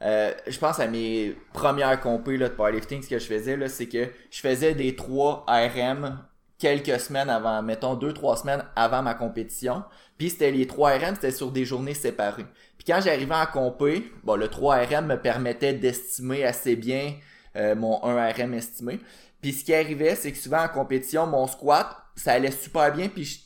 euh, 0.02 0.32
je 0.48 0.58
pense 0.58 0.80
à 0.80 0.88
mes 0.88 1.36
premières 1.54 2.00
compés 2.00 2.38
de 2.38 2.48
powerlifting, 2.48 3.02
ce 3.04 3.10
que 3.10 3.20
je 3.20 3.26
faisais, 3.26 3.68
c'est 3.68 3.88
que 3.88 4.08
je 4.32 4.40
faisais 4.40 4.74
des 4.74 4.96
3 4.96 5.46
RM 5.48 6.20
quelques 6.58 7.00
semaines 7.00 7.30
avant, 7.30 7.62
mettons 7.62 7.96
2-3 7.96 8.42
semaines 8.42 8.64
avant 8.76 9.02
ma 9.02 9.14
compétition. 9.14 9.84
Puis 10.18 10.30
c'était 10.30 10.52
les 10.52 10.68
3 10.68 10.92
RM, 10.92 11.16
c'était 11.16 11.32
sur 11.32 11.52
des 11.52 11.66
journées 11.66 11.94
séparées. 11.94 12.46
Puis 12.78 12.86
quand 12.86 13.02
j'arrivais 13.02 13.36
en 13.36 13.46
compé, 13.46 14.12
bon, 14.24 14.36
le 14.36 14.48
3 14.48 14.78
RM 14.86 15.08
me 15.08 15.16
permettait 15.16 15.74
d'estimer 15.74 16.44
assez 16.44 16.76
bien 16.76 17.16
euh, 17.56 17.76
mon 17.76 18.00
1RM 18.02 18.54
estimé. 18.54 19.00
Puis 19.42 19.54
ce 19.54 19.64
qui 19.64 19.74
arrivait, 19.74 20.16
c'est 20.16 20.32
que 20.32 20.38
souvent 20.38 20.64
en 20.64 20.68
compétition, 20.68 21.26
mon 21.26 21.48
squat, 21.48 21.88
ça 22.16 22.34
allait 22.34 22.52
super 22.52 22.94
bien, 22.94 23.08
puis 23.08 23.46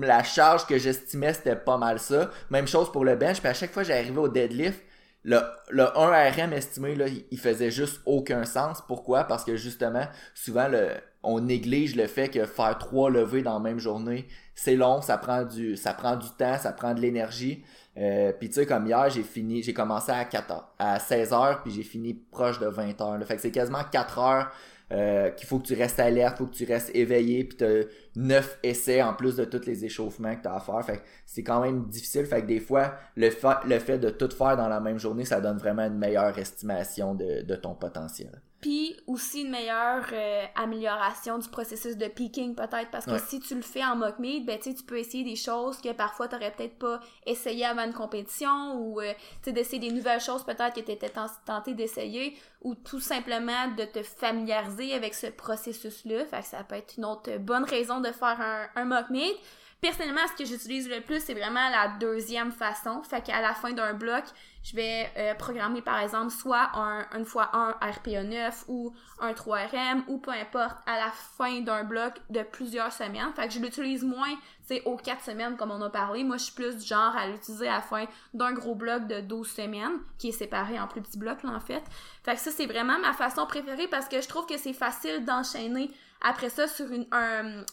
la 0.00 0.22
charge 0.22 0.66
que 0.66 0.78
j'estimais, 0.78 1.34
c'était 1.34 1.56
pas 1.56 1.76
mal 1.76 1.98
ça. 1.98 2.30
Même 2.50 2.66
chose 2.66 2.90
pour 2.90 3.04
le 3.04 3.16
bench, 3.16 3.40
puis 3.40 3.48
à 3.48 3.54
chaque 3.54 3.72
fois 3.72 3.82
j'arrivais 3.82 4.18
au 4.18 4.28
deadlift, 4.28 4.82
le, 5.24 5.40
le 5.70 5.84
1RM 5.84 6.52
estimé, 6.52 6.94
là, 6.94 7.06
il 7.30 7.38
faisait 7.38 7.70
juste 7.70 8.00
aucun 8.04 8.44
sens. 8.44 8.82
Pourquoi? 8.86 9.24
Parce 9.24 9.44
que 9.44 9.56
justement, 9.56 10.06
souvent, 10.34 10.68
le, 10.68 10.88
on 11.22 11.40
néglige 11.40 11.96
le 11.96 12.06
fait 12.06 12.28
que 12.28 12.44
faire 12.44 12.76
trois 12.78 13.10
levées 13.10 13.42
dans 13.42 13.54
la 13.54 13.60
même 13.60 13.78
journée, 13.78 14.28
c'est 14.54 14.76
long, 14.76 15.00
ça 15.00 15.16
prend 15.16 15.42
du, 15.42 15.76
ça 15.76 15.94
prend 15.94 16.16
du 16.16 16.28
temps, 16.38 16.58
ça 16.58 16.72
prend 16.72 16.94
de 16.94 17.00
l'énergie. 17.00 17.64
Euh, 17.96 18.32
puis 18.38 18.48
tu 18.48 18.54
sais, 18.56 18.66
comme 18.66 18.86
hier, 18.86 19.08
j'ai 19.08 19.22
fini, 19.22 19.62
j'ai 19.62 19.72
commencé 19.72 20.12
à 20.12 20.24
4 20.24 20.74
à 20.78 20.98
16 20.98 21.32
heures, 21.32 21.62
puis 21.62 21.72
j'ai 21.72 21.82
fini 21.82 22.12
proche 22.12 22.58
de 22.58 22.66
20 22.66 23.00
heures. 23.00 23.18
Là. 23.18 23.24
Fait 23.24 23.36
que 23.36 23.42
c'est 23.42 23.50
quasiment 23.50 23.82
4 23.90 24.18
heures 24.18 24.52
euh, 24.94 25.30
qu'il 25.30 25.46
faut 25.46 25.58
que 25.58 25.66
tu 25.66 25.74
restes 25.74 26.00
alerte, 26.00 26.38
faut 26.38 26.46
que 26.46 26.54
tu 26.54 26.64
restes 26.64 26.90
éveillé, 26.94 27.44
puis 27.44 27.56
t'as 27.58 27.82
9 28.16 28.58
essais 28.62 29.02
en 29.02 29.12
plus 29.12 29.36
de 29.36 29.44
tous 29.44 29.66
les 29.66 29.84
échauffements 29.84 30.34
que 30.36 30.42
tu 30.42 30.48
as 30.48 30.54
à 30.54 30.60
faire. 30.60 30.84
Fait 30.84 31.02
c'est 31.26 31.42
quand 31.42 31.60
même 31.60 31.86
difficile. 31.88 32.26
Fait 32.26 32.42
que 32.42 32.46
des 32.46 32.60
fois, 32.60 32.94
le 33.16 33.30
fait, 33.30 33.98
de 33.98 34.10
tout 34.10 34.30
faire 34.30 34.56
dans 34.56 34.68
la 34.68 34.80
même 34.80 34.98
journée, 34.98 35.24
ça 35.24 35.40
donne 35.40 35.58
vraiment 35.58 35.84
une 35.84 35.98
meilleure 35.98 36.38
estimation 36.38 37.14
de 37.14 37.56
ton 37.56 37.74
potentiel 37.74 38.40
puis 38.64 38.96
aussi 39.06 39.42
une 39.42 39.50
meilleure 39.50 40.06
euh, 40.10 40.46
amélioration 40.54 41.36
du 41.36 41.46
processus 41.50 41.98
de 41.98 42.06
peaking 42.06 42.54
peut-être 42.54 42.90
parce 42.90 43.04
que 43.04 43.18
si 43.18 43.38
tu 43.38 43.54
le 43.54 43.60
fais 43.60 43.84
en 43.84 43.94
mock 43.94 44.18
meet 44.18 44.46
ben 44.46 44.58
tu 44.58 44.72
peux 44.84 44.96
essayer 44.96 45.22
des 45.22 45.36
choses 45.36 45.82
que 45.82 45.92
parfois 45.92 46.28
tu 46.28 46.38
peut-être 46.38 46.78
pas 46.78 46.98
essayé 47.26 47.66
avant 47.66 47.84
une 47.84 47.92
compétition 47.92 48.76
ou 48.76 49.02
euh, 49.02 49.12
tu 49.42 49.50
sais 49.50 49.52
d'essayer 49.52 49.80
des 49.80 49.94
nouvelles 49.94 50.22
choses 50.22 50.44
peut-être 50.44 50.72
que 50.72 50.80
tu 50.80 50.92
étais 50.92 51.12
tenté 51.44 51.74
d'essayer 51.74 52.38
ou 52.62 52.74
tout 52.74 53.00
simplement 53.00 53.68
de 53.76 53.84
te 53.84 54.02
familiariser 54.02 54.94
avec 54.94 55.12
ce 55.12 55.26
processus 55.26 56.02
là 56.06 56.24
fait 56.24 56.40
que 56.40 56.46
ça 56.46 56.64
peut 56.64 56.76
être 56.76 56.94
une 56.96 57.04
autre 57.04 57.36
bonne 57.36 57.64
raison 57.64 58.00
de 58.00 58.12
faire 58.12 58.40
un, 58.40 58.66
un 58.76 58.86
mock 58.86 59.10
meet 59.10 59.36
personnellement 59.84 60.26
ce 60.26 60.42
que 60.42 60.48
j'utilise 60.48 60.88
le 60.88 61.02
plus 61.02 61.20
c'est 61.22 61.34
vraiment 61.34 61.68
la 61.68 61.88
deuxième 62.00 62.52
façon 62.52 63.02
fait 63.02 63.20
qu'à 63.20 63.42
la 63.42 63.52
fin 63.52 63.70
d'un 63.72 63.92
bloc 63.92 64.24
je 64.62 64.74
vais 64.74 65.10
euh, 65.18 65.34
programmer 65.34 65.82
par 65.82 66.00
exemple 66.00 66.30
soit 66.30 66.70
un 66.74 67.06
une 67.14 67.26
fois 67.26 67.50
un 67.52 67.72
RPA 67.86 68.22
9 68.22 68.64
ou 68.68 68.94
un 69.20 69.32
3RM 69.32 70.04
ou 70.08 70.16
peu 70.16 70.30
importe 70.30 70.78
à 70.86 70.96
la 70.96 71.10
fin 71.10 71.60
d'un 71.60 71.84
bloc 71.84 72.14
de 72.30 72.42
plusieurs 72.42 72.92
semaines. 72.92 73.30
Fait 73.36 73.46
que 73.46 73.52
je 73.52 73.60
l'utilise 73.60 74.02
moins, 74.02 74.34
c'est 74.62 74.82
aux 74.84 74.96
4 74.96 75.22
semaines 75.22 75.56
comme 75.56 75.70
on 75.70 75.82
a 75.82 75.90
parlé. 75.90 76.24
Moi, 76.24 76.38
je 76.38 76.44
suis 76.44 76.54
plus 76.54 76.76
du 76.76 76.86
genre 76.86 77.14
à 77.14 77.26
l'utiliser 77.26 77.68
à 77.68 77.74
la 77.74 77.80
fin 77.82 78.06
d'un 78.32 78.52
gros 78.52 78.74
bloc 78.74 79.06
de 79.06 79.20
12 79.20 79.46
semaines 79.46 79.98
qui 80.18 80.28
est 80.28 80.32
séparé 80.32 80.80
en 80.80 80.86
plus 80.86 81.02
petits 81.02 81.18
blocs 81.18 81.42
là 81.42 81.50
en 81.50 81.60
fait. 81.60 81.82
Fait 82.24 82.34
que 82.34 82.40
ça 82.40 82.50
c'est 82.50 82.66
vraiment 82.66 82.98
ma 82.98 83.12
façon 83.12 83.46
préférée 83.46 83.88
parce 83.88 84.08
que 84.08 84.22
je 84.22 84.28
trouve 84.28 84.46
que 84.46 84.56
c'est 84.56 84.72
facile 84.72 85.24
d'enchaîner 85.26 85.90
après 86.24 86.48
ça 86.48 86.66
sur 86.66 86.90
une, 86.90 87.06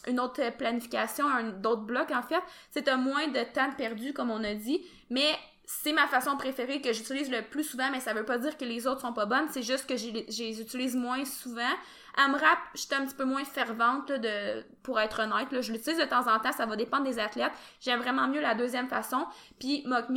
une 0.06 0.20
autre 0.20 0.40
planification, 0.56 1.26
un 1.28 1.50
d'autres 1.50 1.82
blocs 1.82 2.12
en 2.12 2.22
fait. 2.22 2.42
C'est 2.70 2.88
un 2.88 2.98
moins 2.98 3.26
de 3.28 3.42
temps 3.52 3.72
perdu 3.76 4.12
comme 4.12 4.30
on 4.30 4.44
a 4.44 4.54
dit, 4.54 4.80
mais 5.10 5.34
c'est 5.64 5.92
ma 5.92 6.06
façon 6.06 6.36
préférée 6.36 6.80
que 6.80 6.92
j'utilise 6.92 7.30
le 7.30 7.42
plus 7.42 7.64
souvent, 7.64 7.90
mais 7.90 8.00
ça 8.00 8.12
veut 8.12 8.24
pas 8.24 8.38
dire 8.38 8.56
que 8.56 8.64
les 8.64 8.86
autres 8.86 9.00
sont 9.00 9.12
pas 9.12 9.26
bonnes, 9.26 9.48
c'est 9.50 9.62
juste 9.62 9.86
que 9.86 9.96
je 9.96 10.10
les 10.10 10.60
utilise 10.60 10.94
moins 10.94 11.24
souvent. 11.24 11.62
AMRAP, 12.16 12.58
j'étais 12.74 12.94
un 12.94 13.06
petit 13.06 13.14
peu 13.14 13.24
moins 13.24 13.44
fervente 13.44 14.08
de 14.12 14.62
pour 14.82 15.00
être 15.00 15.20
honnête. 15.20 15.50
Là, 15.50 15.62
je 15.62 15.72
l'utilise 15.72 15.98
de 15.98 16.04
temps 16.04 16.30
en 16.30 16.38
temps, 16.40 16.52
ça 16.52 16.66
va 16.66 16.76
dépendre 16.76 17.04
des 17.04 17.18
athlètes. 17.18 17.52
J'aime 17.80 18.00
vraiment 18.00 18.28
mieux 18.28 18.42
la 18.42 18.54
deuxième 18.54 18.88
façon. 18.88 19.26
Puis 19.58 19.82
Mock 19.86 20.10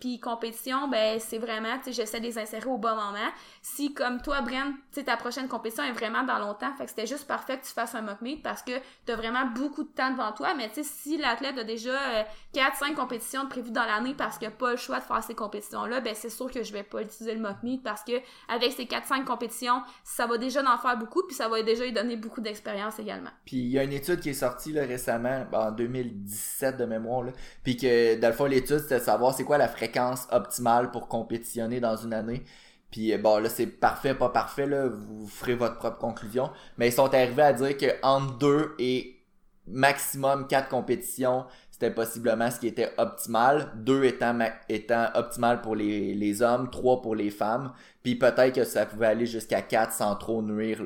puis 0.00 0.20
compétition, 0.20 0.88
ben 0.88 1.18
c'est 1.20 1.38
vraiment, 1.38 1.78
tu 1.78 1.84
sais, 1.84 1.92
j'essaie 1.92 2.20
de 2.20 2.26
les 2.26 2.38
insérer 2.38 2.66
au 2.66 2.78
bon 2.78 2.94
moment. 2.94 3.30
Si 3.62 3.94
comme 3.94 4.20
toi, 4.20 4.40
Bren, 4.42 4.74
tu 4.92 5.00
sais, 5.00 5.04
ta 5.04 5.16
prochaine 5.16 5.48
compétition 5.48 5.84
est 5.84 5.92
vraiment 5.92 6.24
dans 6.24 6.38
longtemps, 6.38 6.72
fait 6.76 6.84
que 6.84 6.90
c'était 6.90 7.06
juste 7.06 7.26
parfait 7.26 7.58
que 7.58 7.64
tu 7.64 7.72
fasses 7.72 7.94
un 7.94 8.02
mock 8.02 8.20
meet 8.20 8.42
parce 8.42 8.62
que 8.62 8.72
t'as 9.06 9.16
vraiment 9.16 9.46
beaucoup 9.46 9.84
de 9.84 9.88
temps 9.88 10.10
devant 10.10 10.32
toi. 10.32 10.54
Mais 10.54 10.68
tu 10.68 10.76
sais, 10.76 10.82
si 10.84 11.16
l'athlète 11.16 11.58
a 11.58 11.64
déjà 11.64 12.24
4-5 12.54 12.92
euh, 12.92 12.94
compétitions 12.94 13.48
prévues 13.48 13.70
dans 13.70 13.84
l'année 13.84 14.14
parce 14.16 14.38
qu'il 14.38 14.48
n'a 14.48 14.54
pas 14.54 14.72
le 14.72 14.76
choix 14.76 14.98
de 14.98 15.04
faire 15.04 15.22
ces 15.22 15.34
compétitions-là, 15.34 16.00
ben 16.00 16.14
c'est 16.14 16.30
sûr 16.30 16.50
que 16.50 16.62
je 16.62 16.72
vais 16.72 16.82
pas 16.82 17.02
utiliser 17.02 17.34
le 17.34 17.40
mock 17.40 17.62
meet 17.62 17.82
parce 17.82 18.02
que 18.02 18.12
avec 18.48 18.72
ces 18.72 18.84
4-5 18.84 19.24
compétitions, 19.24 19.82
ça 20.02 20.26
va 20.26 20.38
déjà 20.38 20.60
en 20.60 20.78
faire 20.78 20.96
beaucoup 20.98 21.22
puis 21.26 21.36
ça 21.36 21.48
va 21.48 21.62
déjà 21.62 21.84
lui 21.84 21.92
donner 21.92 22.16
beaucoup 22.16 22.40
d'expérience 22.40 22.98
également. 22.98 23.30
Puis 23.44 23.56
il 23.56 23.68
y 23.68 23.78
a 23.78 23.84
une 23.84 23.92
étude 23.92 24.20
qui 24.20 24.30
est 24.30 24.34
sortie 24.34 24.72
là, 24.72 24.84
récemment, 24.84 25.46
ben, 25.50 25.68
en 25.68 25.72
2017 25.72 26.76
de 26.76 26.84
mémoire, 26.84 27.22
là, 27.22 27.32
puis 27.62 27.76
que 27.76 28.16
dans 28.16 28.28
le 28.28 28.34
fond 28.34 28.46
l'étude 28.46 28.80
c'était 28.80 28.98
de 28.98 29.04
savoir 29.04 29.34
c'est 29.34 29.44
quoi 29.44 29.58
la 29.58 29.68
fréquence 29.68 29.83
fréquence 29.84 30.26
optimale 30.30 30.90
pour 30.90 31.08
compétitionner 31.08 31.80
dans 31.80 31.96
une 31.96 32.14
année. 32.14 32.42
Puis 32.90 33.12
euh, 33.12 33.18
bon 33.18 33.38
là 33.38 33.48
c'est 33.48 33.66
parfait, 33.66 34.14
pas 34.14 34.30
parfait, 34.30 34.66
là, 34.66 34.88
vous 34.88 35.26
ferez 35.26 35.54
votre 35.54 35.76
propre 35.76 35.98
conclusion. 35.98 36.50
Mais 36.78 36.88
ils 36.88 36.92
sont 36.92 37.12
arrivés 37.12 37.42
à 37.42 37.52
dire 37.52 37.76
que 37.76 37.86
entre 38.02 38.38
deux 38.38 38.74
et 38.78 39.20
maximum 39.66 40.46
quatre 40.46 40.68
compétitions, 40.68 41.44
c'était 41.70 41.90
possiblement 41.90 42.50
ce 42.50 42.60
qui 42.60 42.68
était 42.68 42.92
optimal, 42.98 43.72
deux 43.76 44.04
étant, 44.04 44.38
étant 44.68 45.06
optimal 45.14 45.60
pour 45.62 45.74
les, 45.74 46.14
les 46.14 46.42
hommes, 46.42 46.70
trois 46.70 47.00
pour 47.00 47.14
les 47.14 47.30
femmes, 47.30 47.72
puis 48.02 48.14
peut-être 48.14 48.54
que 48.54 48.64
ça 48.64 48.86
pouvait 48.86 49.06
aller 49.06 49.26
jusqu'à 49.26 49.62
quatre 49.62 49.92
sans 49.92 50.14
trop 50.16 50.42
nuire 50.42 50.82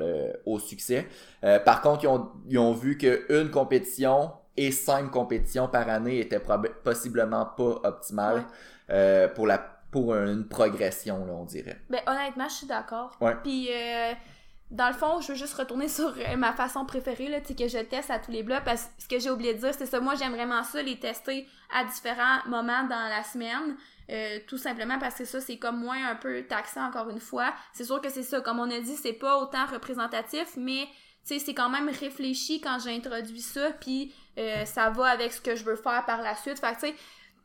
au 0.46 0.58
succès. 0.60 1.06
Euh, 1.44 1.58
par 1.58 1.82
contre, 1.82 2.04
ils 2.04 2.08
ont, 2.08 2.28
ils 2.48 2.58
ont 2.58 2.72
vu 2.72 2.96
qu'une 2.96 3.50
compétition 3.50 4.30
et 4.56 4.72
cinq 4.72 5.10
compétitions 5.10 5.68
par 5.68 5.88
année 5.88 6.20
étaient 6.20 6.42
possiblement 6.82 7.46
pas 7.46 7.80
optimales 7.84 8.44
euh, 8.90 9.28
pour 9.28 9.46
la 9.46 9.78
pour 9.90 10.14
une 10.14 10.46
progression, 10.46 11.24
là, 11.24 11.32
on 11.32 11.44
dirait. 11.44 11.80
Ben, 11.88 12.00
honnêtement, 12.06 12.48
je 12.48 12.54
suis 12.54 12.66
d'accord. 12.66 13.16
Ouais. 13.20 13.34
Puis, 13.42 13.68
euh, 13.72 14.12
dans 14.70 14.88
le 14.88 14.94
fond, 14.94 15.20
je 15.20 15.28
veux 15.28 15.38
juste 15.38 15.54
retourner 15.54 15.88
sur 15.88 16.08
euh, 16.08 16.36
ma 16.36 16.52
façon 16.52 16.84
préférée, 16.84 17.28
là, 17.28 17.40
que 17.40 17.68
je 17.68 17.78
teste 17.78 18.10
à 18.10 18.18
tous 18.18 18.30
les 18.30 18.42
blocs, 18.42 18.64
parce 18.64 18.84
que 18.84 19.02
ce 19.02 19.08
que 19.08 19.18
j'ai 19.18 19.30
oublié 19.30 19.54
de 19.54 19.60
dire, 19.60 19.74
c'est 19.74 19.86
ça, 19.86 20.00
moi, 20.00 20.14
j'aime 20.14 20.34
vraiment 20.34 20.62
ça, 20.62 20.82
les 20.82 20.98
tester 20.98 21.46
à 21.74 21.84
différents 21.84 22.46
moments 22.46 22.84
dans 22.84 23.08
la 23.08 23.22
semaine, 23.24 23.76
euh, 24.10 24.38
tout 24.46 24.58
simplement 24.58 24.98
parce 24.98 25.16
que 25.16 25.24
ça, 25.24 25.40
c'est 25.40 25.58
comme 25.58 25.78
moins 25.78 26.08
un 26.08 26.16
peu 26.16 26.42
taxant, 26.42 26.86
encore 26.86 27.08
une 27.10 27.20
fois. 27.20 27.54
C'est 27.72 27.84
sûr 27.84 28.00
que 28.00 28.10
c'est 28.10 28.22
ça, 28.22 28.40
comme 28.40 28.58
on 28.58 28.70
a 28.70 28.80
dit, 28.80 28.96
c'est 28.96 29.12
pas 29.12 29.38
autant 29.38 29.66
représentatif, 29.66 30.48
mais, 30.56 30.86
tu 31.26 31.34
sais, 31.34 31.38
c'est 31.38 31.54
quand 31.54 31.70
même 31.70 31.88
réfléchi 31.88 32.60
quand 32.60 32.78
j'ai 32.82 32.94
introduit 32.94 33.40
ça, 33.40 33.70
puis 33.80 34.14
ça 34.66 34.88
va 34.90 35.06
avec 35.06 35.32
ce 35.32 35.40
que 35.40 35.56
je 35.56 35.64
veux 35.64 35.74
faire 35.74 36.04
par 36.06 36.22
la 36.22 36.36
suite. 36.36 36.60
Fait 36.60 36.72
que, 36.74 36.80
tu 36.80 36.86
sais, 36.86 36.94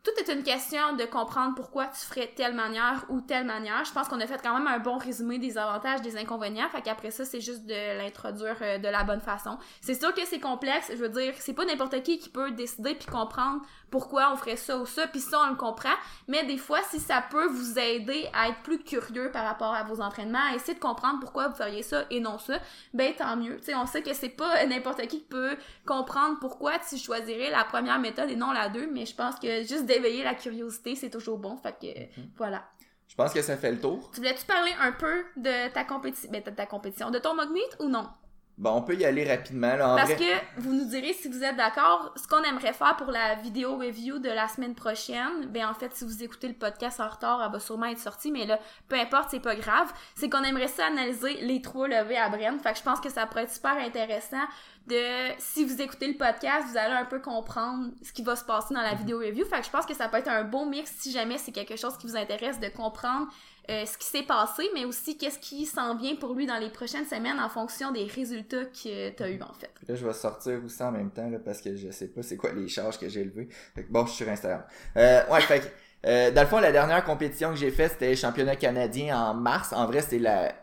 tout 0.03 0.11
est 0.19 0.33
une 0.33 0.43
question 0.43 0.93
de 0.97 1.05
comprendre 1.05 1.55
pourquoi 1.55 1.87
tu 1.87 2.05
ferais 2.05 2.31
telle 2.35 2.53
manière 2.53 3.05
ou 3.07 3.21
telle 3.21 3.45
manière. 3.45 3.85
Je 3.85 3.93
pense 3.93 4.09
qu'on 4.09 4.19
a 4.19 4.27
fait 4.27 4.41
quand 4.43 4.57
même 4.57 4.67
un 4.67 4.79
bon 4.79 4.97
résumé 4.97 5.39
des 5.39 5.57
avantages, 5.57 6.01
des 6.01 6.17
inconvénients. 6.17 6.67
Fait 6.69 6.81
qu'après 6.81 7.09
ça, 7.09 7.23
c'est 7.23 7.39
juste 7.39 7.65
de 7.65 7.97
l'introduire 7.97 8.57
euh, 8.61 8.77
de 8.79 8.87
la 8.89 9.05
bonne 9.05 9.21
façon. 9.21 9.57
C'est 9.79 9.99
sûr 9.99 10.13
que 10.13 10.25
c'est 10.25 10.41
complexe. 10.41 10.91
Je 10.91 10.97
veux 10.97 11.09
dire, 11.09 11.33
c'est 11.39 11.53
pas 11.53 11.63
n'importe 11.63 12.03
qui 12.03 12.19
qui 12.19 12.27
peut 12.27 12.51
décider 12.51 12.95
puis 12.95 13.07
comprendre 13.07 13.61
pourquoi 13.91 14.33
on 14.33 14.35
ferait 14.35 14.57
ça 14.57 14.77
ou 14.77 14.85
ça, 14.85 15.07
puis 15.07 15.19
ça, 15.19 15.39
on 15.45 15.51
le 15.51 15.55
comprend. 15.55 15.93
Mais 16.27 16.43
des 16.45 16.57
fois, 16.57 16.79
si 16.89 16.99
ça 16.99 17.23
peut 17.29 17.45
vous 17.45 17.79
aider 17.79 18.27
à 18.33 18.49
être 18.49 18.61
plus 18.63 18.79
curieux 18.79 19.31
par 19.31 19.45
rapport 19.45 19.73
à 19.73 19.83
vos 19.83 20.01
entraînements, 20.01 20.51
à 20.51 20.55
essayer 20.55 20.73
de 20.73 20.79
comprendre 20.79 21.19
pourquoi 21.19 21.47
vous 21.47 21.55
feriez 21.55 21.83
ça 21.83 22.03
et 22.09 22.19
non 22.19 22.39
ça, 22.39 22.59
ben 22.93 23.13
tant 23.13 23.37
mieux. 23.37 23.57
Tu 23.57 23.65
sais, 23.65 23.75
on 23.75 23.85
sait 23.85 24.01
que 24.01 24.13
c'est 24.13 24.29
pas 24.29 24.65
n'importe 24.65 25.01
qui 25.07 25.13
qui 25.13 25.19
peut 25.19 25.55
comprendre 25.85 26.39
pourquoi 26.39 26.79
tu 26.79 26.97
choisirais 26.97 27.51
la 27.51 27.63
première 27.63 27.99
méthode 27.99 28.29
et 28.31 28.35
non 28.35 28.51
la 28.51 28.69
deux, 28.69 28.87
mais 28.91 29.05
je 29.05 29.15
pense 29.15 29.35
que 29.35 29.61
juste 29.61 29.85
d'éveiller 29.93 30.23
la 30.23 30.36
curiosité, 30.36 30.95
c'est 30.95 31.10
toujours 31.10 31.38
bon. 31.38 31.58
Fait 31.58 31.75
que, 31.79 32.19
mhm. 32.19 32.29
voilà. 32.38 32.63
Je 33.08 33.15
pense 33.15 33.34
que 33.34 33.41
ça 33.41 33.58
fait 33.58 33.71
le 33.71 33.79
tour. 33.79 34.10
Tu 34.12 34.21
voulais-tu 34.21 34.45
parler 34.45 34.71
un 34.79 34.91
peu 34.91 35.23
de 35.38 35.71
ta 35.71 35.84
compétition, 35.84 36.32
ben, 36.32 36.41
de 36.43 36.49
ta 36.49 36.65
compétition, 36.65 37.12
de 37.12 37.19
ton 37.19 37.36
mug 37.36 37.51
meet 37.51 37.77
ou 37.79 37.88
non? 37.88 38.08
Bon, 38.55 38.75
on 38.75 38.81
peut 38.83 38.95
y 38.95 39.03
aller 39.03 39.27
rapidement. 39.27 39.75
Là, 39.75 39.95
Parce 39.95 40.13
que 40.13 40.59
vous 40.61 40.73
nous 40.73 40.85
direz 40.85 41.13
si 41.13 41.27
vous 41.27 41.43
êtes 41.43 41.55
d'accord, 41.55 42.13
ce 42.15 42.27
qu'on 42.27 42.43
aimerait 42.43 42.73
faire 42.73 42.95
pour 42.97 43.09
la 43.09 43.33
vidéo 43.35 43.77
review 43.77 44.19
de 44.19 44.29
la 44.29 44.47
semaine 44.47 44.75
prochaine, 44.75 45.47
ben 45.47 45.67
en 45.67 45.73
fait, 45.73 45.95
si 45.95 46.05
vous 46.05 46.23
écoutez 46.23 46.47
le 46.47 46.53
podcast 46.53 46.99
en 46.99 47.09
retard, 47.09 47.41
elle 47.43 47.51
va 47.51 47.59
sûrement 47.59 47.87
être 47.87 47.99
sortie, 47.99 48.31
mais 48.31 48.45
là, 48.45 48.59
peu 48.87 48.95
importe, 48.95 49.29
c'est 49.31 49.39
pas 49.39 49.55
grave. 49.55 49.91
C'est 50.13 50.29
qu'on 50.29 50.43
aimerait 50.43 50.67
ça 50.67 50.85
analyser 50.85 51.41
les 51.41 51.63
trois 51.63 51.87
levées 51.87 52.17
à 52.17 52.29
Brent. 52.29 52.59
Fait 52.61 52.73
que 52.73 52.77
je 52.77 52.83
pense 52.83 52.99
que 52.99 53.09
ça 53.09 53.25
pourrait 53.25 53.43
être 53.43 53.53
super 53.53 53.75
intéressant 53.75 54.45
de 54.85 55.01
si 55.39 55.65
vous 55.65 55.81
écoutez 55.81 56.07
le 56.07 56.17
podcast, 56.17 56.67
vous 56.69 56.77
allez 56.77 56.93
un 56.93 57.05
peu 57.05 57.19
comprendre 57.19 57.89
ce 58.03 58.13
qui 58.13 58.21
va 58.21 58.35
se 58.35 58.43
passer 58.43 58.73
dans 58.75 58.81
la 58.81 58.93
vidéo 58.93 59.17
review. 59.17 59.45
Fait 59.45 59.61
que 59.61 59.65
je 59.65 59.71
pense 59.71 59.87
que 59.87 59.95
ça 59.95 60.09
peut 60.09 60.17
être 60.17 60.29
un 60.29 60.43
bon 60.43 60.67
mix 60.67 60.91
si 60.99 61.11
jamais 61.11 61.39
c'est 61.39 61.51
quelque 61.51 61.75
chose 61.75 61.97
qui 61.97 62.05
vous 62.05 62.17
intéresse 62.17 62.59
de 62.59 62.67
comprendre 62.67 63.27
euh, 63.69 63.86
ce 63.86 63.97
qui 63.97 64.08
s'est 64.08 64.23
passé, 64.23 64.69
mais 64.73 64.84
aussi 64.84 65.17
qu'est-ce 65.17 65.39
qui 65.39 65.65
s'en 65.65 65.95
vient 65.95 66.15
pour 66.15 66.34
lui 66.34 66.45
dans 66.45 66.58
les 66.58 66.69
prochaines 66.69 67.06
semaines 67.06 67.39
en 67.39 67.47
fonction 67.47 67.91
des 67.91 68.06
résultats 68.06 68.65
que 68.65 69.10
tu 69.10 69.23
as 69.23 69.30
eu 69.30 69.41
en 69.41 69.54
fait. 69.54 69.71
Là, 69.88 69.95
je 69.95 70.06
vais 70.06 70.13
sortir 70.13 70.60
aussi 70.65 70.84
en 70.84 70.91
même 70.91 71.12
temps 71.12 71.30
là, 71.30 71.39
parce 71.39 71.62
que 71.62 71.76
je 71.76 71.89
sais 71.91 72.08
pas 72.08 72.21
c'est 72.23 72.36
quoi 72.36 72.52
les 72.52 72.67
charges 72.67 72.99
que 72.99 73.08
j'ai 73.08 73.21
élevées. 73.21 73.47
bon, 73.89 74.06
je 74.06 74.12
suis 74.12 74.23
sur 74.23 74.34
Instagram. 74.34 74.63
Euh, 74.97 75.21
ouais, 75.30 75.41
fait 75.41 75.60
que, 75.62 76.08
euh, 76.08 76.32
dans 76.32 76.41
le 76.41 76.47
fond, 76.47 76.60
la 76.60 76.73
dernière 76.73 77.06
compétition 77.06 77.52
que 77.52 77.56
j'ai 77.56 77.71
faite, 77.71 77.93
c'était 77.93 78.10
le 78.10 78.15
championnat 78.15 78.58
canadien 78.58 79.17
en 79.17 79.34
mars. 79.34 79.71
En 79.71 79.86
vrai, 79.86 80.02
c'était 80.02 80.19
la 80.19 80.54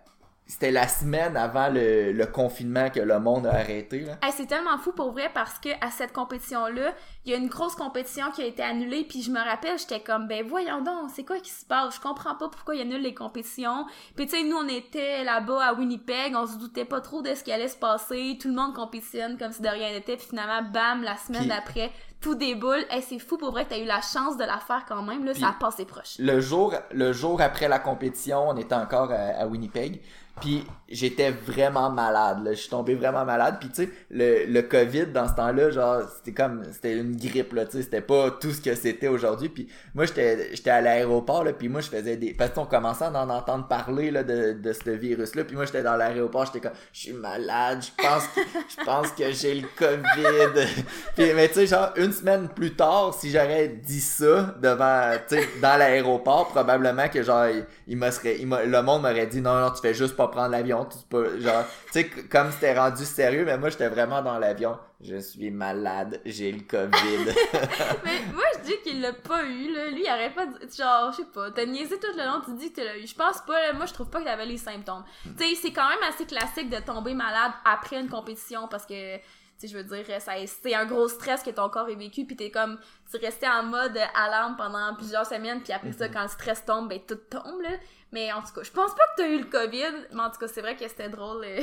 c'était 0.51 0.73
la 0.73 0.89
semaine 0.89 1.37
avant 1.37 1.69
le, 1.69 2.11
le, 2.11 2.27
confinement 2.27 2.91
que 2.91 2.99
le 2.99 3.21
monde 3.21 3.47
a 3.47 3.55
arrêté. 3.55 4.01
Là. 4.01 4.19
c'est 4.37 4.47
tellement 4.47 4.79
fou 4.79 4.91
pour 4.91 5.13
vrai 5.13 5.31
parce 5.33 5.61
que 5.61 5.69
à 5.81 5.93
cette 5.93 6.13
compétition-là, 6.13 6.93
il 7.25 7.31
y 7.31 7.35
a 7.35 7.39
une 7.39 7.49
grosse 7.49 7.77
compétition 7.77 8.33
qui 8.33 8.43
a 8.43 8.47
été 8.47 8.61
annulée, 8.61 9.05
puis 9.09 9.23
je 9.23 9.31
me 9.31 9.39
rappelle, 9.39 9.79
j'étais 9.79 10.01
comme, 10.01 10.27
ben 10.27 10.45
voyons 10.45 10.83
donc, 10.83 11.11
c'est 11.15 11.25
quoi 11.25 11.39
qui 11.39 11.51
se 11.51 11.65
passe? 11.65 11.95
Je 11.95 12.01
comprends 12.01 12.35
pas 12.35 12.49
pourquoi 12.49 12.75
il 12.75 12.81
annule 12.81 13.01
les 13.01 13.15
compétitions. 13.15 13.87
Puis 14.17 14.27
tu 14.27 14.37
sais, 14.37 14.43
nous, 14.43 14.57
on 14.57 14.67
était 14.67 15.23
là-bas 15.23 15.67
à 15.67 15.75
Winnipeg, 15.75 16.35
on 16.35 16.47
se 16.47 16.59
doutait 16.59 16.85
pas 16.85 17.01
trop 17.01 17.23
de 17.23 17.33
ce 17.33 17.45
qui 17.45 17.53
allait 17.53 17.69
se 17.69 17.77
passer, 17.77 18.37
tout 18.41 18.49
le 18.49 18.55
monde 18.55 18.75
compétitionne 18.75 19.39
comme 19.39 19.53
si 19.53 19.63
de 19.63 19.69
rien 19.69 19.93
n'était, 19.93 20.17
puis 20.17 20.27
finalement, 20.31 20.69
bam, 20.69 21.03
la 21.05 21.17
semaine 21.17 21.47
d'après, 21.47 21.93
tout 22.21 22.35
déboule. 22.35 22.85
Hey, 22.91 23.03
c'est 23.03 23.21
fou 23.21 23.37
pour 23.37 23.53
vrai 23.53 23.67
que 23.67 23.71
t'as 23.71 23.79
eu 23.79 23.87
la 23.87 24.01
chance 24.01 24.37
de 24.37 24.45
la 24.45 24.59
faire 24.59 24.85
quand 24.89 25.03
même, 25.03 25.25
là, 25.25 25.33
ça 25.33 25.51
a 25.51 25.53
passé 25.53 25.85
proche. 25.85 26.17
Le 26.19 26.41
jour, 26.41 26.75
le 26.91 27.13
jour 27.13 27.41
après 27.41 27.69
la 27.69 27.79
compétition, 27.79 28.49
on 28.49 28.57
était 28.57 28.75
encore 28.75 29.13
à 29.13 29.47
Winnipeg. 29.47 30.01
Puis 30.41 30.65
j'étais 30.89 31.31
vraiment 31.31 31.91
malade, 31.91 32.45
là. 32.45 32.53
Je 32.53 32.61
suis 32.61 32.71
tombé 32.71 32.95
vraiment 32.95 33.25
malade. 33.25 33.57
Puis 33.61 33.69
tu 33.69 33.85
sais, 33.85 33.91
le, 34.11 34.47
le 34.47 34.63
COVID 34.63 35.07
dans 35.07 35.29
ce 35.29 35.35
temps-là, 35.35 35.71
genre, 35.71 36.03
c'était 36.17 36.33
comme, 36.33 36.65
c'était 36.73 36.97
une 36.97 37.17
grippe, 37.17 37.53
là, 37.53 37.65
tu 37.65 37.73
sais. 37.73 37.83
C'était 37.83 38.01
pas 38.01 38.31
tout 38.31 38.51
ce 38.51 38.61
que 38.61 38.75
c'était 38.75 39.09
aujourd'hui. 39.09 39.49
Puis 39.49 39.69
moi, 39.95 40.05
j'étais, 40.07 40.71
à 40.71 40.81
l'aéroport, 40.81 41.45
là. 41.45 41.53
Puis 41.53 41.69
moi, 41.69 41.81
je 41.81 41.89
faisais 41.89 42.17
des, 42.17 42.35
parce 42.35 42.51
qu'on 42.51 42.67
commençait 42.67 43.05
à 43.05 43.11
en 43.11 43.29
entendre 43.29 43.69
parler, 43.69 44.11
là, 44.11 44.23
de, 44.23 44.53
de 44.53 44.73
ce 44.73 44.91
virus-là. 44.91 45.45
Puis 45.45 45.57
moi, 45.57 45.67
j'étais 45.67 45.83
dans 45.83 45.97
l'aéroport, 45.97 46.47
j'étais 46.47 46.61
comme, 46.61 46.77
je 46.93 47.01
suis 47.01 47.13
malade, 47.13 47.83
je 47.83 48.03
pense, 48.03 48.25
je 48.37 48.85
pense 48.85 49.09
que 49.13 49.31
j'ai 49.33 49.55
le 49.55 49.69
COVID. 49.77 50.67
puis, 51.17 51.35
mais 51.35 51.49
tu 51.49 51.55
sais, 51.55 51.67
genre, 51.67 51.93
une 51.97 52.13
semaine 52.13 52.49
plus 52.49 52.75
tard, 52.75 53.15
si 53.15 53.31
j'aurais 53.31 53.69
dit 53.69 54.01
ça 54.01 54.55
devant, 54.61 55.13
tu 55.29 55.37
sais, 55.37 55.49
dans 55.61 55.77
l'aéroport, 55.77 56.49
probablement 56.49 57.09
que 57.09 57.23
genre, 57.23 57.47
il, 57.87 57.97
me 57.97 58.11
serait, 58.11 58.39
le 58.39 58.83
monde 58.83 59.03
m'aurait 59.03 59.27
dit, 59.27 59.41
non, 59.41 59.61
non, 59.61 59.71
tu 59.71 59.81
fais 59.81 59.95
juste 59.95 60.17
pas 60.21 60.29
prendre 60.29 60.51
l'avion, 60.51 60.85
tu 60.85 60.99
peux, 61.09 61.41
genre, 61.41 61.65
tu 61.87 61.93
sais, 61.93 62.09
comme 62.09 62.51
c'était 62.53 62.79
rendu 62.79 63.05
sérieux, 63.07 63.45
mais 63.47 63.57
moi, 63.57 63.71
j'étais 63.71 63.89
vraiment 63.89 64.21
dans 64.21 64.39
l'avion. 64.39 64.79
Je 65.01 65.17
suis 65.17 65.51
malade, 65.51 66.21
j'ai 66.27 66.53
le 66.53 66.61
COVID. 66.61 67.25
mais 68.05 68.21
moi, 68.35 68.45
je 68.59 68.67
dis 68.67 68.77
qu'il 68.85 69.01
l'a 69.01 69.15
pas 69.15 69.45
eu, 69.45 69.73
là. 69.75 69.89
Lui, 69.89 70.03
il 70.05 70.11
aurait 70.13 70.35
pas 70.35 70.45
genre, 70.45 71.11
je 71.13 71.19
sais 71.19 71.29
pas, 71.33 71.51
t'as 71.53 71.65
niaisé 71.65 71.99
tout 71.99 72.15
le 72.15 72.23
long, 72.23 72.43
tu 72.45 72.53
dis 72.53 72.71
que 72.71 72.81
tu 72.81 72.87
l'as 72.87 72.99
eu. 72.99 73.07
Je 73.07 73.15
pense 73.15 73.41
pas, 73.47 73.73
moi, 73.73 73.87
je 73.87 73.95
trouve 73.95 74.11
pas 74.11 74.19
qu'il 74.19 74.29
avait 74.29 74.45
les 74.45 74.59
symptômes. 74.59 75.05
Tu 75.25 75.31
sais, 75.43 75.55
c'est 75.55 75.73
quand 75.73 75.89
même 75.89 76.03
assez 76.07 76.27
classique 76.27 76.69
de 76.69 76.81
tomber 76.81 77.15
malade 77.15 77.53
après 77.65 77.99
une 77.99 78.11
compétition 78.11 78.69
parce 78.69 78.85
que 78.85 79.17
tu 79.61 79.69
je 79.69 79.77
veux 79.77 79.85
dire, 79.85 80.05
c'est 80.47 80.75
un 80.75 80.87
gros 80.87 81.07
stress 81.09 81.43
que 81.43 81.51
ton 81.51 81.69
corps 81.69 81.89
ait 81.91 81.95
vécu, 81.95 82.25
puis 82.25 82.35
t'es 82.35 82.51
comme, 82.51 82.79
tu 83.11 83.19
restais 83.19 83.49
en 83.49 83.63
mode 83.63 83.99
alarme 84.15 84.57
pendant 84.57 84.95
plusieurs 84.95 85.27
semaines, 85.27 85.61
puis 85.63 85.73
après 85.73 85.93
ça, 85.93 86.09
mm-hmm. 86.09 86.13
quand 86.13 86.23
le 86.23 86.29
stress 86.29 86.65
tombe, 86.65 86.89
ben 86.89 86.99
tout 87.07 87.17
tombe, 87.29 87.61
là. 87.61 87.77
Mais 88.13 88.33
en 88.33 88.43
tout 88.43 88.53
cas, 88.55 88.63
je 88.63 88.71
pense 88.71 88.91
pas 88.95 89.03
que 89.15 89.23
t'as 89.23 89.29
eu 89.29 89.39
le 89.39 89.45
COVID, 89.45 90.09
mais 90.13 90.21
en 90.21 90.31
tout 90.31 90.39
cas, 90.39 90.49
c'est 90.49 90.61
vrai 90.61 90.75
que 90.77 90.87
c'était 90.89 91.09
drôle. 91.09 91.45
Euh, 91.45 91.61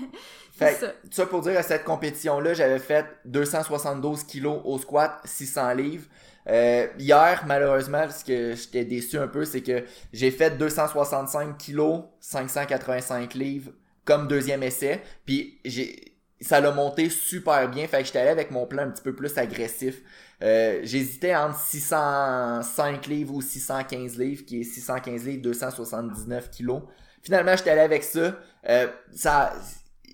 fait 0.53 0.75
ça. 0.75 0.93
ça 1.11 1.25
pour 1.25 1.41
dire, 1.41 1.57
à 1.57 1.63
cette 1.63 1.83
compétition-là, 1.83 2.53
j'avais 2.53 2.79
fait 2.79 3.05
272 3.25 4.23
kilos 4.23 4.61
au 4.63 4.77
squat, 4.77 5.19
600 5.25 5.73
livres. 5.73 6.05
Euh, 6.47 6.87
hier, 6.97 7.43
malheureusement, 7.47 8.09
ce 8.09 8.23
que 8.23 8.55
j'étais 8.55 8.85
déçu 8.85 9.17
un 9.17 9.27
peu, 9.27 9.45
c'est 9.45 9.61
que 9.61 9.83
j'ai 10.13 10.31
fait 10.31 10.51
265 10.51 11.57
kilos, 11.57 12.03
585 12.19 13.33
livres 13.33 13.71
comme 14.05 14.27
deuxième 14.27 14.63
essai. 14.63 15.01
Puis 15.25 15.59
j'ai 15.65 16.15
ça 16.41 16.59
l'a 16.59 16.71
monté 16.71 17.09
super 17.09 17.69
bien. 17.69 17.87
Fait 17.87 17.99
que 17.99 18.05
j'étais 18.05 18.19
allé 18.19 18.29
avec 18.29 18.51
mon 18.51 18.65
plan 18.65 18.83
un 18.83 18.89
petit 18.91 19.01
peu 19.01 19.15
plus 19.15 19.37
agressif. 19.37 20.01
Euh, 20.43 20.81
j'hésitais 20.83 21.35
entre 21.35 21.57
605 21.59 23.07
livres 23.07 23.35
ou 23.35 23.41
615 23.41 24.17
livres, 24.17 24.45
qui 24.45 24.61
est 24.61 24.63
615 24.63 25.25
livres, 25.25 25.41
279 25.41 26.49
kilos. 26.49 26.81
Finalement, 27.21 27.55
j'étais 27.55 27.71
allé 27.71 27.81
avec 27.81 28.03
ça. 28.03 28.37
Euh, 28.69 28.87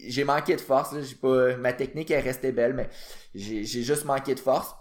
j'ai 0.08 0.24
manqué 0.24 0.56
de 0.56 0.62
force. 0.62 0.96
Pas, 1.22 1.56
ma 1.58 1.74
technique 1.74 2.12
est 2.12 2.20
restée 2.20 2.52
belle, 2.52 2.74
mais 2.74 2.90
j'ai 3.36 3.66
juste 3.66 4.06
manqué 4.06 4.36
de 4.36 4.40
force. 4.40 4.76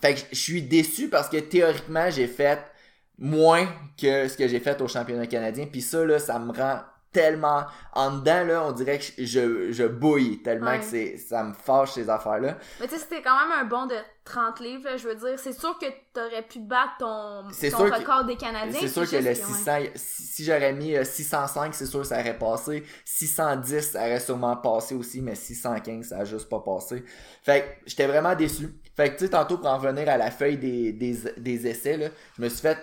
Fait 0.00 0.14
que 0.14 0.20
je 0.32 0.38
suis 0.38 0.62
déçu 0.62 1.08
parce 1.08 1.28
que 1.28 1.36
théoriquement, 1.36 2.10
j'ai 2.10 2.26
fait 2.26 2.58
moins 3.18 3.68
que 4.00 4.26
ce 4.28 4.36
que 4.36 4.48
j'ai 4.48 4.60
fait 4.60 4.80
au 4.80 4.88
championnat 4.88 5.26
canadien. 5.26 5.66
Puis 5.70 5.82
ça, 5.82 6.04
là, 6.04 6.18
ça 6.18 6.38
me 6.38 6.52
rend 6.52 6.80
tellement 7.12 7.64
en 7.92 8.18
dedans 8.18 8.44
là 8.44 8.64
on 8.64 8.72
dirait 8.72 8.98
que 8.98 9.04
je, 9.24 9.70
je 9.70 9.84
bouille 9.84 10.42
tellement 10.42 10.78
que 10.78 10.84
c'est 10.84 11.16
ça 11.18 11.44
me 11.44 11.52
fâche 11.52 11.92
ces 11.92 12.08
affaires 12.08 12.40
là 12.40 12.56
mais 12.80 12.88
tu 12.88 12.94
sais 12.94 13.00
c'était 13.00 13.22
quand 13.22 13.38
même 13.38 13.52
un 13.52 13.64
bon 13.64 13.86
de 13.86 13.96
30 14.24 14.60
livres 14.60 14.88
je 14.96 15.08
veux 15.08 15.14
dire. 15.16 15.38
C'est 15.38 15.52
sûr 15.52 15.76
que 15.78 15.86
t'aurais 16.12 16.42
pu 16.42 16.60
battre 16.60 16.92
ton, 17.00 17.42
ton 17.70 17.84
record 17.84 18.24
des 18.24 18.36
Canadiens 18.36 18.80
c'est 18.80 18.88
sûr 18.88 19.08
que 19.08 19.16
le 19.16 19.34
600 19.34 19.72
si, 19.94 20.44
j'aurais 20.44 20.72
mis 20.72 20.94
605 21.04 21.66
euh, 21.66 21.68
c'est 21.72 21.86
sûr 21.86 22.00
que 22.00 22.06
ça 22.06 22.20
aurait 22.20 22.38
passé. 22.38 22.84
610 23.04 23.80
ça 23.80 24.00
aurait 24.00 24.20
sûrement 24.20 24.56
passé 24.56 24.94
aussi 24.94 25.20
mais 25.22 25.34
615 25.34 26.06
ça 26.08 26.18
a 26.18 26.24
juste 26.24 26.48
pas 26.48 26.60
passé. 26.60 27.04
Fait 27.42 27.62
que 27.62 27.90
j'étais 27.90 28.06
vraiment 28.06 28.34
déçu. 28.34 28.68
Fait 28.96 29.10
que 29.10 29.18
tu 29.18 29.24
sais 29.24 29.30
tantôt 29.30 29.58
pour 29.58 29.68
en 29.68 29.78
venir 29.78 30.08
à 30.08 30.16
la 30.16 30.30
feuille 30.30 30.58
des, 30.58 30.92
des, 30.92 31.16
des 31.36 31.66
essais 31.66 31.96
là 31.96 32.06
je 32.36 32.42
me 32.42 32.48
suis 32.48 32.60
fait 32.60 32.78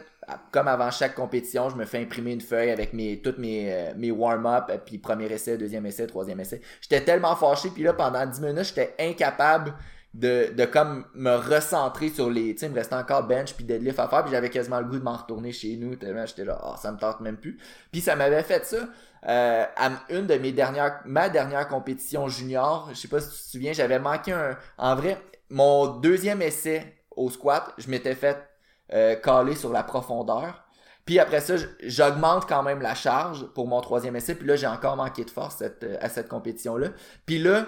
comme 0.51 0.67
avant 0.67 0.91
chaque 0.91 1.15
compétition, 1.15 1.69
je 1.69 1.75
me 1.75 1.85
fais 1.85 1.99
imprimer 1.99 2.33
une 2.33 2.41
feuille 2.41 2.69
avec 2.69 2.93
mes 2.93 3.21
toutes 3.21 3.37
mes, 3.37 3.71
euh, 3.71 3.93
mes 3.95 4.11
warm-up, 4.11 4.65
euh, 4.69 4.77
puis 4.83 4.97
premier 4.97 5.25
essai, 5.25 5.57
deuxième 5.57 5.85
essai, 5.85 6.07
troisième 6.07 6.39
essai. 6.39 6.61
J'étais 6.81 7.01
tellement 7.01 7.35
fâché, 7.35 7.69
puis 7.69 7.83
là, 7.83 7.93
pendant 7.93 8.25
10 8.25 8.41
minutes, 8.41 8.65
j'étais 8.65 8.95
incapable 8.99 9.73
de, 10.13 10.51
de 10.55 10.65
comme 10.65 11.05
me 11.13 11.35
recentrer 11.35 12.09
sur 12.09 12.29
les, 12.29 12.53
tu 12.53 12.61
sais, 12.61 12.65
il 12.65 12.71
me 12.71 12.75
restait 12.75 12.95
encore 12.95 13.23
bench 13.23 13.53
puis 13.53 13.63
deadlift 13.63 13.99
à 13.99 14.07
faire, 14.07 14.23
puis 14.23 14.31
j'avais 14.31 14.49
quasiment 14.49 14.79
le 14.79 14.85
goût 14.85 14.97
de 14.97 15.03
m'en 15.03 15.15
retourner 15.15 15.51
chez 15.51 15.75
nous, 15.77 15.95
tellement 15.95 16.25
j'étais 16.25 16.45
là, 16.45 16.59
oh, 16.65 16.73
ça 16.81 16.91
me 16.91 16.97
tente 16.97 17.21
même 17.21 17.37
plus. 17.37 17.57
Puis 17.91 18.01
ça 18.01 18.15
m'avait 18.15 18.43
fait 18.43 18.65
ça. 18.65 18.87
Euh, 19.27 19.65
à 19.75 19.89
une 20.09 20.27
de 20.27 20.35
mes 20.35 20.51
dernières, 20.51 21.01
ma 21.05 21.29
dernière 21.29 21.67
compétition 21.67 22.27
junior, 22.27 22.89
je 22.91 22.95
sais 22.95 23.07
pas 23.07 23.19
si 23.19 23.29
tu 23.29 23.35
te 23.35 23.49
souviens, 23.51 23.73
j'avais 23.73 23.99
manqué 23.99 24.31
un, 24.31 24.57
en 24.77 24.95
vrai, 24.95 25.21
mon 25.49 25.87
deuxième 25.87 26.41
essai 26.41 26.95
au 27.11 27.29
squat, 27.29 27.73
je 27.77 27.89
m'étais 27.89 28.15
fait 28.15 28.48
euh, 28.93 29.15
caler 29.15 29.55
sur 29.55 29.71
la 29.71 29.83
profondeur. 29.83 30.65
Puis 31.05 31.17
après 31.19 31.41
ça, 31.41 31.55
j'augmente 31.83 32.47
quand 32.47 32.61
même 32.61 32.81
la 32.81 32.93
charge 32.93 33.47
pour 33.55 33.67
mon 33.67 33.81
troisième 33.81 34.15
essai. 34.15 34.35
Puis 34.35 34.47
là, 34.47 34.55
j'ai 34.55 34.67
encore 34.67 34.95
manqué 34.95 35.25
de 35.25 35.29
force 35.31 35.61
euh, 35.61 35.97
à 36.01 36.09
cette 36.09 36.27
compétition-là. 36.27 36.89
Puis 37.25 37.39
là, 37.39 37.67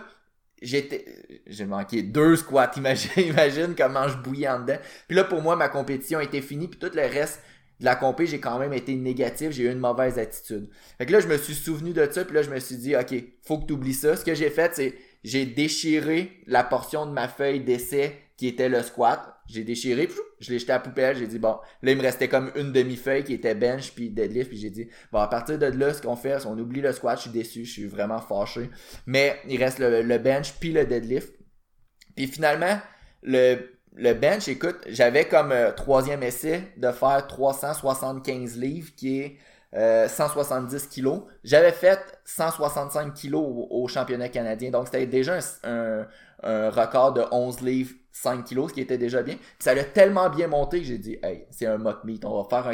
j'étais 0.62 1.06
j'ai 1.48 1.66
manqué 1.66 2.04
deux 2.04 2.36
squats. 2.36 2.72
Imagine 2.78 3.12
imagine 3.18 3.76
comment 3.76 4.08
je 4.08 4.18
bouillais 4.18 4.48
en 4.48 4.60
dedans. 4.60 4.78
Puis 5.08 5.16
là 5.18 5.24
pour 5.24 5.42
moi 5.42 5.56
ma 5.56 5.70
compétition 5.70 6.20
était 6.20 6.42
finie. 6.42 6.68
Puis 6.68 6.80
tout 6.80 6.92
le 6.94 7.02
reste 7.02 7.42
de 7.80 7.86
la 7.86 7.96
compé 7.96 8.28
j'ai 8.28 8.40
quand 8.40 8.60
même 8.60 8.74
été 8.74 8.96
négatif. 8.96 9.52
J'ai 9.52 9.64
eu 9.64 9.72
une 9.72 9.80
mauvaise 9.80 10.20
attitude. 10.20 10.70
Fait 10.98 11.06
que 11.06 11.12
là 11.12 11.20
je 11.20 11.28
me 11.28 11.38
suis 11.38 11.56
souvenu 11.56 11.94
de 11.94 12.08
ça. 12.12 12.24
Puis 12.24 12.36
là 12.36 12.42
je 12.44 12.50
me 12.50 12.60
suis 12.60 12.78
dit 12.78 12.96
ok 12.96 13.14
faut 13.44 13.60
que 13.60 13.66
tu 13.66 13.74
oublies 13.74 13.94
ça. 13.94 14.16
Ce 14.16 14.24
que 14.24 14.36
j'ai 14.36 14.50
fait 14.50 14.76
c'est 14.76 14.96
j'ai 15.24 15.46
déchiré 15.46 16.42
la 16.48 16.64
portion 16.64 17.06
de 17.06 17.12
ma 17.12 17.28
feuille 17.28 17.62
d'essai 17.62 18.20
qui 18.42 18.48
était 18.48 18.70
le 18.70 18.82
squat. 18.82 19.36
J'ai 19.46 19.64
déchiré, 19.64 20.10
je 20.40 20.52
l'ai 20.52 20.58
jeté 20.58 20.72
à 20.72 20.78
la 20.78 20.80
poubelle, 20.80 21.16
j'ai 21.16 21.28
dit 21.28 21.38
bon, 21.38 21.60
là 21.84 21.92
il 21.92 21.96
me 21.96 22.02
restait 22.02 22.28
comme 22.28 22.52
une 22.56 22.72
demi-feuille 22.72 23.24
qui 23.24 23.36
était 23.36 23.54
bench 23.54 23.92
puis 23.94 24.10
deadlift, 24.10 24.50
puis 24.50 24.58
j'ai 24.58 24.72
dit 24.72 24.88
bon 25.12 25.20
à 25.20 25.28
partir 25.28 25.60
de 25.60 25.68
là 25.68 25.94
ce 25.94 26.02
qu'on 26.02 26.16
fait, 26.16 26.44
on 26.48 26.58
oublie 26.58 26.82
le 26.82 26.92
squat, 26.92 27.18
je 27.18 27.22
suis 27.22 27.30
déçu, 27.30 27.66
je 27.66 27.72
suis 27.72 27.86
vraiment 27.86 28.18
fâché, 28.18 28.72
mais 29.06 29.38
il 29.48 29.64
reste 29.64 29.78
le, 29.78 30.18
bench 30.18 30.54
puis 30.60 30.72
le 30.72 30.88
deadlift. 30.88 31.32
Puis 32.16 32.26
finalement 32.26 32.80
le 33.22 33.60
le 33.94 34.14
bench, 34.14 34.48
écoute, 34.48 34.78
j'avais 34.88 35.26
comme 35.26 35.52
euh, 35.52 35.72
troisième 35.72 36.24
essai 36.24 36.64
de 36.78 36.92
faire 36.92 37.28
375 37.28 38.58
livres 38.58 38.90
qui 38.96 39.20
est 39.20 39.38
170 40.08 40.74
euh, 40.74 40.80
kilos. 40.90 41.22
J'avais 41.44 41.74
fait 41.74 42.00
165 42.26 43.14
kilos 43.14 43.44
au, 43.70 43.88
championnat 43.88 44.30
canadien, 44.30 44.72
donc 44.72 44.88
c'était 44.88 45.06
déjà 45.06 45.38
un, 45.64 46.08
un, 46.42 46.70
record 46.72 47.14
de 47.14 47.24
11 47.32 47.62
livres 47.62 47.92
5 48.12 48.44
kilos, 48.44 48.70
ce 48.70 48.76
qui 48.76 48.82
était 48.82 48.98
déjà 48.98 49.24
bien. 49.24 49.36
Puis 49.36 49.46
ça 49.60 49.72
a 49.72 49.84
tellement 49.84 50.30
bien 50.30 50.48
monté 50.48 50.80
que 50.80 50.86
j'ai 50.86 50.98
dit, 50.98 51.18
hey, 51.24 51.46
c'est 51.50 51.66
un 51.66 51.78
mock 51.78 52.04
meet, 52.04 52.26
on 52.26 52.42
va 52.42 52.50
faire 52.50 52.68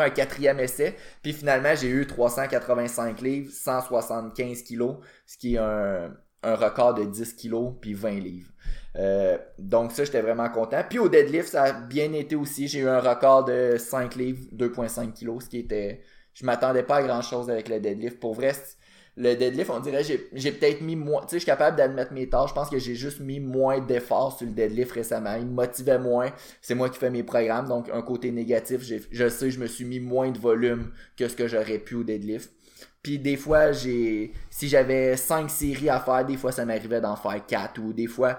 un, 0.00 0.10
quatrième 0.10 0.60
essai. 0.60 0.96
Puis 1.22 1.32
finalement, 1.32 1.74
j'ai 1.74 1.88
eu 1.88 2.06
385 2.06 3.20
livres, 3.20 3.52
175 3.52 4.62
kilos, 4.62 4.96
ce 5.26 5.36
qui 5.36 5.54
est 5.54 5.58
un, 5.58 6.10
un 6.42 6.54
record 6.54 6.94
de 6.94 7.04
10 7.04 7.34
kilos, 7.34 7.74
puis 7.80 7.94
20 7.94 8.10
livres. 8.20 8.50
Euh, 8.96 9.36
donc 9.58 9.92
ça, 9.92 10.04
j'étais 10.04 10.22
vraiment 10.22 10.48
content. 10.48 10.82
Puis 10.88 10.98
au 10.98 11.08
deadlift, 11.08 11.48
ça 11.48 11.64
a 11.64 11.72
bien 11.72 12.12
été 12.12 12.36
aussi. 12.36 12.68
J'ai 12.68 12.80
eu 12.80 12.88
un 12.88 13.00
record 13.00 13.44
de 13.44 13.76
5 13.78 14.14
livres, 14.14 14.46
2.5 14.54 15.12
kilos, 15.12 15.44
ce 15.44 15.48
qui 15.50 15.58
était... 15.58 16.02
Je 16.34 16.44
m'attendais 16.44 16.82
pas 16.82 16.96
à 16.96 17.02
grand-chose 17.02 17.50
avec 17.50 17.68
le 17.68 17.80
deadlift. 17.80 18.20
Pour 18.20 18.34
vrai, 18.34 18.52
le 19.16 19.34
deadlift, 19.34 19.70
on 19.70 19.80
dirait, 19.80 20.04
j'ai 20.04 20.52
peut-être 20.52 20.82
mis 20.82 20.94
moins, 20.94 21.22
tu 21.22 21.28
sais, 21.28 21.36
je 21.36 21.40
suis 21.40 21.46
capable 21.46 21.76
d'admettre 21.76 22.12
mes 22.12 22.28
tâches, 22.28 22.50
je 22.50 22.54
pense 22.54 22.68
que 22.68 22.78
j'ai 22.78 22.94
juste 22.94 23.20
mis 23.20 23.40
moins 23.40 23.80
d'efforts 23.80 24.36
sur 24.36 24.46
le 24.46 24.52
deadlift 24.52 24.92
récemment, 24.92 25.34
il 25.36 25.46
me 25.46 25.52
motivait 25.52 25.98
moins, 25.98 26.30
c'est 26.60 26.74
moi 26.74 26.90
qui 26.90 26.98
fais 26.98 27.10
mes 27.10 27.22
programmes, 27.22 27.66
donc 27.66 27.88
un 27.90 28.02
côté 28.02 28.30
négatif, 28.30 28.82
je 28.82 29.28
sais, 29.28 29.50
je 29.50 29.58
me 29.58 29.66
suis 29.66 29.86
mis 29.86 30.00
moins 30.00 30.30
de 30.30 30.38
volume 30.38 30.92
que 31.16 31.28
ce 31.28 31.34
que 31.34 31.48
j'aurais 31.48 31.78
pu 31.78 31.94
au 31.94 32.04
deadlift. 32.04 32.50
Puis 33.02 33.18
des 33.18 33.36
fois, 33.36 33.72
j'ai 33.72 34.32
si 34.50 34.68
j'avais 34.68 35.16
cinq 35.16 35.48
séries 35.48 35.88
à 35.88 36.00
faire, 36.00 36.26
des 36.26 36.36
fois 36.36 36.52
ça 36.52 36.64
m'arrivait 36.64 37.00
d'en 37.00 37.16
faire 37.16 37.46
quatre 37.46 37.80
ou 37.80 37.92
des 37.92 38.08
fois 38.08 38.38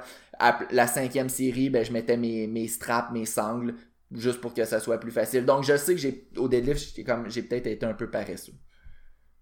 la 0.71 0.87
cinquième 0.87 1.29
série, 1.29 1.69
ben 1.69 1.83
je 1.83 1.91
mettais 1.91 2.17
mes, 2.17 2.47
mes 2.47 2.67
straps, 2.67 3.11
mes 3.13 3.25
sangles 3.25 3.75
juste 4.11 4.41
pour 4.41 4.53
que 4.53 4.65
ça 4.65 4.79
soit 4.79 4.99
plus 4.99 5.11
facile. 5.11 5.45
Donc 5.45 5.63
je 5.63 5.75
sais 5.77 5.95
que 5.95 6.01
j'ai 6.01 6.27
au 6.37 6.47
deadlift, 6.47 6.95
j'ai 6.95 7.03
comme 7.03 7.29
j'ai 7.29 7.43
peut-être 7.43 7.67
été 7.67 7.85
un 7.85 7.93
peu 7.93 8.09
paresseux. 8.11 8.53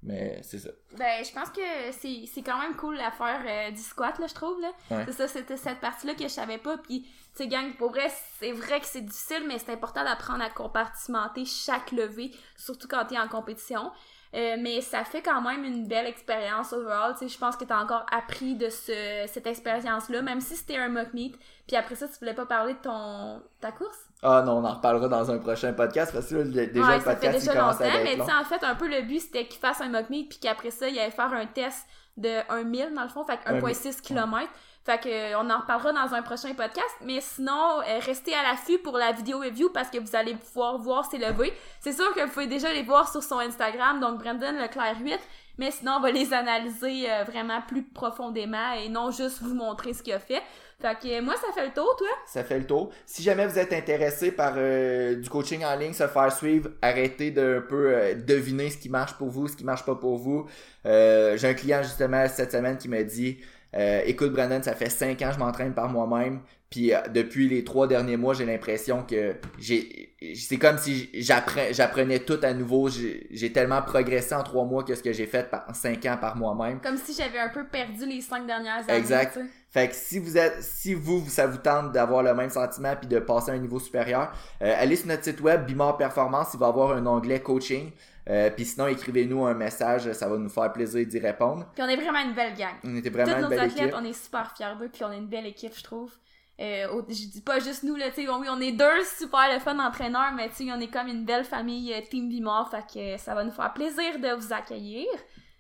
Mais 0.05 0.39
c'est 0.43 0.59
ça. 0.59 0.69
Ben, 0.97 1.25
je 1.25 1.31
pense 1.31 1.49
que 1.49 1.61
c'est 1.91 2.41
quand 2.43 2.59
même 2.59 2.75
cool 2.75 2.99
à 2.99 3.11
faire 3.11 3.41
euh, 3.45 3.71
du 3.71 3.81
squat, 3.81 4.17
là, 4.19 4.27
je 4.27 4.35
trouve. 4.35 4.61
Là. 4.61 4.71
C'est 5.05 5.13
ça, 5.13 5.27
c'était 5.27 5.57
cette 5.57 5.79
partie-là 5.79 6.13
que 6.13 6.23
je 6.23 6.27
savais 6.27 6.59
pas. 6.59 6.77
Puis, 6.77 7.01
tu 7.01 7.09
sais, 7.33 7.47
gang, 7.47 7.75
pour 7.75 7.89
vrai, 7.89 8.11
c'est 8.39 8.51
vrai 8.51 8.79
que 8.79 8.85
c'est 8.85 9.01
difficile, 9.01 9.45
mais 9.47 9.57
c'est 9.57 9.71
important 9.71 10.03
d'apprendre 10.03 10.43
à 10.43 10.49
compartimenter 10.49 11.43
chaque 11.45 11.91
levée, 11.91 12.31
surtout 12.55 12.87
quand 12.87 13.03
tu 13.05 13.15
es 13.15 13.19
en 13.19 13.27
compétition. 13.27 13.91
Euh, 14.33 14.57
mais 14.59 14.81
ça 14.81 15.03
fait 15.03 15.21
quand 15.21 15.41
même 15.41 15.63
une 15.63 15.87
belle 15.87 16.07
expérience 16.07 16.73
overall. 16.73 17.13
Tu 17.13 17.19
sais, 17.19 17.33
je 17.33 17.37
pense 17.37 17.55
que 17.55 17.63
tu 17.63 17.71
as 17.71 17.79
encore 17.79 18.05
appris 18.11 18.55
de 18.55 18.69
ce, 18.69 19.23
cette 19.27 19.47
expérience-là, 19.47 20.21
même 20.21 20.41
si 20.41 20.55
c'était 20.55 20.77
un 20.77 20.89
mock 20.89 21.13
meet. 21.13 21.37
Puis 21.67 21.75
après 21.77 21.95
ça, 21.95 22.07
tu 22.07 22.15
voulais 22.19 22.33
pas 22.33 22.45
parler 22.45 22.73
de 22.73 22.79
ton 22.79 23.41
ta 23.61 23.71
course? 23.71 23.97
Ah 24.21 24.43
non, 24.45 24.57
on 24.57 24.65
en 24.65 24.73
reparlera 24.73 25.07
dans 25.07 25.31
un 25.31 25.37
prochain 25.37 25.73
podcast 25.73 26.11
parce 26.11 26.27
que 26.27 26.43
déjà 26.43 26.97
le 26.97 27.03
podcast 27.03 27.21
fait 27.21 27.31
déjà 27.31 27.53
longtemps, 27.53 28.03
mais 28.03 28.15
tu 28.17 28.25
sais, 28.25 28.33
en 28.33 28.43
fait, 28.43 28.63
un 28.63 28.75
peu 28.75 28.87
le 28.87 29.03
but 29.03 29.19
c'était 29.19 29.47
qu'il 29.47 29.59
fasse 29.59 29.81
un 29.81 29.89
mock 29.89 30.09
meet 30.09 30.29
puis 30.29 30.39
qu'après 30.39 30.71
ça, 30.71 30.87
il 30.87 30.97
allait 30.99 31.11
faire 31.11 31.31
un 31.31 31.45
test 31.45 31.87
de 32.17 32.63
1000 32.63 32.93
dans 32.93 33.03
le 33.03 33.09
fond, 33.09 33.25
fait 33.25 33.39
1.6 33.45 34.01
km. 34.01 34.49
Fait 34.85 35.01
que 35.01 35.09
euh, 35.09 35.39
on 35.39 35.49
en 35.49 35.61
reparlera 35.61 35.93
dans 35.93 36.13
un 36.13 36.21
prochain 36.21 36.53
podcast. 36.53 36.95
Mais 37.03 37.19
sinon, 37.19 37.79
euh, 37.79 37.99
restez 38.05 38.35
à 38.35 38.43
l'affût 38.43 38.77
pour 38.77 38.99
la 38.99 39.13
vidéo 39.13 39.39
review 39.39 39.69
parce 39.73 39.89
que 39.89 39.97
vous 39.97 40.15
allez 40.15 40.35
pouvoir 40.35 40.77
voir 40.77 41.09
ses 41.09 41.17
levées. 41.17 41.51
C'est 41.81 41.93
sûr 41.93 42.13
que 42.13 42.21
vous 42.21 42.29
pouvez 42.29 42.45
déjà 42.45 42.71
les 42.71 42.83
voir 42.83 43.11
sur 43.11 43.23
son 43.23 43.39
Instagram, 43.39 43.99
donc 43.99 44.19
Brandon 44.19 44.51
Leclerc 44.51 44.97
8. 45.03 45.19
Mais 45.57 45.71
sinon, 45.71 45.93
on 45.97 46.01
va 46.01 46.11
les 46.11 46.33
analyser 46.33 47.09
euh, 47.09 47.23
vraiment 47.23 47.61
plus 47.67 47.81
profondément 47.81 48.73
et 48.73 48.89
non 48.89 49.09
juste 49.09 49.41
vous 49.41 49.55
montrer 49.55 49.93
ce 49.93 50.03
qu'il 50.03 50.13
a 50.13 50.19
fait. 50.19 50.43
Fait 50.79 50.99
que 50.99 51.21
moi, 51.21 51.33
ça 51.35 51.51
fait 51.55 51.65
le 51.65 51.73
tour, 51.73 51.95
toi? 51.97 52.07
Ça 52.27 52.43
fait 52.43 52.59
le 52.59 52.67
tour. 52.67 52.91
Si 53.07 53.23
jamais 53.23 53.47
vous 53.47 53.57
êtes 53.57 53.73
intéressé 53.73 54.33
par 54.33 54.55
du 54.55 55.29
coaching 55.29 55.63
en 55.63 55.75
ligne, 55.77 55.93
se 55.93 56.05
faire 56.05 56.31
suivre, 56.31 56.69
arrêtez 56.81 57.31
de 57.31 57.57
un 57.59 57.61
peu 57.61 58.13
deviner 58.27 58.69
ce 58.69 58.77
qui 58.77 58.89
marche 58.89 59.13
pour 59.13 59.29
vous, 59.29 59.47
ce 59.47 59.55
qui 59.55 59.63
marche 59.63 59.85
pas 59.85 59.95
pour 59.95 60.17
vous. 60.17 60.45
J'ai 60.83 61.47
un 61.47 61.53
client 61.53 61.81
justement 61.81 62.27
cette 62.27 62.51
semaine 62.51 62.77
qui 62.77 62.89
m'a 62.89 63.03
dit 63.03 63.39
euh, 63.75 64.01
écoute, 64.05 64.31
Brandon, 64.31 64.61
ça 64.63 64.73
fait 64.73 64.89
cinq 64.89 65.21
ans 65.21 65.29
que 65.29 65.35
je 65.35 65.39
m'entraîne 65.39 65.73
par 65.73 65.89
moi-même. 65.89 66.41
Puis 66.69 66.93
euh, 66.93 66.99
depuis 67.13 67.47
les 67.47 67.63
trois 67.63 67.87
derniers 67.87 68.17
mois, 68.17 68.33
j'ai 68.33 68.45
l'impression 68.45 69.03
que 69.03 69.35
j'ai 69.59 70.15
c'est 70.33 70.57
comme 70.57 70.77
si 70.77 71.09
j'apprenais 71.13 72.19
tout 72.19 72.39
à 72.41 72.53
nouveau. 72.53 72.89
J'ai 72.89 73.51
tellement 73.51 73.81
progressé 73.81 74.33
en 74.33 74.43
trois 74.43 74.65
mois 74.65 74.83
que 74.83 74.95
ce 74.95 75.03
que 75.03 75.13
j'ai 75.13 75.27
fait 75.27 75.47
en 75.67 75.73
cinq 75.73 76.05
ans 76.05 76.17
par 76.19 76.35
moi-même. 76.35 76.79
Comme 76.81 76.97
si 76.97 77.13
j'avais 77.13 77.39
un 77.39 77.49
peu 77.49 77.65
perdu 77.65 78.05
les 78.05 78.21
cinq 78.21 78.47
dernières 78.47 78.83
années. 78.89 78.97
Exact. 78.97 79.39
Fait 79.69 79.89
que 79.89 79.95
si 79.95 80.19
vous 80.19 80.37
êtes, 80.37 80.63
si 80.63 80.93
vous, 80.93 81.27
ça 81.27 81.47
vous 81.47 81.57
tente 81.57 81.91
d'avoir 81.91 82.23
le 82.23 82.33
même 82.33 82.49
sentiment 82.49 82.95
puis 82.95 83.07
de 83.07 83.19
passer 83.19 83.51
à 83.51 83.55
un 83.55 83.59
niveau 83.59 83.79
supérieur, 83.79 84.31
euh, 84.61 84.73
allez 84.77 84.95
sur 84.95 85.07
notre 85.07 85.23
site 85.25 85.41
web 85.41 85.65
Bimor 85.65 85.97
Performance, 85.97 86.49
il 86.53 86.59
va 86.59 86.67
avoir 86.67 86.93
un 86.93 87.05
onglet 87.05 87.41
coaching. 87.41 87.91
Euh, 88.29 88.49
puis 88.49 88.65
sinon, 88.65 88.87
écrivez-nous 88.87 89.45
un 89.45 89.53
message, 89.53 90.11
ça 90.13 90.27
va 90.27 90.37
nous 90.37 90.49
faire 90.49 90.71
plaisir 90.73 91.05
d'y 91.05 91.19
répondre. 91.19 91.67
Puis 91.73 91.83
on 91.83 91.87
est 91.87 91.95
vraiment 91.95 92.19
une 92.19 92.33
belle 92.33 92.55
gang. 92.55 92.73
On 92.83 92.95
était 92.95 93.09
vraiment 93.09 93.33
Toutes 93.33 93.51
une 93.51 93.57
nos 93.57 93.63
athlètes, 93.63 93.93
on 93.95 94.03
est 94.03 94.13
super 94.13 94.51
fiers 94.55 94.75
d'eux, 94.79 94.89
puis 94.91 95.03
on 95.03 95.11
est 95.11 95.17
une 95.17 95.27
belle 95.27 95.45
équipe, 95.45 95.73
je 95.77 95.83
trouve. 95.83 96.11
Euh, 96.59 97.01
je 97.09 97.27
dis 97.27 97.41
pas 97.41 97.59
juste 97.59 97.83
nous, 97.83 97.95
là, 97.95 98.09
tu 98.09 98.23
sais, 98.25 98.29
oui, 98.29 98.47
on 98.49 98.61
est 98.61 98.71
deux 98.71 99.03
super 99.17 99.53
le 99.53 99.59
fun 99.59 99.77
entraîneurs, 99.77 100.31
mais 100.35 100.47
tu 100.49 100.65
sais, 100.65 100.71
on 100.71 100.79
est 100.79 100.87
comme 100.87 101.07
une 101.07 101.25
belle 101.25 101.43
famille 101.43 101.93
euh, 101.93 101.99
Team 102.09 102.29
Bimor, 102.29 102.71
fait 102.71 103.17
que 103.17 103.21
ça 103.21 103.35
va 103.35 103.43
nous 103.43 103.51
faire 103.51 103.73
plaisir 103.73 104.19
de 104.19 104.35
vous 104.39 104.53
accueillir. 104.53 105.05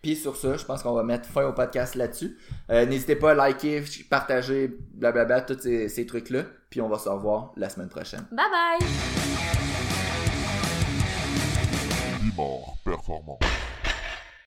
Puis 0.01 0.15
sur 0.15 0.35
ça, 0.35 0.55
je 0.55 0.63
pense 0.63 0.83
qu'on 0.83 0.93
va 0.93 1.03
mettre 1.03 1.27
fin 1.27 1.45
au 1.45 1.51
podcast 1.51 1.95
là-dessus. 1.95 2.37
Euh, 2.69 2.85
n'hésitez 2.85 3.15
pas 3.15 3.31
à 3.31 3.33
liker, 3.33 3.83
partager, 4.09 4.77
blablabla, 4.93 5.41
tous 5.41 5.59
ces, 5.59 5.89
ces 5.89 6.05
trucs-là. 6.05 6.43
Puis 6.69 6.79
on 6.79 6.87
va 6.87 6.99
se 6.99 7.09
revoir 7.09 7.51
la 7.57 7.69
semaine 7.69 7.89
prochaine. 7.89 8.25
Bye 8.31 8.45
bye! 8.51 9.74
Bimor 12.35 12.77
performant. 12.83 13.74